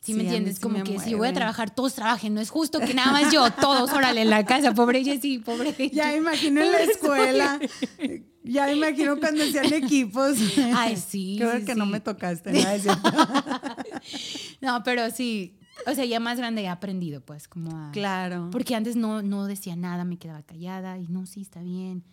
¿Sí, 0.01 0.15
me 0.15 0.21
Sí, 0.21 0.27
entiendes? 0.27 0.57
sí 0.57 0.63
como 0.63 0.79
me 0.79 0.85
que 0.85 0.99
si 0.99 1.11
yo 1.11 1.19
voy 1.19 1.29
a 1.29 1.33
trabajar, 1.35 1.75
todos 1.75 1.95
trabajen. 1.95 2.33
No 2.35 2.41
es 2.41 2.49
justo 2.51 2.81
que 2.81 2.95
nada 2.95 3.13
más 3.13 3.33
yo, 3.33 3.51
todos, 3.53 3.93
órale, 3.93 4.23
en 4.23 4.31
la 4.31 4.45
casa. 4.47 4.73
Pobre 4.75 5.05
Jessy, 5.05 5.39
pobre 5.39 5.75
Ya 5.93 6.07
me 6.07 6.13
yo. 6.13 6.19
imagino 6.19 6.63
en 6.63 6.73
la 6.73 6.83
escuela. 6.83 7.61
Ya 8.43 8.73
imagino 8.73 9.19
cuando 9.21 9.45
hacían 9.45 9.71
equipos. 9.73 10.39
Ay, 10.75 10.97
sí, 10.97 11.37
Creo 11.39 11.59
sí, 11.59 11.65
que 11.67 11.75
no 11.75 11.85
me 11.85 12.01
tocaste, 12.01 12.51
cierto. 12.81 13.03
No, 14.63 14.83
pero 14.83 15.11
sí. 15.11 15.57
O 15.87 15.95
sea, 15.95 16.05
ya 16.05 16.21
más 16.21 16.39
grande 16.39 16.63
he 16.63 16.69
aprendido, 16.69 17.21
pues, 17.23 17.49
como 17.49 17.71
a... 17.77 17.91
Claro. 17.93 18.49
Porque 18.51 18.75
antes 18.75 18.97
no, 18.97 19.23
no 19.23 19.47
decía 19.47 19.77
nada, 19.77 20.05
me 20.05 20.19
quedaba 20.19 20.43
callada 20.43 20.99
y 20.99 21.07
no, 21.09 21.27
sí, 21.27 21.41
está 21.43 21.61
bien. 21.63 22.05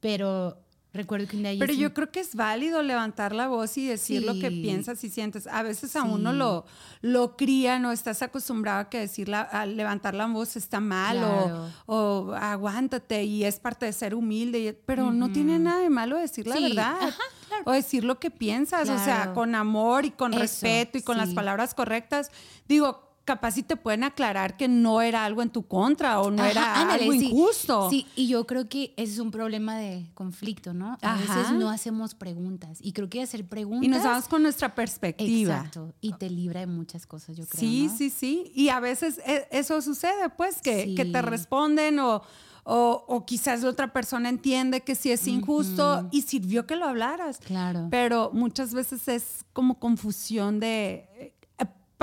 Pero 0.00 0.63
recuerdo 0.94 1.26
que 1.26 1.36
un 1.36 1.42
día 1.42 1.52
Pero 1.58 1.74
yo 1.74 1.92
creo 1.92 2.10
que 2.10 2.20
es 2.20 2.34
válido 2.34 2.82
levantar 2.82 3.34
la 3.34 3.48
voz 3.48 3.76
y 3.76 3.86
decir 3.86 4.22
lo 4.22 4.32
que 4.34 4.50
piensas 4.50 5.02
y 5.04 5.10
sientes. 5.10 5.46
A 5.48 5.62
veces 5.62 5.94
a 5.96 6.02
Sí. 6.02 6.08
uno 6.10 6.32
lo, 6.32 6.64
lo 7.02 7.36
cría, 7.36 7.78
no 7.78 7.92
estás 7.92 8.22
acostumbrado 8.22 8.78
a 8.80 8.88
que 8.88 9.00
decir 9.00 9.28
la- 9.28 9.42
a 9.42 9.66
levantar 9.66 10.14
la 10.14 10.26
voz 10.26 10.56
está 10.56 10.80
mal 10.80 11.18
Claro. 11.18 11.70
o, 11.86 11.94
o 11.96 12.34
aguántate 12.34 13.24
y 13.24 13.44
es 13.44 13.60
parte 13.60 13.86
de 13.86 13.92
ser 13.92 14.14
humilde. 14.14 14.80
pero 14.86 15.12
no 15.12 15.30
tiene 15.32 15.58
nada 15.58 15.80
de 15.80 15.90
malo 15.90 16.16
decir 16.16 16.46
la 16.46 16.58
verdad. 16.60 16.96
ajá, 17.00 17.18
claro. 17.48 17.62
O 17.66 17.72
decir 17.72 18.04
lo 18.04 18.18
que 18.20 18.30
piensas, 18.30 18.88
o 18.88 18.98
sea, 18.98 19.32
con 19.34 19.54
amor 19.54 20.04
y 20.04 20.10
con 20.12 20.32
Eso, 20.32 20.40
respeto 20.42 20.96
y 20.98 21.02
con 21.02 21.16
las 21.18 21.34
palabras 21.34 21.74
correctas. 21.74 22.30
Digo, 22.68 23.13
capaz 23.24 23.52
si 23.52 23.62
te 23.62 23.76
pueden 23.76 24.04
aclarar 24.04 24.56
que 24.56 24.68
no 24.68 25.00
era 25.00 25.24
algo 25.24 25.40
en 25.42 25.50
tu 25.50 25.66
contra 25.66 26.20
o 26.20 26.30
no 26.30 26.42
Ajá, 26.42 26.50
era 26.50 26.80
ándale, 26.82 27.04
algo 27.04 27.14
injusto. 27.14 27.88
Sí, 27.90 28.06
y 28.16 28.28
yo 28.28 28.46
creo 28.46 28.68
que 28.68 28.92
ese 28.96 29.14
es 29.14 29.18
un 29.18 29.30
problema 29.30 29.76
de 29.78 30.06
conflicto, 30.14 30.74
¿no? 30.74 30.98
A 31.00 31.14
Ajá. 31.14 31.36
veces 31.40 31.52
no 31.58 31.70
hacemos 31.70 32.14
preguntas. 32.14 32.78
Y 32.82 32.92
creo 32.92 33.08
que 33.08 33.22
hacer 33.22 33.46
preguntas. 33.46 33.84
Y 33.84 33.88
nos 33.88 34.02
vamos 34.04 34.28
con 34.28 34.42
nuestra 34.42 34.74
perspectiva. 34.74 35.56
Exacto. 35.56 35.94
Y 36.00 36.12
te 36.12 36.28
libra 36.28 36.60
de 36.60 36.66
muchas 36.66 37.06
cosas, 37.06 37.36
yo 37.36 37.46
creo. 37.46 37.60
Sí, 37.60 37.86
¿no? 37.90 37.96
sí, 37.96 38.10
sí. 38.10 38.52
Y 38.54 38.68
a 38.68 38.80
veces 38.80 39.18
e- 39.26 39.48
eso 39.50 39.80
sucede, 39.80 40.28
pues, 40.36 40.60
que, 40.60 40.94
que 40.94 41.04
te 41.06 41.22
responden 41.22 41.98
o, 42.00 42.22
o, 42.64 43.04
o 43.08 43.24
quizás 43.26 43.62
la 43.62 43.70
otra 43.70 43.92
persona 43.92 44.28
entiende 44.28 44.82
que 44.82 44.94
sí 44.94 45.10
es 45.10 45.26
injusto 45.26 46.08
y 46.10 46.22
sirvió 46.22 46.66
que 46.66 46.76
lo 46.76 46.86
hablaras. 46.86 47.38
Claro. 47.38 47.88
Pero 47.90 48.30
muchas 48.32 48.74
veces 48.74 49.06
es 49.08 49.44
como 49.52 49.78
confusión 49.78 50.60
de, 50.60 51.33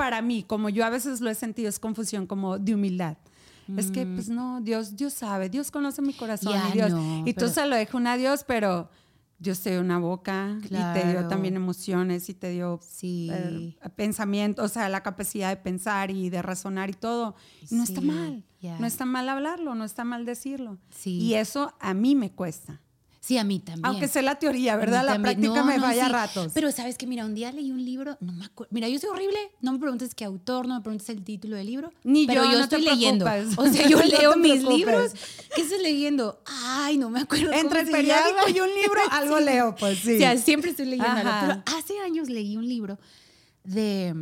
para 0.02 0.20
mí, 0.20 0.42
como 0.42 0.68
yo 0.68 0.84
a 0.84 0.90
veces 0.90 1.20
lo 1.20 1.30
he 1.30 1.34
sentido, 1.36 1.68
es 1.68 1.78
confusión 1.78 2.26
como 2.26 2.58
de 2.58 2.74
humildad. 2.74 3.16
Es 3.76 3.92
que, 3.92 4.04
pues 4.04 4.28
no, 4.28 4.60
Dios, 4.60 4.96
Dios 4.96 5.12
sabe, 5.12 5.48
Dios 5.48 5.70
conoce 5.70 6.02
mi 6.02 6.12
corazón 6.12 6.52
Ya 6.54 6.68
y 6.70 6.72
Dios. 6.72 6.90
no, 6.90 7.20
y 7.24 7.32
tú 7.32 7.42
pero- 7.42 7.52
se 7.52 7.66
lo 7.66 7.76
dejas 7.76 8.06
a 8.06 8.16
Dios, 8.16 8.44
pero 8.44 8.90
Dios 9.38 9.60
te 9.60 9.70
dio 9.70 9.80
una 9.80 9.98
boca 10.00 10.58
y 10.64 10.68
te 10.68 11.08
dio 11.10 11.28
también 11.28 11.54
emociones 11.54 12.28
y 12.28 12.34
te 12.34 12.50
dio 12.50 12.80
Sí. 12.82 13.28
eh, 13.32 13.76
pensamiento, 13.94 14.64
o 14.64 14.68
sea, 14.68 14.88
la 14.88 15.02
capacidad 15.04 15.48
de 15.50 15.56
pensar 15.56 16.10
y 16.10 16.28
de 16.30 16.42
razonar 16.42 16.90
y 16.90 16.94
todo. 16.94 17.36
Y 17.70 17.74
no 17.76 17.84
está 17.84 18.00
mal. 18.00 18.42
No 18.80 18.86
está 18.86 19.04
mal 19.04 19.28
hablarlo, 19.28 19.74
no 19.76 19.84
está 19.84 20.02
mal 20.04 20.24
decirlo. 20.24 20.78
Sí. 20.90 21.18
Y 21.18 21.34
eso 21.34 21.72
a 21.78 21.94
mí 21.94 22.16
me 22.16 22.32
cuesta. 22.32 22.80
Sí, 23.24 23.38
a 23.38 23.44
mí 23.44 23.60
también. 23.60 23.86
Aunque 23.86 24.08
sé 24.08 24.20
la 24.20 24.34
teoría, 24.40 24.74
¿verdad? 24.74 25.04
La 25.04 25.12
también. 25.12 25.36
práctica 25.38 25.60
No, 25.60 25.64
me 25.64 25.76
no, 25.76 25.82
vaya 25.82 26.06
a 26.06 26.08
ratos. 26.08 26.50
Pero 26.54 26.72
sabes 26.72 26.98
que, 26.98 27.06
mira, 27.06 27.24
un 27.24 27.36
día 27.36 27.52
leí 27.52 27.70
un 27.70 27.84
libro, 27.84 28.16
no 28.20 28.32
me 28.32 28.44
acuerdo. 28.46 28.70
Mira, 28.74 28.88
yo 28.88 28.98
soy 28.98 29.10
horrible, 29.10 29.38
no 29.60 29.70
me 29.72 29.78
preguntes 29.78 30.12
qué 30.16 30.24
autor, 30.24 30.66
no 30.66 30.74
me 30.74 30.80
preguntes 30.80 31.08
el 31.08 31.22
título 31.22 31.54
del 31.54 31.68
libro. 31.68 31.92
Ni 32.02 32.26
pero 32.26 32.42
yo, 32.44 32.50
yo 32.50 32.58
no 32.58 32.68
te 32.68 32.76
estoy 32.76 32.90
leyendo. 32.90 33.24
preocupes. 33.24 33.58
O 33.58 33.68
sea, 33.72 33.88
yo 33.88 33.98
leo 34.02 34.32
te 34.32 34.38
mis 34.40 34.52
preocupes. 34.54 34.76
libros. 34.76 35.12
¿Qué 35.54 35.62
estás 35.62 35.80
leyendo? 35.80 36.42
Ay, 36.46 36.98
no 36.98 37.10
me 37.10 37.20
acuerdo. 37.20 37.52
Entre 37.52 37.82
el 37.82 37.90
periódico 37.92 38.48
y 38.52 38.58
un 38.58 38.68
libro, 38.74 39.00
algo 39.12 39.38
Sí. 39.38 39.44
leo, 39.44 39.76
pues 39.76 39.98
sí. 40.00 40.16
O 40.16 40.18
sea, 40.18 40.36
siempre 40.36 40.70
estoy 40.72 40.86
leyendo. 40.86 41.14
Pero 41.22 41.62
hace 41.78 42.00
años 42.00 42.28
leí 42.28 42.56
un 42.56 42.68
libro 42.68 42.98
de. 43.62 44.16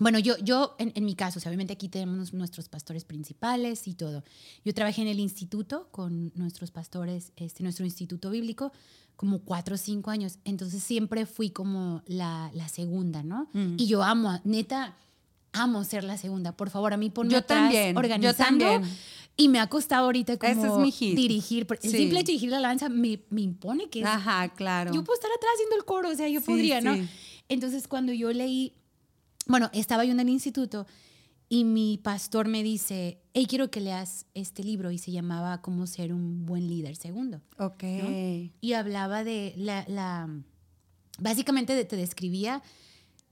Bueno, 0.00 0.18
yo, 0.18 0.36
yo 0.38 0.74
en, 0.78 0.92
en 0.96 1.04
mi 1.04 1.14
caso, 1.14 1.38
o 1.38 1.42
sea, 1.42 1.50
obviamente 1.50 1.74
aquí 1.74 1.88
tenemos 1.88 2.32
nuestros 2.32 2.68
pastores 2.68 3.04
principales 3.04 3.86
y 3.86 3.94
todo. 3.94 4.24
Yo 4.64 4.74
trabajé 4.74 5.02
en 5.02 5.08
el 5.08 5.20
instituto 5.20 5.88
con 5.92 6.32
nuestros 6.34 6.70
pastores, 6.72 7.32
este, 7.36 7.62
nuestro 7.62 7.84
instituto 7.84 8.30
bíblico, 8.30 8.72
como 9.16 9.40
cuatro 9.40 9.74
o 9.74 9.78
cinco 9.78 10.10
años. 10.10 10.38
Entonces 10.44 10.82
siempre 10.82 11.26
fui 11.26 11.50
como 11.50 12.02
la, 12.06 12.50
la 12.54 12.68
segunda, 12.68 13.22
¿no? 13.22 13.48
Mm. 13.52 13.74
Y 13.76 13.86
yo 13.86 14.02
amo, 14.02 14.40
neta, 14.44 14.96
amo 15.52 15.84
ser 15.84 16.02
la 16.04 16.16
segunda. 16.16 16.56
Por 16.56 16.70
favor, 16.70 16.94
a 16.94 16.96
mí 16.96 17.10
ponme 17.10 17.32
Yo 17.32 17.38
atrás 17.38 17.60
también, 17.60 17.92
yo 17.94 17.98
organizando. 18.00 18.64
también. 18.64 18.92
Y 19.36 19.48
me 19.48 19.58
ha 19.60 19.66
costado 19.68 20.06
ahorita 20.06 20.38
como 20.38 20.50
Ese 20.52 20.66
es 20.66 20.78
mi 20.78 20.90
hit. 20.90 21.14
dirigir. 21.16 21.66
El 21.82 21.90
Sí. 21.90 21.96
simple 21.98 22.22
dirigir 22.22 22.48
la 22.50 22.60
lanza 22.60 22.88
me, 22.88 23.22
me 23.30 23.42
impone 23.42 23.88
que 23.90 24.00
es 24.00 24.06
Ajá, 24.06 24.48
claro. 24.54 24.92
yo 24.92 25.04
puedo 25.04 25.14
estar 25.18 25.30
atrás 25.30 25.50
haciendo 25.54 25.76
el 25.76 25.84
coro, 25.84 26.08
o 26.10 26.14
sea, 26.14 26.28
yo 26.28 26.40
Sí, 26.40 26.46
podría, 26.46 26.80
¿no? 26.80 26.94
sí. 26.94 27.06
Entonces, 27.48 27.88
cuando 27.88 28.12
yo 28.12 28.32
leí, 28.32 28.72
bueno, 29.46 29.70
estaba 29.72 30.04
yo 30.04 30.12
en 30.12 30.20
el 30.20 30.28
instituto 30.28 30.86
y 31.48 31.64
mi 31.64 31.98
pastor 31.98 32.46
me 32.48 32.62
dice, 32.62 33.20
hey, 33.34 33.46
quiero 33.48 33.70
que 33.70 33.80
leas 33.80 34.26
este 34.34 34.62
libro 34.62 34.90
y 34.92 34.98
se 34.98 35.10
llamaba 35.10 35.60
Cómo 35.62 35.86
ser 35.86 36.12
un 36.12 36.46
buen 36.46 36.68
líder 36.68 36.94
segundo. 36.96 37.40
Ok. 37.58 37.82
Y 38.60 38.72
hablaba 38.74 39.24
de 39.24 39.54
la, 39.56 39.84
la 39.88 40.28
básicamente 41.18 41.74
de- 41.74 41.84
te 41.84 41.96
describía 41.96 42.62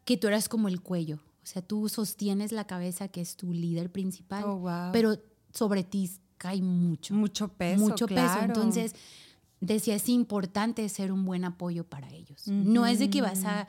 que 0.05 0.17
tú 0.17 0.27
eras 0.27 0.49
como 0.49 0.69
el 0.69 0.81
cuello, 0.81 1.17
o 1.43 1.47
sea, 1.47 1.63
tú 1.63 1.89
sostienes 1.89 2.51
la 2.53 2.67
cabeza 2.67 3.09
que 3.09 3.21
es 3.21 3.37
tu 3.37 3.53
líder 3.53 3.91
principal, 3.93 4.45
Oh, 4.47 4.57
wow. 4.59 4.91
pero 4.93 5.19
sobre 5.53 5.85
ti 5.85 6.11
cae 6.37 6.61
mucho. 6.63 7.15
Mucho 7.15 7.49
peso. 7.49 7.81
mucho 7.81 8.07
peso. 8.07 8.39
Entonces, 8.43 8.95
decía, 9.61 9.95
es 9.97 10.09
importante 10.09 10.89
ser 10.89 11.11
un 11.13 11.25
buen 11.25 11.45
apoyo 11.45 11.85
para 11.85 12.11
ellos. 12.13 12.47
No 12.49 12.87
es 12.87 12.99
de 12.99 13.11
que 13.11 13.23
vas 13.23 13.45
a, 13.45 13.67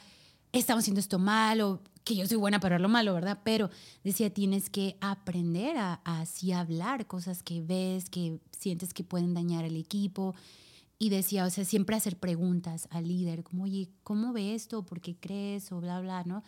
estamos 0.51 0.83
haciendo 0.83 0.99
esto 0.99 1.19
mal 1.19 1.61
o 1.61 1.81
que 2.03 2.15
yo 2.15 2.25
soy 2.27 2.37
buena 2.37 2.59
para 2.59 2.79
lo 2.79 2.89
malo, 2.89 3.13
¿verdad? 3.13 3.39
Pero 3.43 3.69
decía, 4.03 4.33
tienes 4.33 4.69
que 4.69 4.97
aprender 5.01 5.77
a, 5.77 6.01
a 6.05 6.21
así 6.21 6.51
hablar 6.51 7.05
cosas 7.07 7.43
que 7.43 7.61
ves, 7.61 8.09
que 8.09 8.39
sientes 8.51 8.93
que 8.93 9.03
pueden 9.03 9.33
dañar 9.33 9.65
al 9.65 9.75
equipo. 9.75 10.33
Y 10.97 11.09
decía, 11.09 11.45
o 11.45 11.49
sea, 11.49 11.63
siempre 11.63 11.95
hacer 11.95 12.17
preguntas 12.17 12.87
al 12.91 13.07
líder, 13.07 13.43
como, 13.43 13.63
oye, 13.63 13.89
¿cómo 14.03 14.33
ve 14.33 14.53
esto? 14.53 14.85
¿Por 14.85 14.99
qué 14.99 15.15
crees? 15.17 15.71
O 15.71 15.79
bla, 15.79 16.01
bla, 16.01 16.23
¿no? 16.25 16.43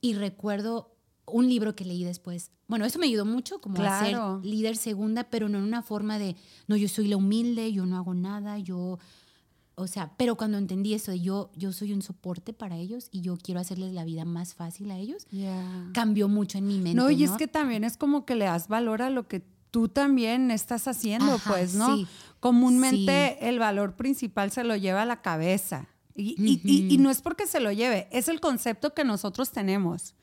Y 0.00 0.14
recuerdo 0.14 0.94
un 1.26 1.48
libro 1.48 1.74
que 1.74 1.84
leí 1.84 2.04
después. 2.04 2.52
Bueno, 2.68 2.84
eso 2.84 2.98
me 3.00 3.06
ayudó 3.06 3.24
mucho, 3.24 3.60
como 3.60 3.82
a 3.82 3.98
ser 4.00 4.10
Claro. 4.10 4.40
líder 4.44 4.76
segunda, 4.76 5.24
pero 5.24 5.48
no 5.48 5.58
en 5.58 5.64
una 5.64 5.82
forma 5.82 6.18
de, 6.18 6.36
no, 6.68 6.76
yo 6.76 6.86
soy 6.88 7.08
la 7.08 7.16
humilde, 7.16 7.72
yo 7.72 7.86
no 7.86 7.96
hago 7.96 8.14
nada, 8.14 8.58
yo, 8.58 8.98
o 9.78 9.86
sea, 9.86 10.12
pero 10.16 10.36
cuando 10.36 10.58
entendí 10.58 10.92
eso, 10.94 11.10
de 11.12 11.20
yo, 11.20 11.50
yo 11.56 11.72
soy 11.72 11.92
un 11.92 12.02
soporte 12.02 12.52
para 12.52 12.76
ellos 12.76 13.08
y 13.12 13.20
yo 13.22 13.36
quiero 13.36 13.60
hacerles 13.60 13.92
la 13.92 14.04
vida 14.04 14.24
más 14.24 14.54
fácil 14.54 14.90
a 14.90 14.98
ellos, 14.98 15.26
Yeah. 15.30 15.90
cambió 15.94 16.28
mucho 16.28 16.58
en 16.58 16.66
mi 16.66 16.74
mente. 16.78 16.94
No, 16.94 17.10
y 17.10 17.24
es 17.24 17.30
que 17.32 17.46
también 17.48 17.84
es 17.84 17.96
como 17.96 18.24
que 18.26 18.34
le 18.34 18.44
das 18.46 18.68
valor 18.68 19.02
a 19.02 19.10
lo 19.10 19.26
que 19.28 19.42
tú 19.70 19.88
también 19.88 20.50
estás 20.50 20.88
haciendo, 20.88 21.34
Ajá, 21.34 21.50
pues, 21.52 21.74
¿no? 21.74 21.96
sí. 21.96 22.06
Comúnmente 22.40 23.48
el 23.48 23.58
valor 23.58 23.94
principal 23.96 24.50
se 24.50 24.64
lo 24.64 24.76
lleva 24.76 25.02
a 25.02 25.06
la 25.06 25.22
cabeza. 25.22 25.88
Y, 26.14 26.34
y- 26.36 26.60
y- 26.64 26.92
y 26.94 26.98
no 26.98 27.10
es 27.10 27.22
porque 27.22 27.46
se 27.46 27.60
lo 27.60 27.70
lleve, 27.70 28.08
es 28.10 28.26
el 28.28 28.40
concepto 28.40 28.92
que 28.92 29.04
nosotros 29.04 29.50
tenemos. 29.52 30.14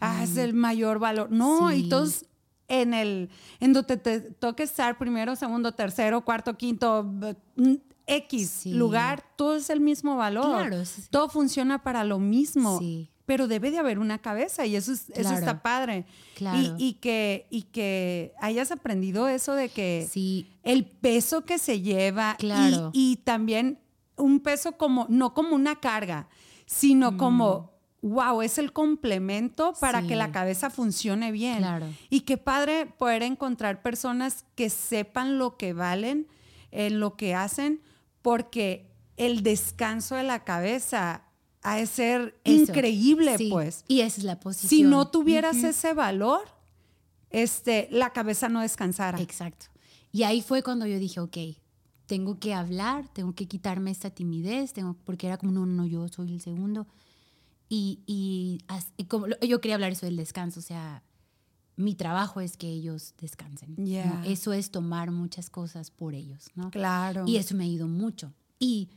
Ah, 0.00 0.22
es 0.22 0.36
el 0.36 0.54
mayor 0.54 1.00
valor. 1.00 1.30
No, 1.32 1.72
y 1.72 1.88
todos 1.88 2.24
en 2.68 2.94
el, 2.94 3.30
en 3.58 3.72
donde 3.72 3.96
te 3.96 4.20
toque 4.20 4.62
estar 4.62 4.96
primero, 4.96 5.34
segundo, 5.34 5.72
tercero, 5.72 6.24
cuarto, 6.24 6.56
quinto, 6.56 7.10
X 8.16 8.48
Sí. 8.50 8.72
lugar, 8.74 9.24
todo 9.36 9.56
es 9.56 9.70
el 9.70 9.80
mismo 9.80 10.16
valor. 10.16 10.46
Claro, 10.68 10.82
Todo 11.10 11.28
funciona 11.28 11.82
para 11.82 12.04
lo 12.04 12.18
mismo. 12.18 12.78
Sí. 12.78 13.08
Pero 13.26 13.46
debe 13.46 13.70
de 13.70 13.78
haber 13.78 14.00
una 14.00 14.18
cabeza 14.18 14.66
y 14.66 14.74
eso, 14.74 14.90
es, 14.92 15.08
eso 15.10 15.32
está 15.34 15.62
padre. 15.62 16.04
Claro. 16.34 16.58
Y, 16.78 16.88
y 16.88 16.92
que, 16.94 17.46
y 17.48 17.62
que 17.62 18.32
hayas 18.40 18.72
aprendido 18.72 19.28
eso 19.28 19.54
de 19.54 19.68
que 19.68 20.08
Sí, 20.10 20.48
el 20.64 20.84
peso 20.84 21.44
que 21.44 21.58
se 21.58 21.80
lleva 21.80 22.34
y- 22.38 22.42
Claro. 22.42 22.90
y, 22.92 23.16
también 23.18 23.78
un 24.16 24.40
peso 24.40 24.72
como, 24.72 25.06
no 25.08 25.32
como 25.32 25.54
una 25.54 25.76
carga, 25.78 26.28
sino 26.66 27.16
como, 27.16 27.70
wow, 28.02 28.42
es 28.42 28.58
el 28.58 28.72
complemento 28.72 29.74
para 29.80 30.00
Mm. 30.00 30.02
Sí. 30.02 30.08
que 30.08 30.16
la 30.16 30.32
cabeza 30.32 30.68
funcione 30.70 31.30
bien. 31.30 31.58
Claro. 31.58 31.86
Y 32.08 32.22
qué 32.22 32.36
padre 32.36 32.86
poder 32.86 33.22
encontrar 33.22 33.80
personas 33.80 34.44
que 34.56 34.70
sepan 34.70 35.38
lo 35.38 35.56
que 35.56 35.72
valen 35.72 36.26
en 36.72 36.98
lo 37.00 37.16
que 37.16 37.34
hacen, 37.36 37.80
porque 38.22 38.90
el 39.16 39.42
descanso 39.42 40.14
de 40.14 40.22
la 40.22 40.44
cabeza 40.44 41.24
ha 41.62 41.76
de 41.76 41.86
ser 41.86 42.40
eso. 42.44 42.72
increíble, 42.72 43.36
Sí, 43.36 43.48
pues. 43.50 43.84
Y 43.86 44.00
esa 44.00 44.18
es 44.18 44.24
la 44.24 44.40
posición. 44.40 44.68
Si 44.68 44.82
no 44.82 45.08
tuvieras 45.10 45.56
ese 45.62 45.92
valor, 45.92 46.40
este, 47.30 47.88
la 47.90 48.12
cabeza 48.12 48.48
no 48.48 48.60
descansara. 48.60 49.20
Exacto. 49.20 49.66
Y 50.12 50.22
ahí 50.24 50.42
fue 50.42 50.62
cuando 50.62 50.86
yo 50.86 50.98
dije, 50.98 51.20
ok, 51.20 51.36
tengo 52.06 52.40
que 52.40 52.54
hablar, 52.54 53.08
tengo 53.12 53.34
que 53.34 53.46
quitarme 53.46 53.90
esta 53.90 54.10
timidez, 54.10 54.72
tengo, 54.72 54.94
porque 55.04 55.26
era 55.28 55.36
como, 55.36 55.52
no, 55.52 55.66
no, 55.66 55.86
yo 55.86 56.08
soy 56.08 56.32
el 56.32 56.40
segundo. 56.40 56.86
Y, 57.68 58.00
y, 58.06 58.58
y 58.96 59.04
como, 59.04 59.26
yo 59.46 59.60
quería 59.60 59.76
hablar 59.76 59.92
eso 59.92 60.06
del 60.06 60.16
descanso, 60.16 60.58
o 60.58 60.62
sea, 60.62 61.04
mi 61.80 61.94
trabajo 61.94 62.40
es 62.40 62.56
que 62.56 62.68
ellos 62.68 63.14
descansen. 63.20 63.74
¿no? 63.76 63.84
Ya. 63.86 64.22
Eso 64.26 64.52
es 64.52 64.70
tomar 64.70 65.10
muchas 65.10 65.50
cosas 65.50 65.90
por 65.90 66.14
ellos, 66.14 66.46
¿no? 66.54 66.70
Claro. 66.70 67.24
Y 67.26 67.36
eso 67.36 67.54
me 67.56 67.64
ha 67.64 67.66
ido 67.66 67.88
mucho. 67.88 68.32
Y 68.58 68.90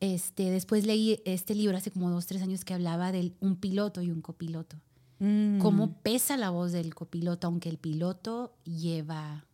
este, 0.00 0.50
después 0.50 0.86
leí 0.86 1.20
este 1.24 1.54
libro 1.54 1.76
hace 1.76 1.90
como 1.90 2.10
dos, 2.10 2.26
tres 2.26 2.42
años 2.42 2.64
que 2.64 2.74
hablaba 2.74 3.12
de 3.12 3.32
un 3.40 3.56
piloto 3.56 4.02
y 4.02 4.10
un 4.10 4.20
copiloto. 4.22 4.76
Mm. 5.18 5.58
Cómo 5.58 5.98
pesa 6.02 6.36
la 6.36 6.50
voz 6.50 6.72
del 6.72 6.94
copiloto, 6.94 7.46
aunque 7.46 7.68
el 7.68 7.76
piloto 7.78 8.54
lleva, 8.64 9.44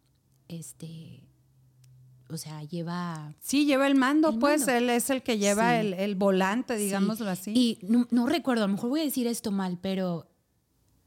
este, 0.49 1.25
o 2.29 2.37
sea, 2.37 2.63
lleva... 2.65 3.35
Sí, 3.41 3.65
lleva 3.67 3.87
el 3.89 3.97
mando, 3.97 4.31
El 4.31 4.39
pues 4.39 4.61
mando. 4.61 4.75
él 4.75 4.91
es 4.91 5.11
el 5.11 5.23
que 5.23 5.39
lleva 5.39 5.73
Sí. 5.81 5.87
el, 5.87 5.95
el 5.95 6.15
volante, 6.15 6.77
Sí. 6.79 6.85
digámoslo 6.85 7.29
así. 7.29 7.53
Y 7.55 7.79
no, 7.83 8.07
no 8.11 8.27
recuerdo, 8.27 8.65
a 8.65 8.67
lo 8.69 8.75
mejor 8.75 8.91
voy 8.91 9.01
a 9.01 9.05
decir 9.05 9.27
esto 9.27 9.51
mal, 9.51 9.79
pero, 9.81 10.29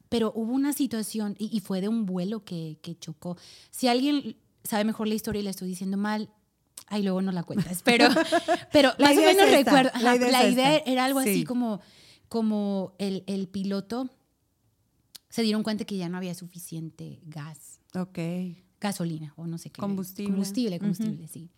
pero 0.10 0.32
hubo 0.36 0.51
una 0.53 0.74
situación 0.74 1.36
y, 1.39 1.55
y 1.55 1.60
fue 1.62 1.82
de 1.82 1.88
un 1.88 2.05
vuelo 2.05 2.43
que, 2.43 2.78
que 2.82 2.97
chocó. 2.97 3.38
Si 3.72 3.88
alguien 3.88 4.36
sabe 4.64 4.84
mejor 4.84 5.07
la 5.07 5.16
historia 5.16 5.39
y 5.39 5.43
la 5.43 5.51
estoy 5.51 5.68
diciendo 5.68 5.97
mal, 5.97 6.30
ahí 6.88 7.03
luego 7.03 7.22
no 7.22 7.32
la 7.32 7.43
cuentas. 7.43 7.82
Pero, 7.84 8.07
pero 8.72 8.91
La 8.97 9.10
más 9.10 9.18
o 9.18 9.22
es 9.22 9.36
menos 9.38 9.51
recuerdo. 9.51 9.91
la 10.01 10.16
idea 10.16 10.51
la 10.51 10.78
era 10.78 11.05
algo 11.05 11.22
Sí. 11.22 11.30
así 11.30 11.43
como, 11.43 11.80
como 12.28 12.93
el, 12.97 13.24
el 13.28 13.47
piloto 13.47 14.10
se 15.30 15.43
dieron 15.43 15.62
cuenta 15.64 15.86
que 15.86 15.97
ya 15.97 16.10
no 16.10 16.18
había 16.18 16.34
suficiente 16.34 17.20
gas 17.26 17.80
ok. 17.95 18.18
gasolina 18.82 19.34
o 19.38 19.45
no 19.45 19.57
sé 19.60 19.70
qué. 19.70 19.80
Combustible. 19.80 20.32
Combustible, 20.32 20.80
combustible, 20.80 21.28
sí. 21.28 21.49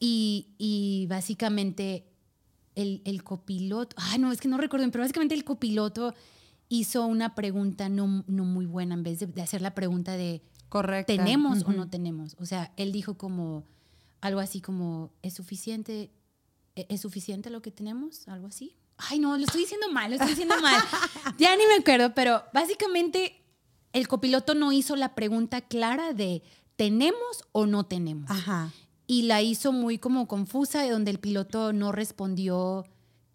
Y, 0.00 0.48
y 0.58 1.06
básicamente 1.08 2.06
el, 2.74 3.02
el 3.04 3.22
copiloto, 3.24 3.96
ay 3.98 4.18
no, 4.18 4.32
es 4.32 4.40
que 4.40 4.48
no 4.48 4.56
recuerdo, 4.58 4.88
pero 4.90 5.02
básicamente 5.04 5.34
el 5.34 5.44
copiloto 5.44 6.14
hizo 6.68 7.06
una 7.06 7.34
pregunta 7.34 7.88
no, 7.88 8.24
no 8.26 8.44
muy 8.44 8.66
buena 8.66 8.94
en 8.94 9.02
vez 9.02 9.20
de, 9.20 9.26
de 9.26 9.42
hacer 9.42 9.62
la 9.62 9.74
pregunta 9.74 10.12
de 10.12 10.42
Correcto. 10.68 11.14
¿tenemos 11.14 11.62
o 11.64 11.72
no 11.72 11.88
tenemos? 11.88 12.36
O 12.38 12.46
sea, 12.46 12.72
él 12.76 12.92
dijo 12.92 13.16
como 13.16 13.64
algo 14.20 14.40
así 14.40 14.60
como 14.60 15.12
¿es 15.22 15.34
suficiente? 15.34 16.10
¿e- 16.76 16.86
¿Es 16.88 17.00
suficiente 17.00 17.50
lo 17.50 17.62
que 17.62 17.70
tenemos? 17.70 18.28
Algo 18.28 18.48
así. 18.48 18.76
Ay, 18.98 19.18
no, 19.18 19.36
lo 19.36 19.44
estoy 19.44 19.62
diciendo 19.62 19.90
mal, 19.92 20.10
lo 20.10 20.16
estoy 20.16 20.30
diciendo 20.30 20.56
mal. 20.60 20.82
ya 21.38 21.56
ni 21.56 21.64
me 21.66 21.74
acuerdo, 21.74 22.14
pero 22.14 22.42
básicamente 22.52 23.42
el 23.92 24.08
copiloto 24.08 24.54
no 24.54 24.72
hizo 24.72 24.96
la 24.96 25.14
pregunta 25.14 25.60
clara 25.62 26.12
de 26.12 26.42
¿tenemos 26.76 27.44
o 27.52 27.66
no 27.66 27.86
tenemos? 27.86 28.30
Ajá. 28.30 28.72
Y 29.06 29.22
la 29.22 29.40
hizo 29.40 29.72
muy 29.72 29.98
como 29.98 30.28
confusa, 30.28 30.82
de 30.82 30.90
donde 30.90 31.10
el 31.10 31.18
piloto 31.18 31.72
no 31.72 31.92
respondió 31.92 32.84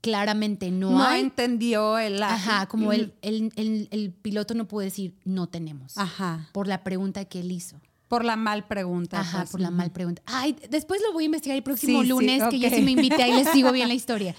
claramente 0.03 0.69
no, 0.69 0.91
No, 0.91 1.03
hay. 1.03 1.21
entendió 1.21 1.97
el... 1.97 2.21
Ajá, 2.21 2.67
como 2.67 2.91
el, 2.91 3.13
el, 3.21 3.51
el- 3.55 3.87
el 3.89 4.11
piloto 4.11 4.53
no 4.53 4.67
pudo 4.67 4.81
decir 4.81 5.15
no 5.23 5.47
tenemos 5.47 5.97
Ajá. 5.97 6.49
por 6.51 6.67
la 6.67 6.83
pregunta 6.83 7.23
que 7.25 7.39
él 7.39 7.51
hizo. 7.53 7.79
Por 8.09 8.25
la 8.25 8.35
mal 8.35 8.67
pregunta. 8.67 9.21
Ajá, 9.21 9.39
pues. 9.39 9.51
por 9.51 9.61
la 9.61 9.71
mal 9.71 9.91
pregunta. 9.91 10.21
Ay, 10.25 10.55
después 10.69 11.01
lo 11.01 11.13
voy 11.13 11.23
a 11.23 11.25
investigar 11.27 11.55
el 11.57 11.63
próximo 11.63 11.99
Sí, 12.01 12.03
sí, 12.03 12.09
lunes, 12.09 12.43
que 12.51 12.59
yo 12.59 12.67
ok. 12.67 12.75
sí 12.75 12.81
me 12.81 12.91
invité 12.91 13.27
y 13.27 13.31
les 13.33 13.47
sigo 13.49 13.71
bien 13.71 13.87
la 13.87 13.93
historia. 14.01 14.35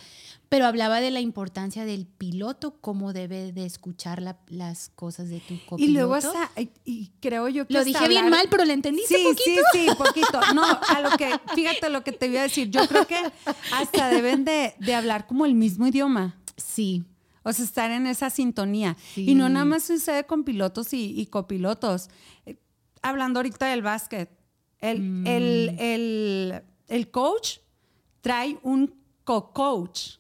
Pero 0.49 0.67
hablaba 0.67 1.01
de 1.01 1.11
la 1.11 1.21
importancia 1.21 1.85
del 1.85 2.07
piloto, 2.07 2.77
cómo 2.81 3.13
debe 3.13 3.53
de 3.53 3.65
escuchar 3.65 4.23
la- 4.23 4.39
las 4.49 4.91
cosas 4.91 5.29
de 5.29 5.41
tu 5.41 5.59
copiloto. 5.67 5.83
Y 5.83 5.89
luego 5.95 6.15
hasta, 6.15 6.51
y- 6.85 7.11
creo 7.21 7.49
yo 7.49 7.67
que 7.67 7.75
Lo 7.75 7.83
dije 7.85 8.07
bien 8.09 8.29
mal, 8.31 8.47
pero 8.51 8.65
le 8.65 8.73
entendiste 8.75 9.17
Sí, 9.17 9.25
poquito. 9.25 9.61
sí, 9.73 9.87
sí, 9.89 9.95
poquito. 9.97 10.41
No, 10.55 10.63
a 10.65 11.01
lo 11.01 11.11
que, 11.17 11.31
fíjate 11.55 11.89
lo 11.91 12.05
que 12.05 12.13
te 12.13 12.27
iba 12.27 12.41
a 12.41 12.43
decir. 12.45 12.71
Yo 12.71 12.87
creo 12.87 13.07
que 13.07 13.17
hasta 13.73 14.09
deben 14.11 14.45
de, 14.45 14.75
de 14.79 14.95
hablar 14.95 15.27
como 15.27 15.45
el 15.47 15.55
mismo 15.55 15.87
idioma. 15.87 16.37
Sí, 16.57 17.05
O 17.47 17.53
sea, 17.53 17.65
estar 17.65 17.91
en 17.91 18.07
esa 18.07 18.31
sintonía. 18.31 18.97
Sí. 19.15 19.29
Y 19.29 19.35
no 19.35 19.49
nada 19.49 19.65
más 19.67 19.83
sucede 19.85 20.25
con 20.25 20.45
pilotos 20.45 20.93
y, 20.95 21.19
y 21.21 21.27
copilotos. 21.27 22.09
Eh, 22.47 22.57
hablando 23.03 23.41
ahorita 23.41 23.67
del 23.67 23.83
básquet, 23.83 24.31
el, 24.81 25.01
Mm. 25.01 25.27
el, 25.27 25.77
el, 25.79 26.63
el 26.89 27.11
coach 27.11 27.59
trae 28.23 28.59
un 28.63 28.95
co-coach 29.25 30.19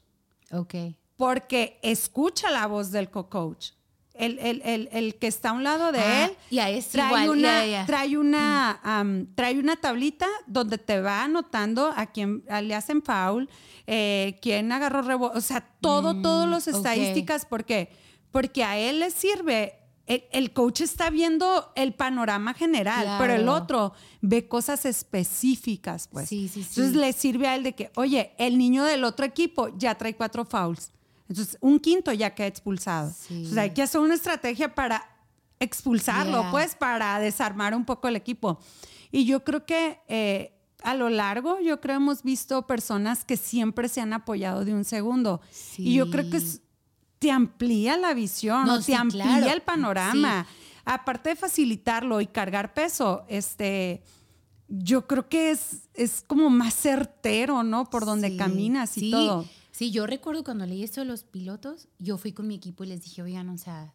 ok. 0.54 0.74
porque 1.16 1.78
escucha 1.82 2.50
la 2.50 2.66
voz 2.66 2.90
del 2.90 3.10
co-coach. 3.10 3.70
El, 4.14 4.38
el, 4.38 4.62
el, 4.64 4.88
el 4.92 5.16
que 5.16 5.26
está 5.26 5.50
a 5.50 5.52
un 5.54 5.64
lado 5.64 5.90
de 5.90 5.98
Ah, 5.98 6.26
él 6.26 6.36
es 6.78 6.88
trae, 6.90 7.06
igual, 7.08 7.30
una, 7.30 7.84
trae, 7.84 8.16
una, 8.16 8.78
am, 8.84 9.26
trae 9.34 9.58
una 9.58 9.74
tablita 9.74 10.26
donde 10.46 10.78
te 10.78 11.00
va 11.00 11.24
anotando 11.24 11.92
a 11.96 12.06
quién 12.06 12.44
le 12.62 12.74
hacen 12.76 13.02
foul, 13.02 13.48
eh, 13.88 14.38
quién 14.40 14.70
agarró 14.70 15.02
rebote, 15.02 15.36
o 15.36 15.40
sea, 15.40 15.66
todo, 15.80 16.22
todos 16.22 16.48
los 16.48 16.66
Mm, 16.68 16.76
estadísticas, 16.76 17.44
porque 17.44 17.88
Porque 18.30 18.62
a 18.64 18.78
él 18.78 19.00
le 19.00 19.10
sirve. 19.10 19.80
El, 20.06 20.24
el 20.32 20.52
coach 20.52 20.82
está 20.82 21.08
viendo 21.10 21.72
el 21.76 21.94
panorama 21.94 22.52
general, 22.54 23.16
pero 23.18 23.32
el 23.34 23.42
Claro. 23.44 23.54
otro 23.62 23.92
ve 24.20 24.46
cosas 24.48 24.84
específicas, 24.84 26.08
pues. 26.08 26.28
Sí, 26.28 26.48
sí, 26.48 26.62
sí. 26.62 26.68
Entonces 26.80 26.94
le 26.96 27.12
sirve 27.12 27.48
a 27.48 27.54
él 27.56 27.62
de 27.62 27.74
que, 27.74 27.90
oye, 27.96 28.32
el 28.38 28.58
niño 28.58 28.84
del 28.84 29.04
otro 29.04 29.24
equipo 29.24 29.76
ya 29.78 29.94
trae 29.96 30.14
cuatro 30.14 30.44
fouls. 30.44 30.90
Entonces, 31.28 31.56
un 31.62 31.80
quinto 31.80 32.12
ya 32.12 32.34
queda 32.34 32.48
expulsado. 32.48 33.10
Sí. 33.10 33.34
Entonces, 33.34 33.56
hay 33.58 33.70
que 33.70 33.80
hacer 33.82 34.00
una 34.00 34.14
estrategia 34.14 34.74
para 34.74 35.02
expulsarlo, 35.58 36.40
Yeah. 36.42 36.50
pues, 36.50 36.74
para 36.74 37.18
desarmar 37.18 37.74
un 37.74 37.84
poco 37.84 38.08
el 38.08 38.16
equipo. 38.16 38.58
Y 39.10 39.24
yo 39.24 39.42
creo 39.44 39.64
que 39.64 40.00
eh, 40.08 40.52
a 40.82 40.94
lo 40.94 41.08
largo, 41.08 41.60
yo 41.60 41.80
creo 41.80 41.96
hemos 41.96 42.22
visto 42.22 42.66
personas 42.66 43.24
que 43.24 43.36
siempre 43.38 43.88
se 43.88 44.00
han 44.02 44.12
apoyado 44.12 44.64
de 44.66 44.74
un 44.74 44.84
segundo. 44.84 45.40
Y 45.78 45.94
yo 45.94 46.10
creo 46.10 46.28
que 46.28 46.36
es- 46.36 46.60
te 47.24 47.30
amplía 47.30 47.96
la 47.96 48.12
visión, 48.14 48.66
No, 48.66 48.76
te 48.78 48.84
sí, 48.84 48.94
amplía 48.94 49.24
claro. 49.38 49.48
el 49.52 49.62
panorama. 49.62 50.46
aparte 50.84 51.30
de 51.30 51.36
facilitarlo 51.36 52.20
y 52.20 52.26
cargar 52.26 52.74
peso, 52.74 53.24
este, 53.28 54.02
yo 54.68 55.06
creo 55.06 55.28
que 55.28 55.50
es, 55.50 55.88
es 55.94 56.22
como 56.26 56.50
más 56.50 56.74
certero, 56.74 57.62
¿no? 57.62 57.88
Por 57.88 58.04
donde 58.04 58.28
Sí, 58.30 58.36
caminas 58.36 58.98
y 58.98 59.10
todo. 59.10 59.46
Sí, 59.72 59.90
yo 59.90 60.06
recuerdo 60.06 60.44
cuando 60.44 60.66
leí 60.66 60.82
esto 60.84 61.00
de 61.00 61.06
los 61.06 61.24
pilotos, 61.24 61.88
yo 61.98 62.18
fui 62.18 62.32
con 62.32 62.46
mi 62.46 62.54
equipo 62.54 62.84
y 62.84 62.88
les 62.88 63.02
dije, 63.02 63.22
oigan, 63.22 63.48
o 63.48 63.56
sea, 63.58 63.94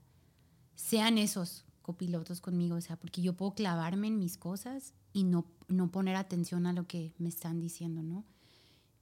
sean 0.76 1.18
esos 1.18 1.64
copilotos 1.84 2.42
conmigo, 2.42 2.76
o 2.76 2.82
sea, 2.82 2.96
porque 2.98 3.22
yo 3.22 3.34
puedo 3.34 3.54
clavarme 3.54 4.08
en 4.08 4.18
mis 4.20 4.38
cosas 4.38 4.94
y 5.14 5.24
no, 5.24 5.46
no 5.68 5.92
poner 5.92 6.16
atención 6.16 6.66
a 6.66 6.74
lo 6.74 6.86
que 6.88 7.14
me 7.18 7.30
están 7.30 7.60
diciendo, 7.60 8.02
¿no? 8.04 8.26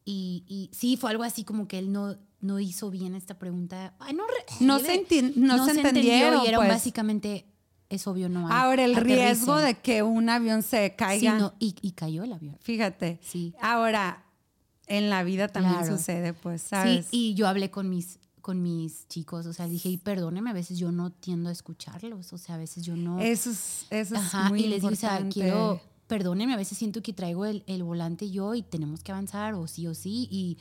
Y, 0.05 0.43
y 0.47 0.69
sí, 0.73 0.97
fue 0.97 1.09
algo 1.11 1.23
así 1.23 1.43
como 1.43 1.67
que 1.67 1.79
él 1.79 1.91
no, 1.91 2.15
no 2.39 2.59
hizo 2.59 2.89
bien 2.91 3.15
esta 3.15 3.37
pregunta. 3.39 3.95
Ay, 3.99 4.13
no, 4.13 4.23
No 4.59 4.79
se 4.79 5.01
enti- 5.03 5.33
no 5.35 5.65
se 5.65 5.71
entendió 5.71 6.01
entendieron, 6.13 6.45
Y 6.45 6.55
pues. 6.55 6.69
básicamente, 6.69 7.45
es 7.89 8.05
obvio, 8.07 8.29
no 8.29 8.47
hay. 8.47 8.53
Ahora, 8.55 8.85
el 8.85 8.95
riesgo 8.95 9.57
de 9.57 9.75
que 9.79 10.03
un 10.03 10.29
avión 10.29 10.61
se 10.63 10.87
Sí, 10.89 10.93
caiga, 10.97 11.37
no, 11.39 11.53
y, 11.59 11.75
y 11.81 11.91
cayó 11.91 12.23
el 12.23 12.33
avión. 12.33 12.57
fíjate. 12.61 13.19
Sí. 13.23 13.53
Ahora, 13.61 14.25
en 14.87 15.09
la 15.09 15.23
vida 15.23 15.47
también 15.47 15.77
Claro. 15.79 15.97
sucede, 15.97 16.33
pues, 16.33 16.61
¿sabes? 16.61 17.07
Sí, 17.09 17.31
y 17.31 17.33
yo 17.33 17.47
hablé 17.47 17.71
con 17.71 17.89
mis, 17.89 18.19
con 18.41 18.61
mis 18.61 19.07
chicos, 19.07 19.45
o 19.45 19.51
sea, 19.53 19.67
dije, 19.67 19.89
y 19.89 19.97
perdóneme, 19.97 20.49
a 20.49 20.53
veces 20.53 20.77
yo 20.77 20.91
no 20.91 21.11
tiendo 21.11 21.49
a 21.49 21.51
escucharlos, 21.51 22.31
o 22.33 22.37
sea, 22.37 22.55
a 22.55 22.57
veces 22.57 22.83
yo 22.85 22.95
no... 22.95 23.19
Eso 23.19 23.49
es, 23.49 23.85
eso 23.89 24.15
es 24.15 24.21
Ajá, 24.21 24.47
muy 24.49 24.61
y 24.63 24.67
les 24.67 24.81
digo, 24.81 24.93
o 24.93 24.95
sea, 24.95 25.27
quiero, 25.29 25.81
perdónenme, 26.07 26.53
a 26.53 26.57
veces 26.57 26.77
siento 26.77 27.01
que 27.01 27.11
traigo 27.11 27.45
el, 27.45 27.63
el 27.67 27.83
volante 27.83 28.29
yo 28.31 28.55
y 28.55 28.61
tenemos 28.61 29.01
que 29.03 29.11
avanzar, 29.11 29.53
o 29.55 29.67
sí 29.67 29.87
o 29.87 29.93
sí, 29.93 30.29
y 30.31 30.57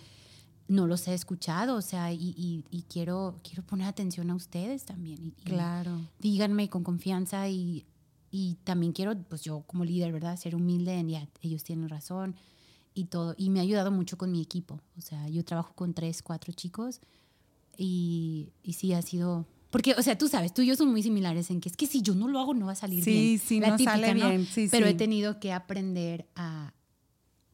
no 0.68 0.86
los 0.86 1.06
he 1.06 1.14
escuchado, 1.14 1.76
o 1.76 1.82
sea, 1.82 2.12
y, 2.12 2.34
y- 2.36 2.64
y 2.70 2.82
quiero, 2.82 3.36
quiero 3.42 3.62
poner 3.62 3.86
atención 3.86 4.30
a 4.30 4.34
ustedes 4.34 4.84
también. 4.84 5.22
Y, 5.24 5.30
Claro. 5.42 6.00
díganme 6.18 6.68
con 6.68 6.82
confianza 6.82 7.48
y, 7.48 7.86
y 8.32 8.56
también 8.64 8.92
quiero, 8.92 9.16
pues 9.28 9.42
yo 9.42 9.62
como 9.66 9.84
líder, 9.84 10.12
¿verdad? 10.12 10.36
Ser 10.36 10.56
humilde 10.56 10.94
en, 10.94 11.08
ya, 11.08 11.28
ellos 11.40 11.62
tienen 11.62 11.88
razón 11.88 12.34
y 12.94 13.04
todo. 13.04 13.34
Y 13.38 13.50
me 13.50 13.60
ha 13.60 13.62
ayudado 13.62 13.90
mucho 13.92 14.18
con 14.18 14.32
mi 14.32 14.40
equipo. 14.42 14.80
O 14.98 15.00
sea, 15.00 15.28
yo 15.28 15.44
trabajo 15.44 15.72
con 15.74 15.94
tres, 15.94 16.22
cuatro 16.22 16.52
chicos 16.52 17.00
y, 17.76 18.50
y 18.62 18.72
sí 18.74 18.92
ha 18.92 19.02
sido... 19.02 19.46
Porque, 19.70 19.94
o 19.98 20.02
sea, 20.02 20.16
tú 20.16 20.28
sabes, 20.28 20.54
tú 20.54 20.62
y 20.62 20.66
yo 20.66 20.76
somos 20.76 20.92
muy 20.92 21.02
similares 21.02 21.50
en 21.50 21.60
que 21.60 21.68
es 21.68 21.76
que 21.76 21.86
si 21.86 22.00
yo 22.00 22.14
no 22.14 22.28
lo 22.28 22.38
hago 22.40 22.54
no 22.54 22.66
va 22.66 22.72
a 22.72 22.76
salir 22.76 23.04
Sí, 23.04 23.10
bien. 23.12 23.38
sí, 23.38 23.60
La 23.60 23.68
no 23.70 23.78
sale 23.78 24.14
¿no? 24.14 24.28
bien, 24.28 24.46
sí, 24.46 24.68
Pero 24.70 24.86
sí. 24.86 24.92
he 24.92 24.94
tenido 24.94 25.38
que 25.38 25.52
aprender 25.52 26.26
a, 26.34 26.72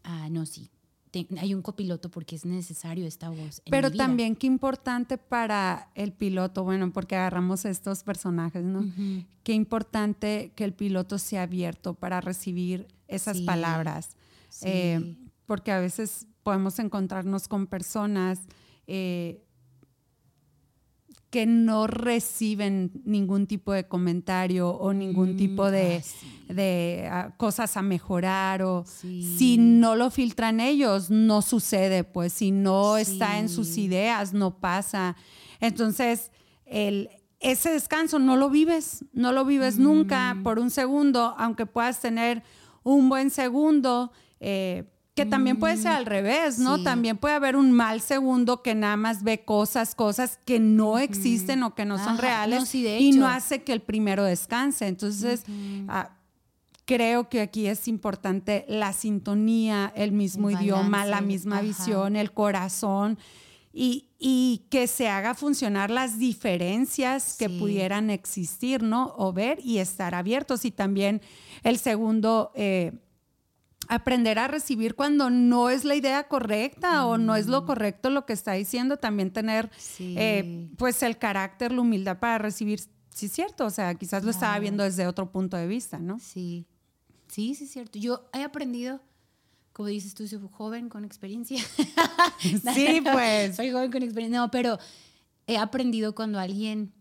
a 0.04 0.28
no, 0.30 0.46
sí. 0.46 0.70
Te- 1.12 1.28
hay 1.38 1.54
un 1.54 1.62
copiloto 1.62 2.10
porque 2.10 2.34
es 2.34 2.44
necesario 2.44 3.06
esta 3.06 3.28
voz. 3.28 3.62
en 3.64 3.70
Pero 3.70 3.88
mi 3.88 3.92
vida. 3.92 4.04
también 4.06 4.34
qué 4.34 4.48
importante 4.48 5.18
para 5.18 5.90
el 5.94 6.12
piloto, 6.12 6.64
bueno, 6.64 6.90
porque 6.92 7.14
agarramos 7.14 7.64
estos 7.64 8.02
personajes, 8.02 8.64
¿no? 8.64 8.84
Qué 9.44 9.52
importante 9.52 10.52
que 10.56 10.64
el 10.64 10.72
piloto 10.72 11.18
sea 11.18 11.42
abierto 11.42 11.94
para 11.94 12.20
recibir 12.20 12.88
esas 13.08 13.36
Sí, 13.36 13.44
palabras. 13.44 14.16
sí. 14.48 14.64
Eh, 14.68 15.16
porque 15.46 15.70
a 15.70 15.78
veces 15.80 16.26
podemos 16.42 16.78
encontrarnos 16.80 17.46
con 17.46 17.66
personas 17.68 18.40
eh, 18.88 19.44
que 21.32 21.46
no 21.46 21.86
reciben 21.86 22.92
ningún 23.04 23.46
tipo 23.46 23.72
de 23.72 23.88
comentario 23.88 24.68
o 24.68 24.92
ningún 24.92 25.32
Mm, 25.32 25.36
tipo 25.38 25.70
de, 25.70 25.96
ah, 25.96 26.02
sí. 26.02 26.52
de, 26.54 27.08
ah, 27.10 27.34
cosas 27.38 27.76
a 27.78 27.82
mejorar 27.82 28.62
o 28.62 28.84
Sí. 28.86 29.34
si 29.38 29.56
no 29.56 29.96
lo 29.96 30.10
filtran 30.10 30.60
ellos, 30.60 31.08
no 31.10 31.40
sucede, 31.40 32.04
pues 32.04 32.34
si 32.34 32.50
no 32.50 32.98
está 32.98 33.38
en 33.38 33.48
sus 33.48 33.78
ideas, 33.78 34.34
no 34.34 34.58
pasa. 34.60 35.16
Entonces, 35.58 36.30
el, 36.66 37.08
ese 37.40 37.70
descanso 37.70 38.18
no 38.18 38.36
lo 38.36 38.50
vives, 38.50 39.04
no 39.14 39.32
lo 39.32 39.46
vives 39.46 39.78
nunca 39.78 40.34
Mm. 40.34 40.42
por 40.42 40.58
un 40.58 40.70
segundo, 40.70 41.34
aunque 41.38 41.64
puedas 41.64 42.00
tener 42.02 42.42
un 42.84 43.08
buen 43.08 43.30
segundo, 43.30 44.12
eh, 44.38 44.84
que 45.14 45.26
también 45.26 45.58
puede 45.58 45.76
ser 45.76 45.92
al 45.92 46.06
revés, 46.06 46.58
¿no? 46.58 46.74
Mm. 46.74 46.78
Sí. 46.78 46.84
También 46.84 47.18
puede 47.18 47.34
haber 47.34 47.56
un 47.56 47.70
mal 47.70 48.00
segundo 48.00 48.62
que 48.62 48.74
nada 48.74 48.96
más 48.96 49.22
ve 49.22 49.44
cosas, 49.44 49.94
cosas 49.94 50.38
que 50.46 50.58
no 50.58 50.98
existen 50.98 51.62
o 51.62 51.74
que 51.74 51.84
no 51.84 51.98
son 52.02 52.16
reales 52.16 52.60
no, 52.60 52.66
sí, 52.66 52.82
de 52.82 52.98
y 52.98 53.12
no 53.12 53.26
hace 53.28 53.62
que 53.62 53.72
el 53.74 53.82
primero 53.82 54.24
descanse. 54.24 54.86
Entonces, 54.86 55.44
ah, 55.88 56.16
creo 56.86 57.28
que 57.28 57.42
aquí 57.42 57.66
es 57.66 57.88
importante 57.88 58.64
la 58.68 58.94
sintonía, 58.94 59.92
el 59.96 60.12
mismo 60.12 60.48
El 60.48 60.62
idioma, 60.62 61.04
la 61.04 61.20
misma 61.20 61.56
ajá. 61.56 61.64
visión, 61.64 62.16
el 62.16 62.32
corazón. 62.32 63.18
Y, 63.74 64.08
y 64.18 64.66
que 64.70 64.86
se 64.86 65.08
haga 65.08 65.34
funcionar 65.34 65.90
las 65.90 66.18
diferencias 66.18 67.36
que 67.38 67.48
Sí. 67.48 67.58
pudieran 67.58 68.10
existir, 68.10 68.82
¿no? 68.82 69.14
O 69.16 69.32
ver 69.32 69.58
y 69.64 69.78
estar 69.78 70.14
abiertos. 70.14 70.64
Y 70.66 70.70
también 70.70 71.22
el 71.62 71.78
segundo, 71.78 72.50
eh, 72.54 72.92
aprender 73.88 74.38
a 74.38 74.48
recibir 74.48 74.94
cuando 74.94 75.28
no 75.30 75.68
es 75.70 75.84
la 75.84 75.94
idea 75.94 76.28
correcta 76.28 77.06
o 77.06 77.18
no 77.18 77.36
es 77.36 77.46
lo 77.46 77.64
correcto 77.66 78.10
lo 78.10 78.24
que 78.26 78.32
está 78.32 78.52
diciendo. 78.52 78.96
También 78.96 79.32
tener, 79.32 79.66
Mm. 79.66 79.70
Sí. 79.78 80.14
eh, 80.18 80.68
pues, 80.78 81.02
el 81.02 81.18
carácter, 81.18 81.72
la 81.72 81.80
humildad 81.80 82.18
para 82.18 82.38
recibir. 82.38 82.80
Sí, 83.10 83.26
es 83.26 83.32
cierto. 83.32 83.66
O 83.66 83.70
sea, 83.70 83.94
quizás 83.94 84.24
lo 84.24 84.30
estaba 84.30 84.58
viendo 84.58 84.82
desde 84.84 85.06
otro 85.06 85.30
punto 85.30 85.56
de 85.56 85.66
vista, 85.66 85.98
¿no? 85.98 86.18
Sí, 86.18 86.66
sí, 87.28 87.54
sí, 87.54 87.64
es 87.64 87.70
cierto. 87.70 87.98
Yo 87.98 88.24
he 88.32 88.42
aprendido, 88.42 89.00
como 89.72 89.88
dices 89.88 90.14
tú, 90.14 90.26
soy 90.26 90.40
joven 90.52 90.88
con 90.88 91.04
experiencia. 91.04 91.58
Sí, 92.74 93.00
pues. 93.12 93.56
Soy 93.56 93.70
joven 93.70 93.90
con 93.92 94.02
experiencia. 94.02 94.38
No, 94.40 94.50
pero 94.50 94.78
he 95.46 95.56
aprendido 95.58 96.14
cuando 96.14 96.38
alguien 96.38 96.92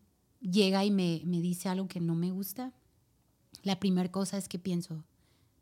llega 0.42 0.84
y 0.84 0.92
me, 0.92 1.22
me 1.26 1.40
dice 1.40 1.70
algo 1.70 1.88
que 1.88 2.00
no 2.00 2.16
me 2.16 2.32
gusta. 2.32 2.72
La 3.64 3.80
primera 3.80 4.10
cosa 4.12 4.38
es 4.38 4.48
que 4.50 4.58
pienso, 4.60 5.04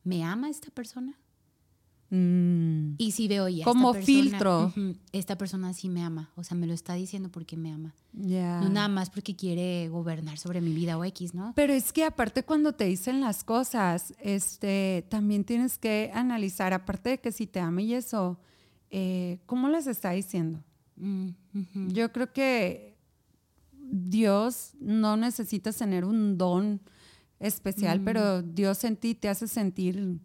¿me 0.03 0.23
ama 0.23 0.49
esta 0.49 0.69
persona? 0.71 1.17
Mm. 2.11 2.95
Y 2.97 3.11
si 3.11 3.27
veo 3.27 3.47
ya. 3.47 3.65
Como 3.65 3.93
esta 3.93 4.05
persona, 4.05 4.71
filtro. 4.71 4.73
esta 5.11 5.37
persona 5.37 5.73
sí 5.73 5.89
me 5.89 6.03
ama. 6.03 6.31
O 6.35 6.43
sea, 6.43 6.57
me 6.57 6.65
lo 6.65 6.73
está 6.73 6.95
diciendo 6.95 7.29
porque 7.29 7.55
me 7.55 7.71
ama. 7.71 7.93
Ya. 8.13 8.61
No 8.61 8.69
nada 8.69 8.87
más 8.87 9.09
porque 9.09 9.35
quiere 9.35 9.87
gobernar 9.89 10.37
sobre 10.37 10.59
mi 10.61 10.73
vida 10.73 10.97
o 10.97 11.05
X, 11.05 11.33
¿no? 11.35 11.53
Pero 11.55 11.73
es 11.73 11.93
que 11.93 12.03
aparte 12.03 12.43
cuando 12.43 12.73
te 12.73 12.85
dicen 12.85 13.21
las 13.21 13.43
cosas, 13.43 14.15
este, 14.19 15.05
también 15.09 15.43
tienes 15.43 15.77
que 15.77 16.11
analizar, 16.13 16.73
aparte 16.73 17.09
de 17.09 17.17
que 17.19 17.31
si 17.31 17.45
te 17.45 17.59
ama 17.59 17.81
y 17.81 17.93
eso, 17.93 18.39
eh, 18.89 19.39
¿cómo 19.45 19.69
les 19.69 19.85
está 19.85 20.11
diciendo? 20.11 20.63
Mm. 20.95 21.29
Yo 21.89 22.11
creo 22.11 22.33
que 22.33 22.97
Dios 23.71 24.71
no 24.79 25.15
necesitas 25.15 25.77
tener 25.77 26.05
un 26.05 26.37
don 26.37 26.81
especial, 27.39 28.01
pero 28.01 28.41
Dios 28.41 28.83
en 28.83 28.95
ti 28.97 29.15
te 29.15 29.29
hace 29.29 29.47
sentir 29.47 30.19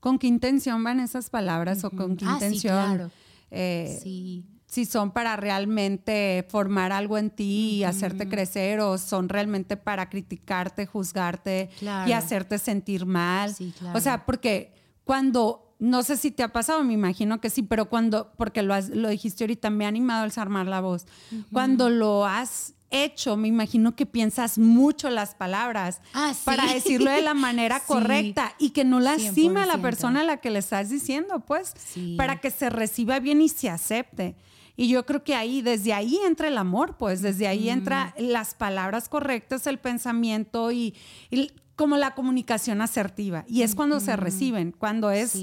con 0.00 0.18
qué 0.18 0.26
intención 0.26 0.82
van 0.84 1.00
esas 1.00 1.30
palabras 1.30 1.84
o 1.84 1.90
con 1.90 2.16
qué 2.16 2.24
Ah, 2.26 2.36
sí, 2.38 2.44
intención. 2.46 2.74
claro. 2.96 3.10
eh, 3.50 3.98
Sí. 4.02 4.44
si 4.66 4.84
son 4.84 5.10
para 5.12 5.34
realmente 5.36 6.46
formar 6.50 6.92
algo 6.92 7.16
en 7.16 7.30
ti 7.30 7.76
y 7.76 7.84
hacerte 7.84 8.28
crecer 8.28 8.80
o 8.80 8.98
son 8.98 9.28
realmente 9.30 9.76
para 9.78 10.10
criticarte, 10.10 10.84
juzgarte 10.86 11.70
y 11.72 11.76
Claro. 11.78 12.14
hacerte 12.14 12.58
sentir 12.58 13.06
mal. 13.06 13.54
Sí, 13.54 13.72
O 13.76 13.78
claro. 13.78 14.00
sea, 14.00 14.26
porque 14.26 14.74
cuando, 15.04 15.74
no 15.78 16.02
sé 16.02 16.18
si 16.18 16.30
te 16.30 16.42
ha 16.42 16.52
pasado, 16.52 16.84
me 16.84 16.92
imagino 16.92 17.40
que 17.40 17.48
sí, 17.48 17.62
pero 17.62 17.88
cuando, 17.88 18.32
porque 18.36 18.62
lo, 18.62 18.74
has- 18.74 18.90
lo 18.90 19.08
dijiste 19.08 19.44
ahorita, 19.44 19.70
me 19.70 19.86
ha 19.86 19.88
animado 19.88 20.26
el 20.26 20.32
armar 20.36 20.66
la 20.66 20.80
voz. 20.82 21.06
Cuando 21.50 21.88
lo 21.88 22.26
has 22.26 22.74
hecho, 22.90 23.36
me 23.36 23.48
imagino 23.48 23.94
que 23.94 24.06
piensas 24.06 24.58
mucho 24.58 25.10
las 25.10 25.34
palabras 25.34 26.00
Ah, 26.14 26.32
sí. 26.34 26.40
para 26.44 26.72
decirlo 26.72 27.10
de 27.10 27.22
la 27.22 27.34
manera 27.34 27.78
Sí. 27.80 27.84
correcta 27.86 28.54
y 28.58 28.70
que 28.70 28.84
no 28.84 29.00
lastima 29.00 29.62
a 29.64 29.66
la 29.66 29.74
100%. 29.76 29.82
persona 29.82 30.20
a 30.20 30.24
la 30.24 30.36
que 30.38 30.50
le 30.50 30.58
estás 30.60 30.88
diciendo, 30.90 31.40
pues, 31.40 31.74
Sí. 31.92 32.14
para 32.16 32.40
que 32.40 32.50
se 32.50 32.70
reciba 32.70 33.18
bien 33.20 33.40
y 33.42 33.48
se 33.48 33.68
acepte. 33.70 34.36
Y 34.76 34.88
yo 34.88 35.04
creo 35.06 35.24
que 35.24 35.34
ahí, 35.34 35.60
desde 35.60 35.92
ahí 35.92 36.18
entra 36.24 36.46
el 36.48 36.56
amor, 36.56 36.96
pues, 36.96 37.20
desde 37.20 37.48
ahí 37.48 37.68
entra 37.68 38.14
las 38.16 38.54
palabras 38.54 39.08
correctas, 39.08 39.66
el 39.66 39.78
pensamiento 39.78 40.70
y, 40.70 40.94
y 41.30 41.50
como 41.74 41.96
la 41.96 42.14
comunicación 42.14 42.80
asertiva. 42.80 43.44
Y 43.48 43.62
es 43.62 43.74
cuando 43.74 43.98
se 44.00 44.14
reciben, 44.16 44.70
cuando 44.72 45.10
es, 45.10 45.34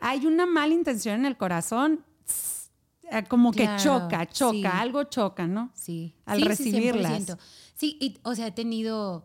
hay 0.00 0.26
una 0.26 0.46
mala 0.46 0.72
intención 0.74 1.16
en 1.20 1.26
el 1.26 1.36
corazón, 1.36 2.04
como 3.28 3.52
que 3.52 3.62
Claro, 3.64 3.82
choca, 3.82 4.26
choca, 4.26 4.52
sí. 4.52 4.64
algo 4.66 5.04
choca, 5.04 5.46
¿no? 5.46 5.70
Sí. 5.74 6.14
Al 6.24 6.38
Sí, 6.38 6.42
sí, 6.42 6.48
recibirlas. 6.48 7.12
100%. 7.26 7.38
Sí, 7.74 7.96
y, 8.00 8.18
o 8.22 8.34
sea, 8.34 8.48
he 8.48 8.52
tenido 8.52 9.24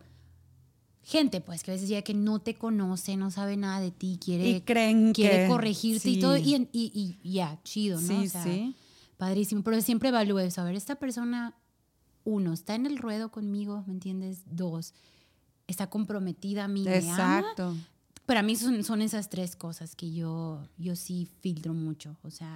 gente, 1.03 1.41
pues, 1.41 1.63
que 1.63 1.71
a 1.71 1.73
veces 1.73 1.89
ya 1.89 2.01
que 2.03 2.13
no 2.13 2.39
te 2.39 2.55
conoce, 2.55 3.17
no 3.17 3.31
sabe 3.31 3.57
nada 3.57 3.79
de 3.81 3.91
ti, 3.91 4.19
quiere, 4.23 4.47
Y 4.49 4.61
creen 4.61 5.13
quiere 5.13 5.43
que- 5.43 5.47
corregirte 5.47 6.09
y 6.09 6.15
sí. 6.15 6.19
todo, 6.21 6.37
y, 6.37 6.67
y- 6.71 7.17
y 7.23 7.31
ya, 7.33 7.59
chido, 7.63 7.99
¿no? 7.99 8.07
Sí, 8.07 8.27
O 8.27 8.29
sea, 8.29 8.43
sí. 8.43 8.75
Padrísimo, 9.17 9.63
pero 9.63 9.79
siempre 9.81 10.09
evalúo 10.09 10.39
eso. 10.39 10.61
A 10.61 10.63
ver, 10.63 10.75
esta 10.75 10.95
persona, 10.95 11.55
uno, 12.23 12.53
está 12.53 12.75
en 12.75 12.85
el 12.85 12.97
ruedo 12.97 13.31
conmigo, 13.31 13.83
¿me 13.87 13.93
entiendes? 13.93 14.43
Dos, 14.45 14.93
está 15.67 15.89
comprometida 15.89 16.65
a 16.65 16.67
mí, 16.67 16.83
me 16.83 16.97
ama. 16.97 17.39
Exacto. 17.39 17.75
Para 18.25 18.41
mí 18.43 18.55
son, 18.55 18.83
son 18.83 19.01
esas 19.01 19.29
tres 19.29 19.55
cosas 19.55 19.95
que 19.95 20.11
yo, 20.11 20.61
yo 20.77 20.95
sí 20.95 21.27
filtro 21.41 21.73
mucho. 21.73 22.15
O 22.23 22.29
sea, 22.31 22.55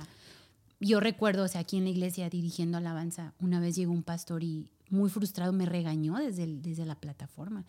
yo 0.80 1.00
recuerdo, 1.00 1.44
o 1.44 1.48
sea, 1.48 1.62
aquí 1.62 1.78
en 1.78 1.84
la 1.86 1.90
iglesia 1.92 2.30
dirigiendo 2.30 2.78
alabanza, 2.78 3.34
una 3.40 3.60
vez 3.60 3.76
llegó 3.76 3.92
un 3.94 4.04
pastor 4.04 4.44
y 4.44 4.70
muy 4.90 5.10
frustrado 5.10 5.52
me 5.54 5.66
regañó 5.66 6.16
desde, 6.18 6.44
el- 6.44 6.62
desde 6.62 6.86
la 6.86 6.96
plataforma. 6.96 7.66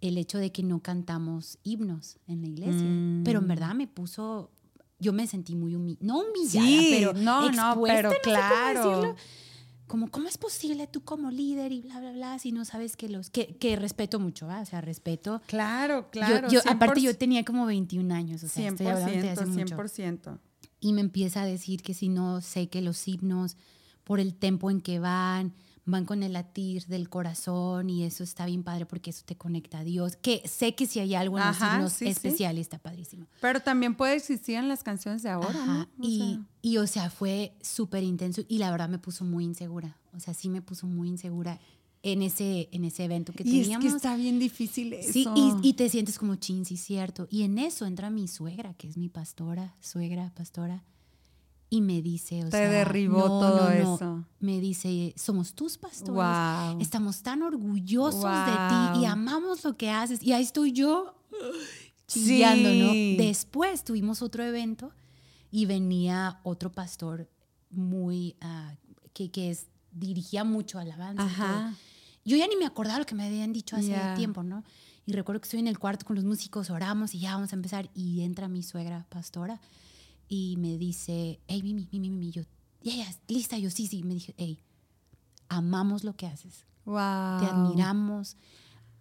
el 0.00 0.18
hecho 0.18 0.36
de 0.36 0.52
que 0.52 0.62
no 0.62 0.80
cantamos 0.80 1.56
himnos 1.62 2.18
en 2.26 2.42
la 2.42 2.48
iglesia. 2.48 2.90
Pero 3.24 3.38
en 3.38 3.46
Mm. 3.46 3.48
verdad 3.48 3.74
me 3.74 3.86
puso, 3.86 4.50
yo 4.98 5.14
me 5.14 5.26
sentí 5.26 5.54
muy 5.54 5.74
humillada, 5.74 6.04
no 6.06 6.18
humillada, 6.20 6.66
Sí, 6.66 6.88
pero 6.90 7.14
no, 7.14 7.50
no, 7.52 7.82
pero 7.86 8.10
no 8.10 8.16
claro. 8.22 9.16
Como, 9.86 10.10
¿cómo 10.10 10.28
es 10.28 10.36
posible 10.36 10.86
tú 10.88 11.04
como 11.04 11.30
líder 11.30 11.72
y 11.72 11.80
bla, 11.80 12.00
bla, 12.00 12.12
bla, 12.12 12.38
si 12.38 12.52
no 12.52 12.66
sabes 12.66 12.96
que 12.96 13.08
los, 13.08 13.30
que, 13.30 13.56
que 13.56 13.76
respeto 13.76 14.18
mucho, 14.20 14.46
¿va? 14.46 14.60
O 14.60 14.66
sea, 14.66 14.82
respeto. 14.82 15.40
Claro, 15.46 16.10
claro. 16.10 16.48
yo, 16.50 16.60
aparte 16.66 17.00
100%, 17.00 17.04
yo 17.04 17.16
tenía 17.16 17.44
como 17.44 17.64
21 17.64 18.12
años, 18.12 18.42
o 18.42 18.48
sea, 18.48 18.68
estoy 18.68 18.86
hablando 18.88 19.22
de 19.22 19.30
hace 19.30 19.44
100%, 19.46 19.48
mucho. 19.48 19.76
100%. 19.76 20.38
Y 20.84 20.92
me 20.92 21.00
empieza 21.00 21.42
a 21.42 21.46
decir 21.46 21.82
que 21.82 21.94
si 21.94 22.08
no 22.10 22.40
sé 22.42 22.68
que 22.68 22.82
los 22.82 23.08
himnos, 23.08 23.56
por 24.04 24.20
el 24.20 24.34
tempo 24.34 24.70
en 24.70 24.82
que 24.82 24.98
van, 24.98 25.54
van 25.86 26.04
con 26.04 26.22
el 26.22 26.34
latir 26.34 26.84
del 26.88 27.08
corazón 27.08 27.88
y 27.88 28.04
eso 28.04 28.22
está 28.22 28.44
bien 28.44 28.62
padre 28.62 28.84
porque 28.84 29.08
eso 29.08 29.22
te 29.24 29.34
conecta 29.34 29.78
a 29.78 29.84
Dios. 29.84 30.16
Que 30.16 30.42
sé 30.46 30.74
que 30.74 30.86
si 30.86 31.00
hay 31.00 31.14
algo 31.14 31.38
en 31.38 31.46
los 31.46 31.56
Ajá, 31.56 31.76
himnos 31.76 31.92
sí, 31.94 32.04
sí. 32.04 32.10
especial 32.10 32.58
y 32.58 32.60
está 32.60 32.78
padrísimo. 32.78 33.26
Pero 33.40 33.60
también 33.60 33.94
puede 33.94 34.14
existir 34.16 34.56
en 34.56 34.68
las 34.68 34.82
canciones 34.82 35.22
de 35.22 35.30
ahora, 35.30 35.48
Ajá, 35.48 35.88
¿no? 35.96 36.04
O 36.04 36.06
Y, 36.06 36.18
sea, 36.18 36.40
y, 36.60 36.76
o 36.76 36.86
sea, 36.86 37.08
fue 37.10 37.54
súper 37.62 38.02
intenso 38.02 38.42
y 38.46 38.58
la 38.58 38.70
verdad 38.70 38.90
me 38.90 38.98
puso 38.98 39.24
muy 39.24 39.44
insegura. 39.44 39.96
O 40.12 40.20
sea, 40.20 40.34
sí 40.34 40.50
me 40.50 40.60
puso 40.60 40.86
muy 40.86 41.08
insegura 41.08 41.58
en 42.06 42.20
ese, 42.22 42.68
en 42.70 42.84
ese 42.84 43.04
evento 43.04 43.32
que 43.32 43.42
y 43.44 43.60
es 43.60 43.62
teníamos. 43.64 43.90
que 43.90 43.96
está 43.96 44.14
bien 44.14 44.38
difícil 44.38 44.92
eso. 44.92 45.10
Sí, 45.12 45.26
y, 45.34 45.54
y 45.68 45.72
te 45.72 45.88
sientes 45.88 46.18
como 46.18 46.36
chin, 46.36 46.64
sí, 46.66 46.76
cierto. 46.76 47.26
Y 47.30 47.42
en 47.44 47.58
eso 47.58 47.86
entra 47.86 48.10
mi 48.10 48.28
suegra, 48.28 48.74
que 48.74 48.86
es 48.88 48.96
mi 48.98 49.08
pastora, 49.08 49.74
suegra, 49.80 50.30
pastora, 50.36 50.84
y 51.70 51.80
me 51.80 52.02
dice, 52.02 52.42
o 52.42 52.50
Te 52.50 52.58
sea, 52.58 52.68
derribó 52.70 53.20
no, 53.20 53.26
todo 53.40 53.70
no, 53.70 53.84
no. 53.84 53.94
eso. 53.94 54.24
Me 54.38 54.60
dice, 54.60 55.14
somos 55.16 55.54
tus 55.54 55.78
pastores. 55.78 56.14
Wow. 56.14 56.80
Estamos 56.80 57.22
tan 57.22 57.42
orgullosos 57.42 58.22
de 58.22 58.52
ti 58.52 59.00
y 59.00 59.04
amamos 59.06 59.64
lo 59.64 59.76
que 59.76 59.90
haces. 59.90 60.22
Y 60.22 60.32
ahí 60.32 60.42
estoy 60.44 60.72
yo 60.72 61.14
Sí. 62.06 62.20
chillando, 62.20 62.68
¿no? 62.74 62.92
Después 63.24 63.82
tuvimos 63.82 64.20
otro 64.22 64.44
evento 64.44 64.92
y 65.50 65.64
venía 65.66 66.38
otro 66.44 66.70
pastor 66.70 67.28
muy, 67.70 68.36
ah, 68.42 68.74
que, 69.14 69.30
que 69.30 69.50
es, 69.50 69.66
dirigía 69.90 70.44
mucho 70.44 70.78
alabanza. 70.78 71.24
todo. 71.24 71.93
Yo 72.24 72.36
ya 72.36 72.46
ni 72.48 72.56
me 72.56 72.64
acordaba 72.66 72.98
lo 72.98 73.06
que 73.06 73.14
me 73.14 73.24
habían 73.26 73.52
dicho 73.52 73.76
hace 73.76 73.88
Ya. 73.90 74.14
tiempo, 74.14 74.42
¿no? 74.42 74.64
Y 75.06 75.12
recuerdo 75.12 75.40
que 75.40 75.46
estoy 75.46 75.60
en 75.60 75.68
el 75.68 75.78
cuarto 75.78 76.06
con 76.06 76.16
los 76.16 76.24
músicos, 76.24 76.70
oramos 76.70 77.14
y 77.14 77.18
ya 77.20 77.34
vamos 77.34 77.52
a 77.52 77.56
empezar. 77.56 77.90
Y 77.94 78.22
entra 78.22 78.48
mi 78.48 78.62
suegra 78.62 79.06
pastora 79.10 79.60
y 80.28 80.56
me 80.58 80.78
dice, 80.78 81.40
hey, 81.48 81.62
Mimi, 81.62 81.88
Mimi, 81.92 82.08
Mimi, 82.10 82.30
yo, 82.30 82.42
ya, 82.82 82.94
ya, 82.94 83.06
lista, 83.28 83.58
yo 83.58 83.68
sí, 83.70 83.86
sí. 83.86 84.02
Me 84.02 84.14
dije, 84.14 84.34
hey, 84.38 84.58
amamos 85.48 86.04
lo 86.04 86.14
que 86.16 86.26
haces, 86.26 86.64
Wow. 86.86 87.38
te 87.38 87.46
admiramos, 87.46 88.36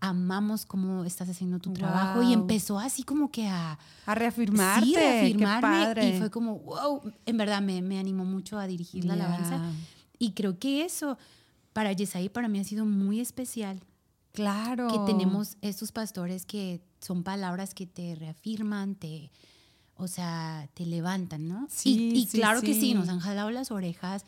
amamos 0.02 0.66
cómo 0.66 1.06
estás 1.06 1.30
haciendo 1.30 1.60
tu 1.60 1.72
trabajo. 1.72 2.22
Y 2.22 2.28
Wow. 2.28 2.34
empezó 2.42 2.80
así 2.80 3.04
como 3.04 3.32
que 3.32 3.48
a... 3.48 3.80
A 4.06 4.16
reafirmarte. 4.16 4.86
Sí, 4.88 4.94
Qué 4.96 5.00
reafirmarme. 5.00 5.62
padre. 5.86 6.10
Y 6.10 6.20
fue 6.20 6.30
como, 6.30 6.60
wow, 6.60 7.02
en 7.26 7.38
verdad 7.38 7.62
me, 7.62 7.82
me 7.82 7.98
animó 8.00 8.26
mucho 8.26 8.58
a 8.60 8.68
dirigir 8.68 9.06
la 9.06 9.16
Ya. 9.16 9.26
alabanza. 9.26 9.74
Y 10.20 10.32
creo 10.34 10.60
que 10.60 10.84
eso 10.84 11.18
para 11.74 11.92
Yesai 11.92 12.30
para 12.30 12.48
mí 12.48 12.60
ha 12.60 12.64
sido 12.64 12.86
muy 12.86 13.20
especial. 13.20 13.82
Claro. 14.32 14.88
Que 14.88 15.12
tenemos 15.12 15.58
estos 15.62 15.92
pastores 15.92 16.46
que 16.46 16.82
son 17.02 17.24
palabras 17.24 17.74
que 17.76 17.86
te 17.86 18.16
reafirman, 18.16 18.96
te, 18.96 19.30
o 19.96 20.08
sea, 20.08 20.68
te 20.74 20.86
levantan, 20.86 21.48
¿no? 21.48 21.68
Sí, 21.70 22.12
y 22.14 22.18
y 22.20 22.26
sí, 22.26 22.38
claro 22.40 22.62
que 22.62 22.74
sí. 22.74 22.94
nos 22.94 23.10
han 23.10 23.20
jalado 23.20 23.52
las 23.52 23.70
orejas. 23.72 24.26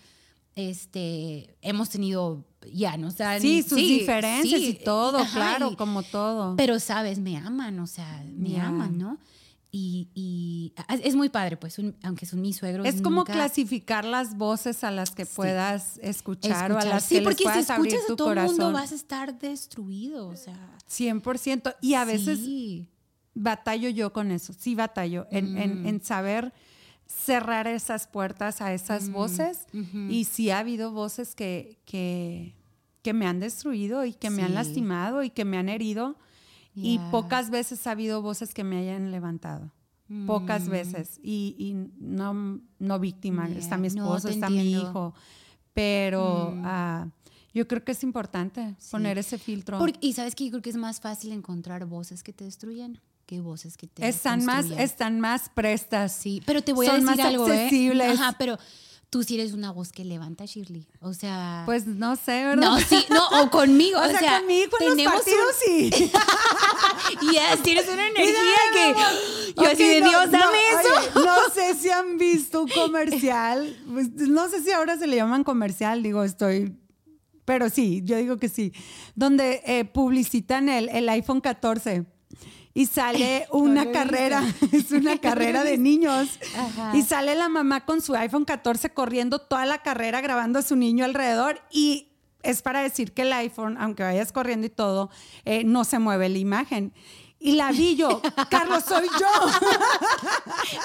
Este, 0.55 1.55
hemos 1.61 1.89
tenido, 1.89 2.45
ya, 2.71 2.97
no 2.97 3.11
sé. 3.11 3.39
Sí, 3.41 3.61
sus 3.61 3.77
diferencias 3.77 4.61
y 4.61 4.73
todo, 4.73 5.17
ajá, 5.17 5.33
claro, 5.57 5.71
y- 5.71 5.75
como 5.75 6.01
todo. 6.03 6.55
pero, 6.55 6.79
sabes, 6.79 7.19
me 7.19 7.37
aman, 7.37 7.77
o 7.79 7.87
sea, 7.87 8.23
me 8.37 8.59
aman, 8.61 8.97
¿no? 8.97 9.17
Y, 9.77 10.07
y 10.15 10.73
es 11.03 11.15
muy 11.17 11.27
padre, 11.27 11.57
pues, 11.57 11.79
un- 11.79 11.97
aunque 12.01 12.25
son 12.25 12.39
mis 12.39 12.55
suegros. 12.55 12.87
es 12.87 13.01
como 13.01 13.17
nunca- 13.17 13.33
clasificar 13.33 14.05
las 14.05 14.37
voces 14.37 14.85
a 14.85 14.91
las 14.91 15.11
que 15.11 15.25
puedas 15.25 15.99
escuchar, 16.01 16.71
o 16.71 16.75
a 16.75 16.79
escuchar. 16.79 16.93
las 16.93 17.03
sí, 17.03 17.15
que 17.15 17.19
les 17.19 17.23
porque 17.25 17.37
si 17.39 17.43
puedas 17.43 17.69
abrir 17.69 17.87
escuchas 17.93 18.05
a 18.05 18.07
tu 18.07 18.15
todo 18.15 18.29
el 18.31 18.35
corazón. 18.37 18.57
mundo 18.57 18.71
vas 18.71 18.91
a 18.93 18.95
estar 18.95 19.37
destruido, 19.37 20.29
o 20.29 20.37
sea. 20.37 20.77
100%. 20.87 21.75
Y 21.81 21.95
a 21.95 22.05
veces 22.05 22.39
sí. 22.39 22.87
batallo 23.33 23.89
yo 23.89 24.13
con 24.13 24.31
eso, 24.31 24.53
sí 24.53 24.75
batallo, 24.75 25.27
en, 25.29 25.57
en- 25.57 25.81
Mm. 25.83 25.87
en 25.87 26.01
saber 26.01 26.53
cerrar 27.05 27.67
esas 27.67 28.07
puertas 28.07 28.61
a 28.61 28.73
esas 28.73 29.09
voces. 29.09 29.67
ujú. 29.73 30.07
Y 30.09 30.23
sí 30.23 30.51
ha 30.51 30.59
habido 30.59 30.91
voces 30.91 31.35
que, 31.35 31.79
que, 31.85 32.55
que 33.01 33.11
me 33.13 33.27
han 33.27 33.41
destruido 33.41 34.05
y 34.05 34.13
que 34.13 34.29
me 34.29 34.41
han 34.41 34.49
Sí. 34.49 34.53
lastimado 34.55 35.21
y 35.21 35.29
que 35.31 35.43
me 35.43 35.57
han 35.57 35.67
herido. 35.67 36.15
Y 36.75 36.97
Ya. 36.97 37.11
pocas 37.11 37.49
veces 37.49 37.85
ha 37.87 37.91
habido 37.91 38.21
voces 38.21 38.53
que 38.53 38.63
me 38.63 38.77
hayan 38.77 39.11
levantado. 39.11 39.71
Pocas 40.27 40.67
Mm. 40.67 40.71
veces. 40.71 41.19
Y, 41.23 41.55
y 41.57 41.73
no, 41.99 42.59
no 42.79 42.99
víctima. 42.99 43.47
Ya, 43.49 43.57
Está 43.57 43.77
mi 43.77 43.87
no, 43.89 44.03
esposo, 44.03 44.27
te 44.27 44.33
está 44.35 44.49
mi 44.49 44.59
entiendo. 44.59 44.89
hijo. 44.89 45.13
Pero 45.73 46.51
Mm. 46.55 46.61
ah, 46.65 47.07
yo 47.53 47.67
creo 47.67 47.83
que 47.83 47.91
es 47.93 48.03
importante 48.03 48.75
Sí. 48.79 48.91
poner 48.91 49.17
ese 49.17 49.37
filtro. 49.37 49.79
Porque- 49.79 49.99
y 50.01 50.13
sabes 50.13 50.35
que 50.35 50.45
yo 50.45 50.51
creo 50.51 50.61
que 50.61 50.69
es 50.69 50.77
más 50.77 50.99
fácil 50.99 51.31
encontrar 51.31 51.85
voces 51.85 52.23
que 52.23 52.33
te 52.33 52.43
destruyen 52.43 52.99
que 53.25 53.41
voces 53.41 53.75
que 53.77 53.87
te 53.87 54.07
están 54.07 54.45
más, 54.45 54.57
construyen. 54.57 54.83
están 54.83 55.19
más 55.19 55.49
prestas. 55.49 56.11
Sí, 56.15 56.43
pero 56.45 56.61
te 56.61 56.73
voy 56.73 56.85
a 56.85 56.91
son 56.91 56.99
decir 57.05 57.17
más 57.17 57.25
algo, 57.27 57.47
¿eh? 57.49 57.63
accesibles. 57.65 58.19
Ajá, 58.19 58.35
pero 58.37 58.57
tú 59.09 59.23
sí 59.23 59.35
eres 59.35 59.53
una 59.53 59.71
voz 59.71 59.91
que 59.91 60.03
levanta, 60.03 60.45
Shirley. 60.45 60.87
O 60.99 61.13
sea, 61.13 61.63
Pues 61.65 61.85
no 61.85 62.15
sé, 62.15 62.43
¿verdad? 62.43 62.55
no, 62.55 62.79
sí, 62.79 63.05
no, 63.09 63.41
o 63.41 63.49
conmigo, 63.49 63.99
O, 64.03 64.07
sea, 64.07 64.39
conmigo 64.39 64.71
en 64.79 64.87
los 64.87 64.95
tenemos 64.97 65.13
partidos 65.15 65.55
sí. 65.65 65.89
un- 67.23 67.31
yes, 67.31 67.63
tienes 67.63 67.87
una 67.87 68.07
energía 68.07 68.33
que 68.73 68.93
yo 69.55 69.61
Ok, 69.63 69.67
así 69.71 69.87
de 69.87 70.01
no, 70.01 70.09
Dios, 70.09 70.25
no, 70.25 70.31
dame 70.39 70.57
eso. 70.69 70.93
oye, 70.97 71.09
no 71.25 71.35
sé 71.53 71.75
si 71.75 71.89
han 71.89 72.17
visto 72.17 72.63
un 72.63 72.69
comercial. 72.69 73.77
pues, 73.91 74.11
no 74.13 74.49
sé 74.49 74.61
si 74.63 74.71
ahora 74.71 74.97
se 74.97 75.07
le 75.07 75.15
llaman 75.15 75.43
comercial, 75.43 76.03
digo, 76.03 76.23
estoy. 76.23 76.75
Pero 77.45 77.69
sí, 77.69 78.01
yo 78.03 78.17
digo 78.17 78.37
que 78.37 78.49
sí. 78.49 78.73
Donde 79.13 79.61
eh, 79.67 79.85
publicitan 79.85 80.67
el, 80.67 80.89
el 80.89 81.07
iPhone 81.09 81.41
14 81.41 82.05
y 82.75 82.85
sale 82.85 83.47
una 83.51 83.91
carrera, 83.91 84.43
es 84.71 84.91
una 84.91 85.17
carrera 85.19 85.63
de 85.63 85.79
niños. 85.79 86.39
Ajá. 86.55 86.95
Y 86.95 87.01
sale 87.01 87.33
la 87.33 87.49
mamá 87.49 87.85
con 87.85 88.01
su 88.01 88.13
iPhone 88.13 88.45
14 88.45 88.91
corriendo 88.91 89.39
toda 89.39 89.65
la 89.65 89.79
carrera 89.79 90.21
grabando 90.21 90.59
a 90.59 90.61
su 90.61 90.75
niño 90.75 91.05
alrededor 91.05 91.61
y 91.71 92.09
es 92.43 92.61
para 92.61 92.81
decir 92.81 93.13
que 93.13 93.23
el 93.23 93.33
iPhone, 93.33 93.77
aunque 93.79 94.03
vayas 94.03 94.31
corriendo 94.31 94.67
y 94.67 94.69
todo, 94.69 95.09
eh, 95.45 95.63
no 95.63 95.83
se 95.83 95.97
mueve 95.97 96.29
la 96.29 96.37
imagen. 96.37 96.93
Y 97.45 97.51
la 97.51 97.71
vi 97.71 97.95
yo, 97.95 98.23
Carlos, 98.49 98.83
soy 98.87 99.07
yo. 99.19 99.27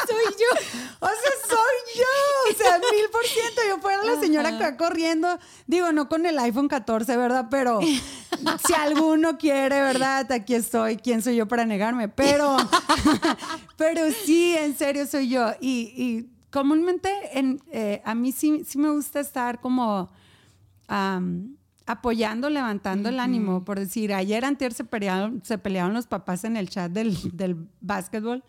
Soy 0.07 0.25
yo. 0.39 0.77
O 1.01 1.07
sea, 1.07 1.33
soy 1.49 1.97
yo. 1.97 2.51
O 2.51 2.55
sea, 2.55 2.79
mil 2.79 3.09
por 3.11 3.25
ciento. 3.25 3.63
Yo 3.67 3.79
fuera 3.79 4.05
la 4.05 4.21
señora 4.21 4.59
que 4.59 4.65
va 4.65 4.77
corriendo. 4.77 5.39
Digo, 5.67 5.91
no 5.93 6.07
con 6.11 6.27
el 6.27 6.39
iPhone 6.39 6.69
14, 6.69 7.17
¿verdad? 7.17 7.47
Pero 7.51 7.81
si 8.67 8.75
alguno 8.75 9.39
quiere, 9.39 9.81
¿verdad? 9.81 10.31
Aquí 10.31 10.55
estoy. 10.55 10.99
¿Quién 10.99 11.23
soy 11.23 11.37
yo 11.37 11.49
para 11.49 11.65
negarme? 11.65 12.09
Pero, 12.11 12.59
pero 13.79 14.03
sí, 14.11 14.55
en 14.55 14.77
serio 14.77 15.07
soy 15.07 15.31
yo. 15.31 15.53
Y, 15.63 15.95
y 15.97 16.31
comúnmente 16.51 17.39
en, 17.39 17.63
eh, 17.73 18.03
a 18.05 18.15
mí 18.15 18.33
sí, 18.33 18.65
sí 18.69 18.77
me 18.77 18.91
gusta 18.91 19.21
estar 19.21 19.63
como 19.63 20.11
apoyando, 21.93 22.49
levantando 22.51 23.09
el 23.09 23.21
ánimo. 23.21 23.65
Por 23.65 23.79
decir, 23.79 24.13
ayer 24.15 24.45
antier 24.45 24.73
se 24.73 24.85
pelearon, 24.85 25.41
se 25.45 25.59
pelearon 25.59 25.93
los 25.95 26.07
papás 26.07 26.45
en 26.45 26.57
el 26.57 26.69
chat 26.69 26.91
del, 26.91 27.17
del 27.37 27.57
básquetbol 27.81 28.43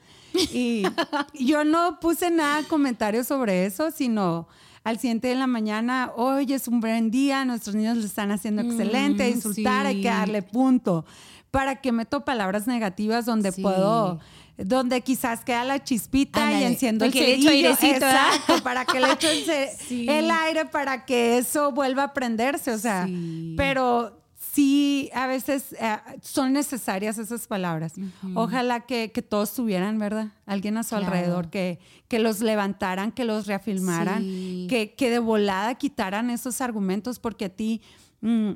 y 0.54 0.84
yo 1.40 1.64
no 1.64 2.00
puse 2.00 2.30
nada 2.32 2.64
comentario 2.68 3.24
sobre 3.24 3.66
eso, 3.66 3.92
sino 3.92 4.48
al 4.84 4.98
siguiente 4.98 5.28
de 5.28 5.36
la 5.36 5.46
mañana, 5.48 6.12
hoy 6.16 6.52
es 6.54 6.68
un 6.68 6.80
buen 6.80 7.12
día, 7.12 7.46
nuestros 7.46 7.76
niños 7.76 7.98
lo 7.98 8.06
están 8.06 8.32
haciendo 8.32 8.64
excelente, 8.64 9.30
Mm, 9.30 9.34
disfrutar, 9.36 9.86
hay 9.86 10.02
que 10.02 10.08
darle 10.08 10.42
punto. 10.42 11.06
Para 11.52 11.82
que 11.82 11.92
meto 11.92 12.24
palabras 12.26 12.66
negativas 12.66 13.26
donde 13.26 13.52
Sí. 13.52 13.62
puedo, 13.62 14.20
donde 14.58 15.02
quizás 15.02 15.44
queda 15.44 15.64
la 15.64 15.84
chispita 15.84 16.52
y 16.60 16.64
enciendo 16.64 17.06
el 17.06 17.12
le 17.12 17.20
cerillo. 17.20 17.52
Exacto, 17.72 18.62
para 18.64 18.86
que 18.86 19.00
le 19.00 19.12
echo 19.12 19.30
el, 19.30 19.44
ce- 19.46 19.70
Sí. 19.88 20.06
el 20.10 20.30
aire 20.32 20.66
para 20.66 21.06
que 21.06 21.38
eso 21.38 21.72
vuelva 21.72 22.04
a 22.04 22.14
prenderse, 22.14 22.72
o 22.72 22.78
sea, 22.78 23.06
Sí. 23.08 23.54
pero 23.58 24.22
sí, 24.54 25.10
a 25.14 25.28
veces 25.28 25.74
eh, 25.80 25.98
son 26.22 26.52
necesarias 26.54 27.18
esas 27.18 27.48
palabras. 27.48 27.94
Ojalá 28.36 28.82
que, 28.82 29.12
que 29.14 29.22
todos 29.22 29.54
tuvieran, 29.54 29.98
¿verdad? 29.98 30.28
Alguien 30.46 30.78
a 30.78 30.84
su 30.84 30.90
Claro. 30.90 31.06
alrededor 31.06 31.50
que, 31.50 31.80
que 32.10 32.20
los 32.20 32.42
levantaran, 32.42 33.12
que 33.14 33.24
los 33.24 33.48
reafirmaran, 33.48 34.22
Sí. 34.24 34.68
que, 34.70 34.94
que 34.96 35.10
de 35.10 35.20
volada 35.20 35.76
quitaran 35.76 36.30
esos 36.30 36.60
argumentos, 36.60 37.20
porque 37.20 37.46
a 37.46 37.50
ti, 37.50 37.82
mm, 38.20 38.52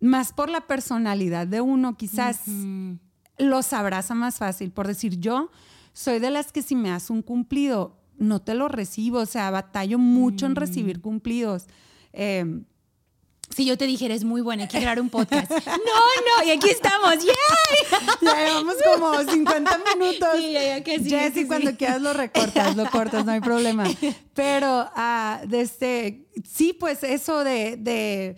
más 0.00 0.32
por 0.32 0.48
la 0.48 0.60
personalidad 0.68 1.46
de 1.48 1.60
uno, 1.60 1.96
quizás 1.96 2.42
los 3.42 3.72
abraza 3.72 4.14
más 4.14 4.36
fácil. 4.36 4.70
Por 4.70 4.86
decir, 4.86 5.18
yo 5.18 5.50
soy 5.92 6.18
de 6.18 6.30
las 6.30 6.52
que 6.52 6.62
si 6.62 6.74
me 6.74 6.90
das 6.90 7.10
un 7.10 7.22
cumplido, 7.22 7.96
no 8.18 8.40
te 8.40 8.54
lo 8.54 8.68
recibo. 8.68 9.18
O 9.18 9.26
sea, 9.26 9.50
batallo 9.50 9.98
mucho 9.98 10.46
en 10.46 10.56
recibir 10.56 11.00
cumplidos. 11.00 11.66
Eh, 12.12 12.62
si 13.54 13.64
yo 13.64 13.76
te 13.76 13.86
dijera, 13.86 14.14
es 14.14 14.24
muy 14.24 14.40
buena, 14.40 14.62
hay 14.64 14.68
que 14.68 14.80
grabar 14.80 15.00
un 15.00 15.10
podcast. 15.10 15.50
No, 15.66 16.42
no, 16.42 16.46
y 16.46 16.50
aquí 16.50 16.70
estamos, 16.70 17.14
¡yay! 17.16 18.00
Ya 18.22 18.46
llevamos 18.46 18.74
como 18.94 19.18
50 19.18 19.78
minutos. 19.96 20.28
Sí, 20.36 20.52
ya, 20.52 20.78
ya 20.78 20.84
casi, 20.84 21.10
Jessy, 21.10 21.28
casi, 21.28 21.46
cuando 21.46 21.70
sí. 21.70 21.76
quieras 21.76 22.00
lo 22.00 22.12
recortas, 22.12 22.76
lo 22.76 22.90
cortas, 22.90 23.24
no 23.24 23.32
hay 23.32 23.40
problema. 23.40 23.84
Pero, 24.34 24.88
ah, 24.94 25.42
este, 25.50 26.26
sí, 26.48 26.72
pues 26.72 27.02
eso 27.02 27.44
de, 27.44 27.76
de, 27.76 28.36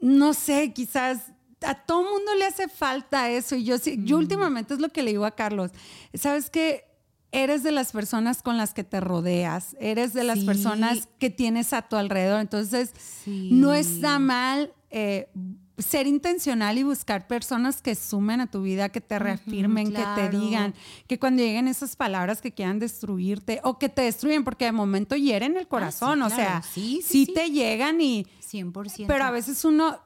no 0.00 0.34
sé, 0.34 0.72
quizás 0.72 1.31
a 1.64 1.74
todo 1.74 2.02
mundo 2.02 2.34
le 2.38 2.44
hace 2.44 2.68
falta 2.68 3.30
eso. 3.30 3.56
Y 3.56 3.64
yo 3.64 3.78
sí, 3.78 3.96
Mm. 3.98 4.04
yo 4.04 4.18
últimamente 4.18 4.74
es 4.74 4.80
lo 4.80 4.88
que 4.90 5.02
le 5.02 5.10
digo 5.12 5.24
a 5.24 5.30
Carlos. 5.34 5.70
Sabes 6.14 6.50
que 6.50 6.84
eres 7.30 7.62
de 7.62 7.72
las 7.72 7.92
personas 7.92 8.42
con 8.42 8.56
las 8.58 8.74
que 8.74 8.84
te 8.84 9.00
rodeas, 9.00 9.74
eres 9.80 10.12
de 10.12 10.22
las 10.24 10.40
Sí. 10.40 10.44
personas 10.46 11.08
que 11.18 11.30
tienes 11.30 11.72
a 11.72 11.82
tu 11.82 11.96
alrededor. 11.96 12.40
Entonces, 12.40 12.92
Sí. 13.24 13.48
no 13.52 13.72
está 13.72 14.18
mal 14.18 14.72
eh, 14.94 15.30
ser 15.78 16.06
intencional 16.06 16.76
y 16.76 16.82
buscar 16.82 17.26
personas 17.26 17.80
que 17.80 17.94
sumen 17.94 18.42
a 18.42 18.46
tu 18.50 18.60
vida, 18.60 18.90
que 18.90 19.00
te 19.00 19.18
reafirmen, 19.18 19.90
que 19.90 20.04
te 20.14 20.28
digan, 20.28 20.74
que 21.06 21.18
cuando 21.18 21.42
lleguen 21.42 21.66
esas 21.66 21.96
palabras 21.96 22.42
que 22.42 22.52
quieran 22.52 22.78
destruirte 22.78 23.58
o 23.64 23.78
que 23.78 23.88
te 23.88 24.02
destruyen, 24.02 24.44
porque 24.44 24.66
de 24.66 24.72
momento 24.72 25.16
hieren 25.16 25.56
el 25.56 25.66
corazón, 25.66 26.20
o 26.20 26.26
Ah, 26.26 26.28
claro. 26.28 26.42
sea, 26.42 27.00
sí. 27.02 27.32
te 27.34 27.50
llegan 27.50 28.02
y... 28.02 28.26
100%. 28.40 29.06
Pero 29.08 29.24
a 29.24 29.30
veces 29.30 29.64
uno 29.64 29.98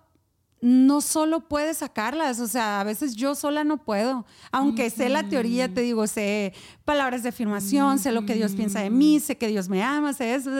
no 0.60 1.00
solo 1.00 1.40
puede 1.40 1.74
sacarlas, 1.74 2.40
o 2.40 2.46
sea, 2.48 2.80
a 2.80 2.84
veces 2.84 3.14
yo 3.14 3.34
sola 3.34 3.62
no 3.64 3.76
puedo. 3.78 4.24
Aunque 4.50 4.90
sé 4.90 5.08
la 5.08 5.28
teoría, 5.28 5.72
te 5.72 5.82
digo, 5.82 6.06
sé 6.06 6.54
palabras 6.84 7.22
de 7.22 7.28
afirmación, 7.28 7.98
sé 7.98 8.12
lo 8.12 8.24
que 8.24 8.34
Dios 8.34 8.52
piensa 8.54 8.80
de 8.80 8.90
mí, 8.90 9.20
sé 9.20 9.36
que 9.36 9.48
Dios 9.48 9.68
me 9.68 9.82
ama, 9.82 10.12
sé 10.12 10.34
eso, 10.34 10.50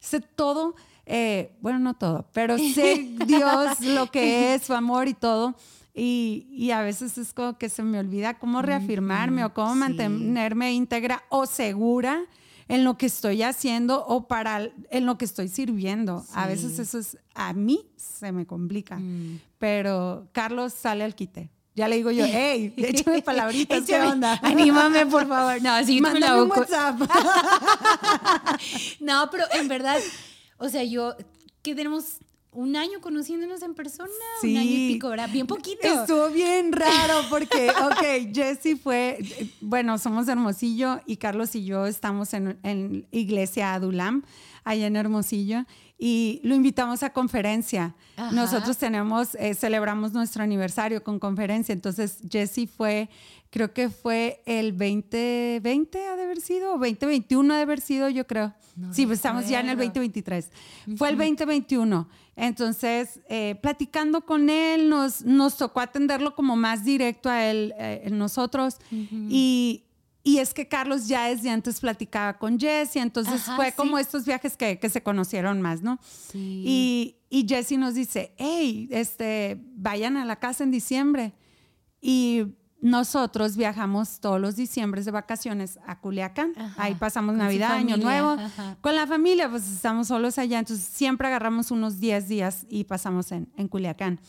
sé 0.00 0.20
todo. 0.20 0.74
eh, 1.06 1.52
bueno, 1.60 1.78
no 1.78 1.94
todo, 1.94 2.26
pero 2.32 2.56
sé 2.56 3.10
Dios 3.26 3.80
lo 3.80 4.10
que 4.10 4.54
es, 4.54 4.62
su 4.62 4.72
amor 4.72 5.08
y 5.08 5.14
todo. 5.14 5.54
Y, 5.94 6.48
y 6.50 6.72
a 6.72 6.80
veces 6.80 7.18
es 7.18 7.32
como 7.32 7.56
que 7.56 7.68
se 7.68 7.82
me 7.82 8.00
olvida 8.00 8.38
cómo 8.38 8.62
reafirmarme 8.62 9.44
o 9.44 9.54
cómo 9.54 9.74
sí. 9.74 9.78
mantenerme 9.78 10.72
íntegra 10.72 11.22
o 11.28 11.46
segura 11.46 12.24
en 12.68 12.84
lo 12.84 12.96
que 12.96 13.06
estoy 13.06 13.42
haciendo 13.42 14.04
o 14.06 14.26
para 14.26 14.70
en 14.90 15.06
lo 15.06 15.18
que 15.18 15.24
estoy 15.24 15.48
sirviendo. 15.48 16.24
A 16.34 16.46
veces 16.46 16.78
eso 16.78 16.98
es 16.98 17.18
a 17.34 17.52
mí 17.52 17.86
se 17.96 18.32
me 18.32 18.46
complica. 18.46 18.96
Mm. 18.96 19.40
Pero 19.58 20.28
Carlos 20.32 20.72
sale 20.72 21.04
al 21.04 21.14
quite. 21.14 21.50
Ya 21.74 21.88
le 21.88 21.96
digo 21.96 22.10
yo, 22.10 22.24
hey, 22.28 22.72
échame 22.76 23.22
palabritas, 23.22 23.82
¿qué 23.86 24.00
onda? 24.00 24.38
Anímame, 24.42 25.06
por 25.06 25.26
favor. 25.26 25.60
No, 25.60 25.84
sí, 25.84 26.00
Mándame 26.00 26.42
un. 26.42 26.50
WhatsApp. 26.50 27.00
No, 29.00 29.28
pero 29.30 29.44
en 29.52 29.68
verdad, 29.68 29.98
o 30.58 30.68
sea, 30.68 30.84
yo, 30.84 31.14
que 31.62 31.74
tenemos 31.74 32.18
un 32.54 32.76
año 32.76 33.00
conociéndonos 33.00 33.62
en 33.62 33.74
persona, 33.74 34.08
un 34.42 34.56
año 34.56 34.70
y 34.70 34.94
pico, 34.94 35.08
¿verdad? 35.08 35.28
Bien 35.30 35.46
poquito. 35.46 35.86
Estuvo 35.86 36.30
bien 36.30 36.72
raro 36.72 37.22
porque, 37.28 37.70
ok, 37.70 38.32
Jessy 38.32 38.76
fue, 38.76 39.18
bueno, 39.60 39.98
somos 39.98 40.26
de 40.26 40.32
Hermosillo 40.32 41.00
y 41.06 41.16
Carlos 41.16 41.54
y 41.54 41.64
yo 41.64 41.86
estamos 41.86 42.32
en, 42.32 42.58
en 42.62 43.06
Iglesia 43.10 43.74
Adulam, 43.74 44.22
allá 44.62 44.86
en 44.86 44.96
Hermosillo, 44.96 45.64
y 46.06 46.38
lo 46.44 46.54
invitamos 46.54 47.02
a 47.02 47.14
conferencia. 47.14 47.94
Ajá. 48.18 48.30
Nosotros 48.30 48.76
tenemos, 48.76 49.34
eh, 49.36 49.54
celebramos 49.54 50.12
nuestro 50.12 50.42
aniversario 50.42 51.02
con 51.02 51.18
conferencia, 51.18 51.72
entonces 51.72 52.18
Jessy 52.30 52.66
fue, 52.66 53.08
creo 53.48 53.72
que 53.72 53.88
fue 53.88 54.42
el 54.44 54.72
2020 54.72 56.06
ha 56.06 56.16
de 56.16 56.22
haber 56.24 56.42
sido, 56.42 56.74
o 56.74 56.78
2021 56.78 57.54
ha 57.54 57.56
de 57.56 57.62
haber 57.62 57.80
sido, 57.80 58.10
yo 58.10 58.26
creo. 58.26 58.52
No 58.76 58.92
sí, 58.92 59.06
pues 59.06 59.20
estamos 59.20 59.48
ya 59.48 59.60
en 59.60 59.70
el 59.70 59.78
recuerdo. 59.78 60.02
2023. 60.02 60.50
Fue 60.98 61.08
el 61.08 61.16
2021. 61.16 62.06
Entonces, 62.36 63.20
eh, 63.30 63.58
platicando 63.62 64.26
con 64.26 64.50
él, 64.50 64.90
nos, 64.90 65.24
nos 65.24 65.56
tocó 65.56 65.80
atenderlo 65.80 66.34
como 66.34 66.54
más 66.54 66.84
directo 66.84 67.30
a 67.30 67.46
él, 67.46 67.72
eh, 67.78 68.10
nosotros. 68.10 68.76
y, 68.90 69.84
y 70.26 70.38
es 70.38 70.54
que 70.54 70.66
Carlos 70.66 71.06
ya 71.06 71.28
desde 71.28 71.50
antes 71.50 71.80
platicaba 71.80 72.38
con 72.38 72.58
Jesse, 72.58 72.96
entonces 72.96 73.42
Ajá, 73.42 73.56
fue 73.56 73.66
sí. 73.66 73.76
como 73.76 73.98
estos 73.98 74.24
viajes 74.24 74.56
que, 74.56 74.78
que 74.78 74.88
se 74.88 75.02
conocieron 75.02 75.60
más, 75.60 75.82
¿no? 75.82 75.98
Sí. 76.02 76.64
Y, 76.66 77.16
y 77.28 77.46
Jesse 77.46 77.72
nos 77.78 77.92
dice, 77.94 78.32
hey, 78.38 78.88
este, 78.90 79.60
vayan 79.76 80.16
a 80.16 80.24
la 80.24 80.36
casa 80.36 80.64
en 80.64 80.70
diciembre. 80.70 81.34
Y 82.00 82.44
nosotros 82.80 83.56
viajamos 83.56 84.20
todos 84.20 84.40
los 84.40 84.56
diciembres 84.56 85.04
de 85.04 85.10
vacaciones 85.10 85.78
a 85.86 86.00
Culiacán. 86.00 86.52
Ajá, 86.56 86.82
Ahí 86.82 86.94
pasamos 86.94 87.34
Navidad, 87.34 87.72
Año 87.72 87.96
Nuevo. 87.98 88.30
ajá. 88.30 88.76
Con 88.80 88.94
la 88.94 89.06
familia, 89.06 89.48
pues 89.50 89.70
estamos 89.70 90.08
solos 90.08 90.38
allá, 90.38 90.58
entonces 90.58 90.84
siempre 90.86 91.28
agarramos 91.28 91.70
unos 91.70 92.00
10 92.00 92.28
días 92.28 92.66
y 92.68 92.84
pasamos 92.84 93.30
en, 93.32 93.48
en 93.56 93.68
Culiacán. 93.68 94.20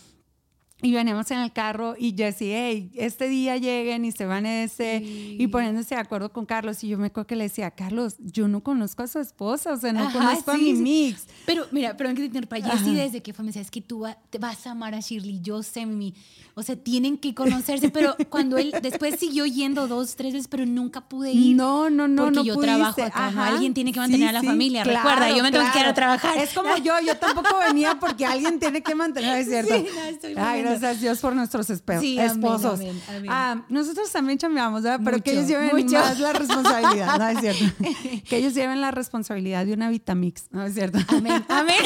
Y 0.82 0.94
veníamos 0.94 1.32
en 1.32 1.40
el 1.40 1.54
carro 1.54 1.96
y 1.98 2.14
Jesse, 2.16 2.42
hey, 2.42 2.92
este 2.96 3.30
día 3.30 3.56
lleguen 3.58 4.04
y 4.04 4.12
se 4.12 4.26
van 4.26 4.46
ese, 4.46 5.00
Sí. 5.00 5.38
y 5.40 5.48
poniéndose 5.48 5.96
de 5.96 6.02
acuerdo 6.02 6.32
con 6.34 6.46
Carlos. 6.46 6.84
Y 6.84 6.90
yo 6.90 6.98
me 6.98 7.08
acuerdo 7.08 7.28
que 7.28 7.38
le 7.38 7.46
decía, 7.46 7.72
Carlos, 7.72 8.18
yo 8.20 8.50
no 8.50 8.62
conozco 8.62 9.02
a 9.02 9.08
su 9.08 9.20
esposa, 9.20 9.72
o 9.74 9.78
sea, 9.78 9.94
no 9.94 10.02
Ajá, 10.02 10.12
conozco 10.20 10.52
a 10.52 10.58
mi 10.58 10.76
sí. 10.76 10.82
mix. 10.82 11.28
Pero 11.46 11.66
mira, 11.72 11.96
pero 11.96 12.10
en 12.10 12.16
que 12.18 12.22
te 12.24 12.38
interrumpa. 12.38 12.58
Jessie 12.78 12.94
desde 12.94 13.24
que 13.24 13.34
fue 13.34 13.44
me 13.44 13.50
decía, 13.50 13.62
es 13.62 13.72
que 13.72 13.82
tú 13.82 14.02
va- 14.02 14.18
te 14.30 14.38
vas 14.38 14.68
a 14.68 14.72
amar 14.72 14.94
a 14.96 15.00
Shirley, 15.00 15.40
yo 15.42 15.64
sé, 15.64 15.86
Mimi. 15.86 16.14
O 16.56 16.62
sea, 16.64 16.76
tienen 16.76 17.18
que 17.18 17.34
conocerse, 17.34 17.90
pero 17.90 18.16
cuando 18.30 18.58
él 18.58 18.74
después 18.82 19.16
siguió 19.20 19.46
yendo 19.46 19.88
dos, 19.88 20.16
tres 20.18 20.34
veces, 20.34 20.48
pero 20.50 20.66
nunca 20.66 21.08
pude 21.08 21.32
ir. 21.32 21.56
No, 21.56 21.90
no, 21.90 22.08
no, 22.10 22.24
Porque 22.26 22.36
no 22.36 22.44
yo 22.44 22.54
pudiste. 22.56 22.74
trabajo 22.76 23.02
acá. 23.02 23.28
Ajá. 23.28 23.48
Alguien 23.48 23.74
tiene 23.74 23.92
que 23.94 24.00
mantener 24.02 24.28
a 24.30 24.34
la 24.34 24.44
familia, 24.44 24.84
claro, 24.84 25.00
recuerda, 25.10 25.36
yo 25.36 25.42
me 25.42 25.52
tengo 25.52 25.66
que 25.72 25.80
ir 25.80 25.86
a 25.86 25.94
trabajar. 25.94 26.38
Es 26.38 26.54
como 26.54 26.76
yo, 26.78 26.94
yo 27.06 27.18
tampoco 27.18 27.60
venía 27.66 27.98
porque 28.00 28.26
alguien 28.26 28.60
tiene 28.60 28.84
que 28.84 28.94
mantener, 28.94 29.38
es 29.40 29.48
cierto. 29.50 29.74
Sí, 29.74 29.86
no, 29.96 30.04
estoy 30.04 30.34
Ay. 30.38 30.65
Gracias 30.70 30.98
a 30.98 31.00
Dios 31.00 31.20
por 31.20 31.36
nuestros 31.36 31.68
Sí, 31.68 32.20
amén, 32.20 32.20
esposos. 32.20 32.80
amén, 32.80 33.02
amén. 33.10 33.26
Ah, 33.30 33.66
nosotros 33.70 34.12
también 34.12 34.38
chambeamos, 34.38 34.84
¿verdad? 34.84 35.00
Pero 35.04 35.22
que 35.22 35.32
ellos 35.32 35.48
lleven 35.48 35.70
mucho. 35.72 35.96
más 35.98 36.20
la 36.20 36.34
responsabilidad, 36.34 37.18
no 37.18 37.28
es 37.28 37.40
cierto. 37.40 37.66
que 38.30 38.38
ellos 38.38 38.54
lleven 38.54 38.82
la 38.82 38.92
responsabilidad 38.92 39.66
de 39.66 39.74
una 39.74 39.90
Vitamix, 39.90 40.46
no 40.52 40.64
es 40.64 40.74
cierto. 40.74 41.00
Amén, 41.08 41.46
amén. 41.50 41.76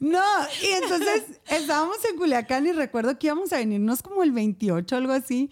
No, 0.00 0.20
y 0.60 0.66
entonces 0.66 1.22
estábamos 1.46 1.96
en 2.10 2.16
Culiacán 2.16 2.66
y 2.66 2.72
recuerdo 2.72 3.16
que 3.20 3.28
íbamos 3.28 3.52
a 3.52 3.58
venirnos 3.58 4.02
como 4.02 4.24
el 4.24 4.32
28, 4.32 4.96
algo 4.96 5.12
así, 5.12 5.48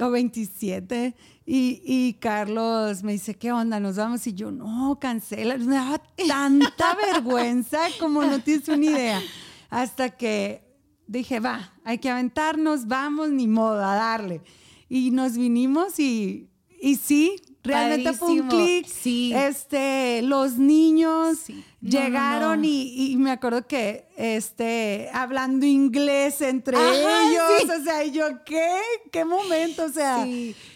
o 0.00 0.10
27. 0.10 1.14
Y, 1.50 1.80
y 1.82 2.12
Carlos 2.20 3.02
me 3.02 3.12
dice, 3.12 3.34
¿qué 3.34 3.50
onda? 3.52 3.80
Nos 3.80 3.96
vamos. 3.96 4.26
Y 4.26 4.34
yo, 4.34 4.50
no, 4.50 4.98
cancela. 5.00 5.56
Me 5.56 5.76
daba 5.76 5.98
tanta 6.28 6.94
vergüenza 7.14 7.78
como 7.98 8.22
no 8.22 8.38
tienes 8.42 8.68
una 8.68 8.84
idea. 8.84 9.22
Hasta 9.70 10.10
que 10.10 10.62
dije, 11.06 11.40
va, 11.40 11.72
hay 11.84 11.96
que 11.96 12.10
aventarnos, 12.10 12.86
vamos, 12.86 13.30
ni 13.30 13.46
modo, 13.46 13.82
a 13.82 13.94
darle. 13.94 14.42
Y 14.90 15.10
nos 15.10 15.38
vinimos 15.38 15.98
y, 15.98 16.50
y 16.82 16.96
sí, 16.96 17.40
realmente 17.64 18.12
fue 18.12 18.30
un 18.30 18.48
clic. 18.48 18.86
Sí. 18.86 19.32
Este, 19.34 20.22
los 20.22 20.52
niños 20.54 21.38
Sí. 21.44 21.64
No, 21.80 21.90
no, 21.92 22.04
llegaron 22.06 22.60
no. 22.62 22.66
Y, 22.66 23.12
y 23.12 23.16
me 23.16 23.30
acuerdo 23.30 23.66
que 23.68 24.08
este, 24.16 25.08
hablando 25.12 25.64
inglés 25.64 26.40
entre 26.40 26.76
Ajá, 26.76 26.90
ellos, 27.30 27.44
sí. 27.62 27.68
o 27.80 27.84
sea, 27.84 28.04
y 28.04 28.10
yo, 28.10 28.24
¿qué? 28.44 28.68
¿Qué 29.12 29.24
momento? 29.24 29.84
O 29.84 29.88
sea, 29.88 30.26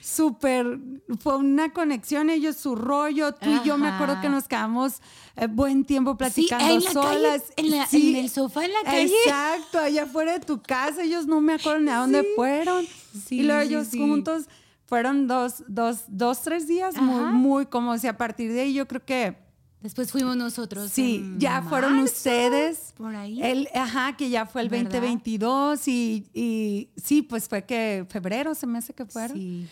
súper, 0.00 0.78
fue 1.20 1.36
una 1.36 1.72
conexión, 1.72 2.30
ellos 2.30 2.56
su 2.56 2.76
rollo, 2.76 3.32
tú 3.34 3.50
y 3.50 3.66
yo 3.66 3.78
me 3.78 3.88
acuerdo 3.88 4.20
que 4.20 4.28
nos 4.28 4.46
quedamos 4.46 5.00
eh, 5.36 5.46
buen 5.48 5.84
tiempo 5.84 6.16
platicando 6.16 6.66
en 6.66 6.80
calle, 6.82 6.92
solas. 6.92 7.42
en 7.56 7.70
la- 7.70 7.88
en 7.90 8.16
el 8.16 8.30
sofá 8.30 8.64
en 8.64 8.72
la 8.72 8.82
calle. 8.84 9.12
Exacto, 9.24 9.78
allá 9.80 10.04
afuera 10.04 10.32
de 10.38 10.40
tu 10.44 10.60
casa, 10.62 11.02
ellos 11.02 11.26
no 11.26 11.40
me 11.40 11.54
acuerdo 11.54 11.80
ni 11.80 11.90
a 11.90 11.96
dónde 11.98 12.24
fueron. 12.36 12.86
Sí, 13.26 13.40
y 13.40 13.42
luego 13.42 13.60
ellos 13.62 13.88
juntos 13.90 14.44
fueron 14.86 15.26
dos, 15.26 15.64
dos, 15.68 16.04
dos, 16.08 16.42
tres 16.42 16.66
días 16.66 16.96
muy, 17.00 17.22
Ajá. 17.22 17.32
muy 17.32 17.66
como 17.66 17.96
si 17.98 18.06
a 18.08 18.16
partir 18.16 18.52
de 18.52 18.62
ahí 18.62 18.74
yo 18.74 18.86
creo 18.86 19.04
que 19.04 19.36
Después 19.82 20.12
fuimos 20.12 20.36
nosotros. 20.36 20.92
Sí, 20.92 21.34
ya 21.38 21.60
fueron 21.62 21.98
ustedes. 21.98 22.94
Por 22.96 23.16
ahí. 23.16 23.42
El, 23.42 23.68
ajá, 23.74 24.16
que 24.16 24.30
ya 24.30 24.46
fue 24.46 24.62
el 24.62 24.68
¿Verdad? 24.68 24.92
2022 24.92 25.88
y, 25.88 26.26
y 26.32 26.90
sí, 26.96 27.22
pues 27.22 27.48
fue 27.48 27.64
que 27.64 28.06
febrero 28.08 28.54
se 28.54 28.68
me 28.68 28.78
hace 28.78 28.94
que 28.94 29.04
fueron. 29.04 29.36
Sí. 29.36 29.66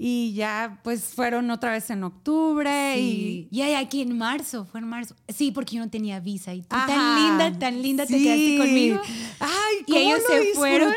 Y 0.00 0.32
ya 0.34 0.78
pues 0.84 1.06
fueron 1.12 1.50
otra 1.50 1.72
vez 1.72 1.90
en 1.90 2.04
octubre 2.04 2.94
Sí. 2.94 3.48
y... 3.50 3.58
Y 3.58 3.74
aquí 3.74 4.00
en 4.00 4.16
marzo, 4.16 4.64
fue 4.64 4.78
en 4.78 4.86
marzo. 4.86 5.16
Sí, 5.26 5.50
porque 5.50 5.74
yo 5.74 5.82
no 5.82 5.90
tenía 5.90 6.20
visa. 6.20 6.54
Y 6.54 6.62
tú 6.62 6.68
tan 6.68 7.16
linda, 7.16 7.58
tan 7.58 7.82
linda 7.82 8.06
te 8.06 8.16
quedaste 8.16 8.58
conmigo. 8.58 9.00
Ay, 9.78 9.84
Y 9.86 9.92
¿cómo 9.92 9.98
ellos 9.98 10.20
lo 10.28 10.34
se 10.44 10.54
fueron. 10.54 10.92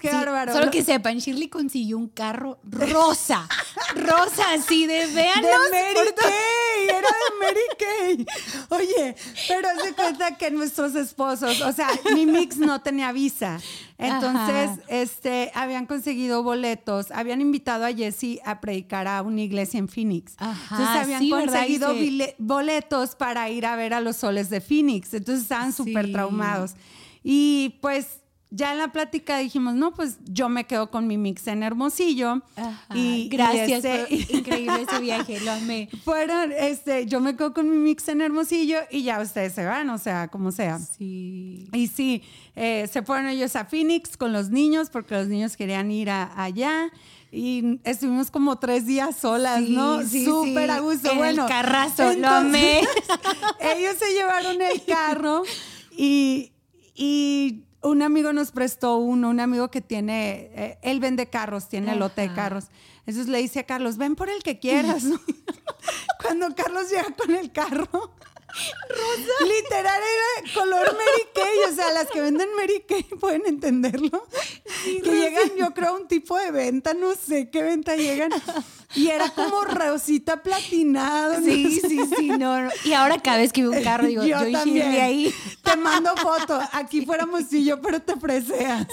Qué 0.00 0.08
Sí, 0.08 0.14
bárbaro. 0.14 0.52
Solo 0.52 0.70
que 0.70 0.82
sepan, 0.84 1.18
Shirley 1.18 1.48
consiguió 1.48 1.96
un 1.98 2.08
carro 2.08 2.58
rosa. 2.64 3.48
rosa, 3.96 4.44
así 4.54 4.86
de 4.86 5.06
de 5.06 5.14
véanos. 5.14 5.50
Mary 5.70 6.10
Kay, 6.16 6.88
era 6.88 7.08
de 7.08 7.38
Mary 7.40 7.60
Kay. 7.78 8.26
Oye, 8.70 9.16
pero 9.48 9.68
se 9.82 9.94
cuenta 9.94 10.36
que 10.36 10.50
nuestros 10.50 10.94
esposos, 10.94 11.60
o 11.60 11.72
sea, 11.72 11.88
mi 12.14 12.26
mix 12.26 12.56
no 12.58 12.80
tenía 12.82 13.12
visa. 13.12 13.58
Entonces, 13.98 14.70
Ajá. 14.70 14.78
este, 14.88 15.52
habían 15.54 15.86
conseguido 15.86 16.42
boletos, 16.42 17.10
habían 17.12 17.40
invitado 17.40 17.84
a 17.84 17.92
Jesse 17.92 18.40
a 18.44 18.60
predicar 18.60 19.06
a 19.06 19.22
una 19.22 19.42
iglesia 19.42 19.78
en 19.78 19.88
Phoenix. 19.88 20.34
Ajá, 20.38 20.76
Entonces 20.76 21.02
habían 21.02 21.28
conseguido 21.30 21.94
boletos 22.38 23.14
para 23.14 23.48
ir 23.50 23.64
a 23.66 23.76
ver 23.76 23.94
a 23.94 24.00
los 24.00 24.16
soles 24.16 24.50
de 24.50 24.60
Phoenix. 24.60 25.14
Entonces 25.14 25.42
estaban 25.44 25.72
súper 25.72 26.06
Sí. 26.06 26.12
traumados. 26.12 26.72
Y 27.22 27.78
pues 27.80 28.18
ya 28.54 28.72
en 28.72 28.78
la 28.78 28.88
plática 28.88 29.38
dijimos, 29.38 29.74
no, 29.74 29.94
pues 29.94 30.18
yo 30.24 30.50
me 30.50 30.64
quedo 30.64 30.90
con 30.90 31.06
mi 31.06 31.16
mix 31.16 31.46
en 31.46 31.62
Hermosillo. 31.62 32.42
Ajá, 32.56 32.84
Y, 32.94 33.28
Gracias, 33.30 33.78
y 34.10 34.24
fue 34.24 34.36
increíble 34.38 34.82
ese 34.86 35.00
viaje, 35.00 35.40
lo 35.40 35.52
amé. 35.52 35.88
fueron, 36.04 36.52
este, 36.52 37.06
yo 37.06 37.20
me 37.20 37.34
quedo 37.34 37.54
con 37.54 37.70
mi 37.70 37.78
mix 37.78 38.08
en 38.08 38.20
Hermosillo 38.20 38.76
y 38.90 39.04
ya 39.04 39.20
ustedes 39.22 39.54
se 39.54 39.64
van, 39.64 39.88
o 39.88 39.96
sea, 39.96 40.28
como 40.28 40.52
sea. 40.52 40.78
Sí. 40.78 41.66
Y 41.72 41.86
sí, 41.86 42.22
eh, 42.54 42.86
se 42.92 43.02
fueron 43.02 43.28
ellos 43.28 43.56
a 43.56 43.64
Phoenix 43.64 44.18
con 44.18 44.34
los 44.34 44.50
niños 44.50 44.90
porque 44.90 45.14
los 45.14 45.28
niños 45.28 45.56
querían 45.56 45.90
ir 45.90 46.10
a- 46.10 46.30
allá. 46.42 46.90
Y 47.34 47.80
estuvimos 47.84 48.30
como 48.30 48.58
tres 48.58 48.84
días 48.84 49.16
solas, 49.16 49.60
Sí, 49.64 49.70
¿no? 49.74 50.02
sí, 50.06 50.26
Súper 50.26 50.64
sí. 50.68 50.70
a 50.76 50.80
gusto. 50.80 51.06
En 51.08 51.12
el 51.12 51.18
bueno, 51.18 51.46
carrazo, 51.48 52.12
lo 52.12 52.28
amé. 52.28 52.82
ellos 53.60 53.96
se 53.98 54.12
llevaron 54.12 54.60
el 54.60 54.84
carro 54.84 55.42
y, 55.96 56.52
y 56.94 57.64
un 57.82 58.02
amigo 58.02 58.32
nos 58.32 58.52
prestó 58.52 58.96
uno, 58.96 59.28
un 59.30 59.40
amigo 59.40 59.70
que 59.70 59.80
tiene, 59.80 60.50
eh, 60.54 60.78
él 60.82 61.00
vende 61.00 61.26
carros, 61.26 61.68
tiene 61.68 61.96
lote 61.96 62.20
de 62.20 62.28
Ajá. 62.28 62.36
carros. 62.36 62.64
Entonces 63.06 63.28
le 63.28 63.38
dice 63.38 63.60
a 63.60 63.64
Carlos, 63.64 63.96
ven 63.96 64.14
por 64.14 64.30
el 64.30 64.42
que 64.42 64.58
quieras. 64.58 65.04
Cuando 66.22 66.54
Carlos 66.54 66.88
llega 66.90 67.14
con 67.16 67.34
el 67.34 67.50
carro, 67.50 67.88
literal 69.40 70.00
era 70.02 70.52
color 70.54 70.86
Mary 70.92 71.26
Kay, 71.34 71.72
o 71.72 71.74
sea, 71.74 71.90
las 71.92 72.08
que 72.10 72.20
venden 72.20 72.48
Mary 72.56 72.84
Kay 72.86 73.02
pueden 73.18 73.42
entenderlo. 73.46 74.26
que 74.84 75.00
llegan, 75.02 75.50
yo 75.56 75.72
creo, 75.74 75.90
a 75.90 75.92
un 75.92 76.08
tipo 76.08 76.36
de 76.38 76.50
venta, 76.50 76.94
no 76.94 77.14
sé 77.14 77.50
qué 77.50 77.62
venta 77.62 77.96
llegan. 77.96 78.30
Y 78.94 79.08
era 79.08 79.30
como 79.30 79.62
rosita 79.64 80.42
platinado. 80.42 81.38
no 81.40 81.44
Sí, 81.46 81.80
sé. 81.80 81.88
sí, 81.88 82.00
sí, 82.16 82.28
no, 82.28 82.60
no. 82.60 82.70
Y 82.84 82.92
ahora 82.92 83.18
cada 83.20 83.38
vez 83.38 83.52
que 83.52 83.62
veo 83.62 83.70
un 83.70 83.82
carro 83.82 84.06
digo, 84.06 84.22
yo, 84.24 84.46
y 84.46 84.52
Shirley 84.54 84.98
ahí. 85.00 85.34
Te 85.62 85.76
mando 85.76 86.14
foto. 86.16 86.60
Aquí 86.72 87.06
fuéramos 87.06 87.48
tú 87.48 87.56
y 87.56 87.64
yo, 87.64 87.80
pero 87.80 88.00
te 88.02 88.16
preseas. 88.16 88.86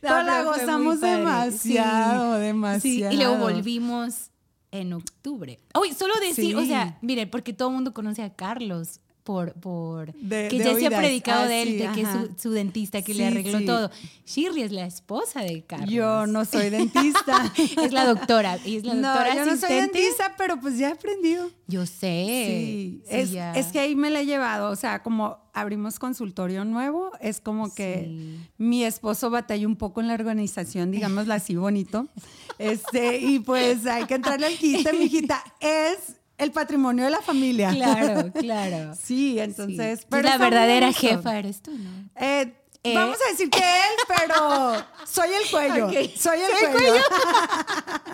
Pero 0.00 0.22
la 0.22 0.38
pero 0.38 0.52
fue 0.52 0.60
gozamos 0.60 1.00
demasiado, 1.00 2.36
Sí. 2.36 2.40
demasiado. 2.42 3.10
Sí, 3.10 3.16
y 3.16 3.16
luego 3.18 3.36
volvimos 3.38 4.30
en 4.72 4.92
octubre. 4.92 5.58
Uy, 5.78 5.92
solo 5.92 6.14
decir, 6.20 6.56
o 6.56 6.64
sea, 6.64 6.98
miren, 7.02 7.30
porque 7.30 7.52
todo 7.52 7.68
el 7.68 7.74
mundo 7.74 7.94
conoce 7.94 8.22
a 8.22 8.34
Carlos 8.34 9.00
por, 9.30 9.52
por 9.54 10.12
De- 10.14 10.48
que 10.48 10.58
de 10.58 10.64
ya 10.64 10.74
se 10.74 10.86
ha 10.86 10.98
predicado 10.98 11.42
Ah, 11.44 11.46
de 11.48 11.62
él, 11.62 11.68
sí, 11.68 11.76
de 11.76 11.88
que 11.92 12.00
es 12.02 12.08
su, 12.08 12.30
su 12.36 12.50
dentista 12.50 13.00
que 13.02 13.12
Sí, 13.12 13.18
le 13.18 13.26
arregló 13.28 13.58
sí. 13.60 13.64
todo. 13.64 13.90
Shirley 14.26 14.62
es 14.64 14.72
la 14.72 14.86
esposa 14.86 15.42
de 15.42 15.62
Carlos. 15.62 15.88
Yo 15.90 16.26
no 16.26 16.44
soy 16.44 16.70
dentista. 16.78 17.52
es 17.82 17.92
la 17.92 18.06
doctora. 18.06 18.58
Y 18.64 18.76
es 18.78 18.84
la 18.84 18.94
no, 18.94 19.34
yo 19.34 19.44
no 19.46 19.56
soy 19.56 19.72
dentista, 19.74 20.34
pero 20.36 20.58
pues 20.60 20.78
ya 20.78 20.88
he 20.88 20.92
aprendido. 20.92 21.48
Yo 21.68 21.86
sé. 21.86 22.98
Es, 23.08 23.30
es 23.32 23.66
que 23.66 23.78
ahí 23.78 23.94
me 23.94 24.10
la 24.10 24.20
he 24.22 24.26
llevado, 24.26 24.70
o 24.70 24.76
sea, 24.76 25.02
como 25.04 25.38
abrimos 25.52 25.98
consultorio 25.98 26.64
nuevo, 26.64 27.12
es 27.20 27.40
como 27.40 27.72
que 27.74 28.36
mi 28.58 28.84
esposo 28.84 29.30
batalla 29.30 29.66
un 29.66 29.76
poco 29.76 30.00
en 30.00 30.08
la 30.08 30.14
organización, 30.14 30.90
digámoslo 30.90 31.34
así 31.34 31.54
bonito, 31.56 32.06
este, 32.58 33.18
y 33.18 33.38
pues 33.40 33.86
hay 33.86 34.04
que 34.06 34.14
entrarle 34.14 34.46
al 34.46 34.56
quite, 34.56 34.92
mijita, 34.92 35.42
es 35.60 36.16
el 36.40 36.50
patrimonio 36.52 37.04
de 37.04 37.10
la 37.10 37.20
familia. 37.22 37.70
Claro, 37.70 38.32
claro. 38.38 38.94
Sí, 39.00 39.38
entonces, 39.38 40.00
Sí. 40.00 40.06
pero 40.08 40.28
la 40.28 40.38
verdadera 40.38 40.92
jefa 40.92 41.38
eres 41.38 41.62
tú, 41.62 41.70
¿no? 41.76 41.90
Eh, 42.16 42.54
Eh. 42.82 42.94
Vamos 42.94 43.18
a 43.26 43.30
decir 43.30 43.50
que 43.50 43.58
él, 43.58 43.94
pero 44.08 44.74
soy 45.06 45.28
el 45.34 45.50
cuello, 45.50 45.88
soy 45.88 45.96
el 45.96 46.16
Soy 46.18 46.38
el 46.40 46.70
cuello. 46.72 46.94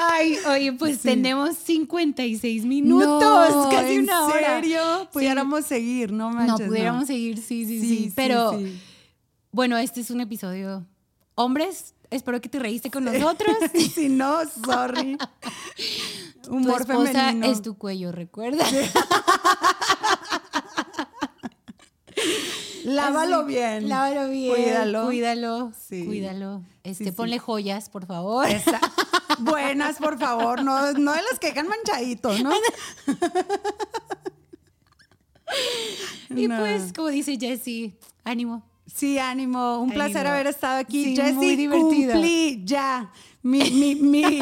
Ay, 0.00 0.36
oye, 0.48 0.72
pues 0.74 0.98
Sí. 0.98 1.08
tenemos 1.08 1.56
56 1.56 2.64
minutos, 2.64 3.20
No, 3.20 3.68
casi 3.68 3.94
¿en 3.94 4.02
una 4.04 4.26
hora. 4.26 4.60
serio? 4.60 5.08
Pudiéramos 5.12 5.66
seguir, 5.66 6.12
no 6.12 6.30
No, 6.30 6.36
manches. 6.36 6.68
pudiéramos 6.68 7.06
seguir, 7.08 7.36
sí, 7.38 7.66
sí, 7.66 7.80
sí. 7.80 8.12
Pero 8.14 8.58
bueno, 9.50 9.76
este 9.76 10.02
es 10.02 10.10
un 10.10 10.20
episodio. 10.20 10.86
Hombres, 11.34 11.94
espero 12.10 12.40
que 12.40 12.48
te 12.48 12.58
reíste 12.60 12.90
con 12.92 13.04
nosotros. 13.04 13.56
si 13.94 14.08
no, 14.08 14.38
sorry. 14.64 15.18
Tu 16.48 16.54
Humor 16.54 16.80
esposa 16.80 17.12
femenino. 17.12 17.46
es 17.46 17.60
tu 17.62 17.76
cuello, 17.76 18.10
recuerda. 18.10 18.64
Lávalo 22.84 23.40
Así, 23.40 23.48
bien. 23.48 23.88
Lávalo 23.88 24.28
bien. 24.30 24.54
Cuídalo. 24.54 25.04
Cuídalo. 25.06 25.72
Sí. 25.88 26.04
Cuídalo. 26.06 26.62
Este, 26.84 27.04
sí. 27.04 27.12
ponle 27.12 27.38
joyas, 27.38 27.90
por 27.90 28.06
favor. 28.06 28.46
Esa- 28.48 28.80
Buenas, 29.40 29.96
por 29.98 30.18
favor. 30.18 30.62
No, 30.64 30.92
no 30.92 31.12
de 31.12 31.22
las 31.30 31.38
que 31.38 31.52
quedan 31.52 31.68
manchaditos, 31.68 32.42
¿no? 32.42 32.50
Y 36.30 36.48
No. 36.48 36.58
pues, 36.58 36.92
como 36.94 37.08
dice 37.08 37.36
Jessie, 37.38 37.98
ánimo. 38.24 38.62
Sí, 38.86 39.18
ánimo. 39.18 39.78
Un 39.80 39.90
placer 39.92 40.26
haber 40.26 40.46
estado 40.46 40.78
aquí. 40.78 41.14
Jessie, 41.14 41.68
cumplí 41.68 42.62
ya. 42.64 43.12
Mi, 43.48 43.70
mi, 43.70 43.94
mi, 43.94 44.40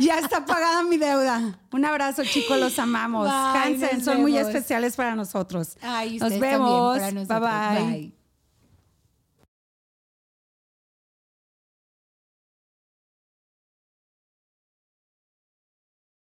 ya 0.00 0.18
está 0.18 0.44
pagada 0.44 0.82
mi 0.82 0.96
deuda. 0.96 1.60
Un 1.70 1.84
abrazo, 1.84 2.24
chicos, 2.24 2.58
los 2.58 2.76
amamos. 2.80 3.28
Bye, 3.28 3.62
Hansen, 3.62 4.02
son 4.04 4.20
muy 4.20 4.36
especiales 4.36 4.96
para 4.96 5.14
nosotros. 5.14 5.76
Ay, 5.80 6.18
Nos 6.18 6.38
vemos. 6.40 6.98
para 6.98 7.12
nosotros. 7.12 7.40
Bye 7.40 7.78
bye. 7.78 7.84
Bye. 7.92 8.21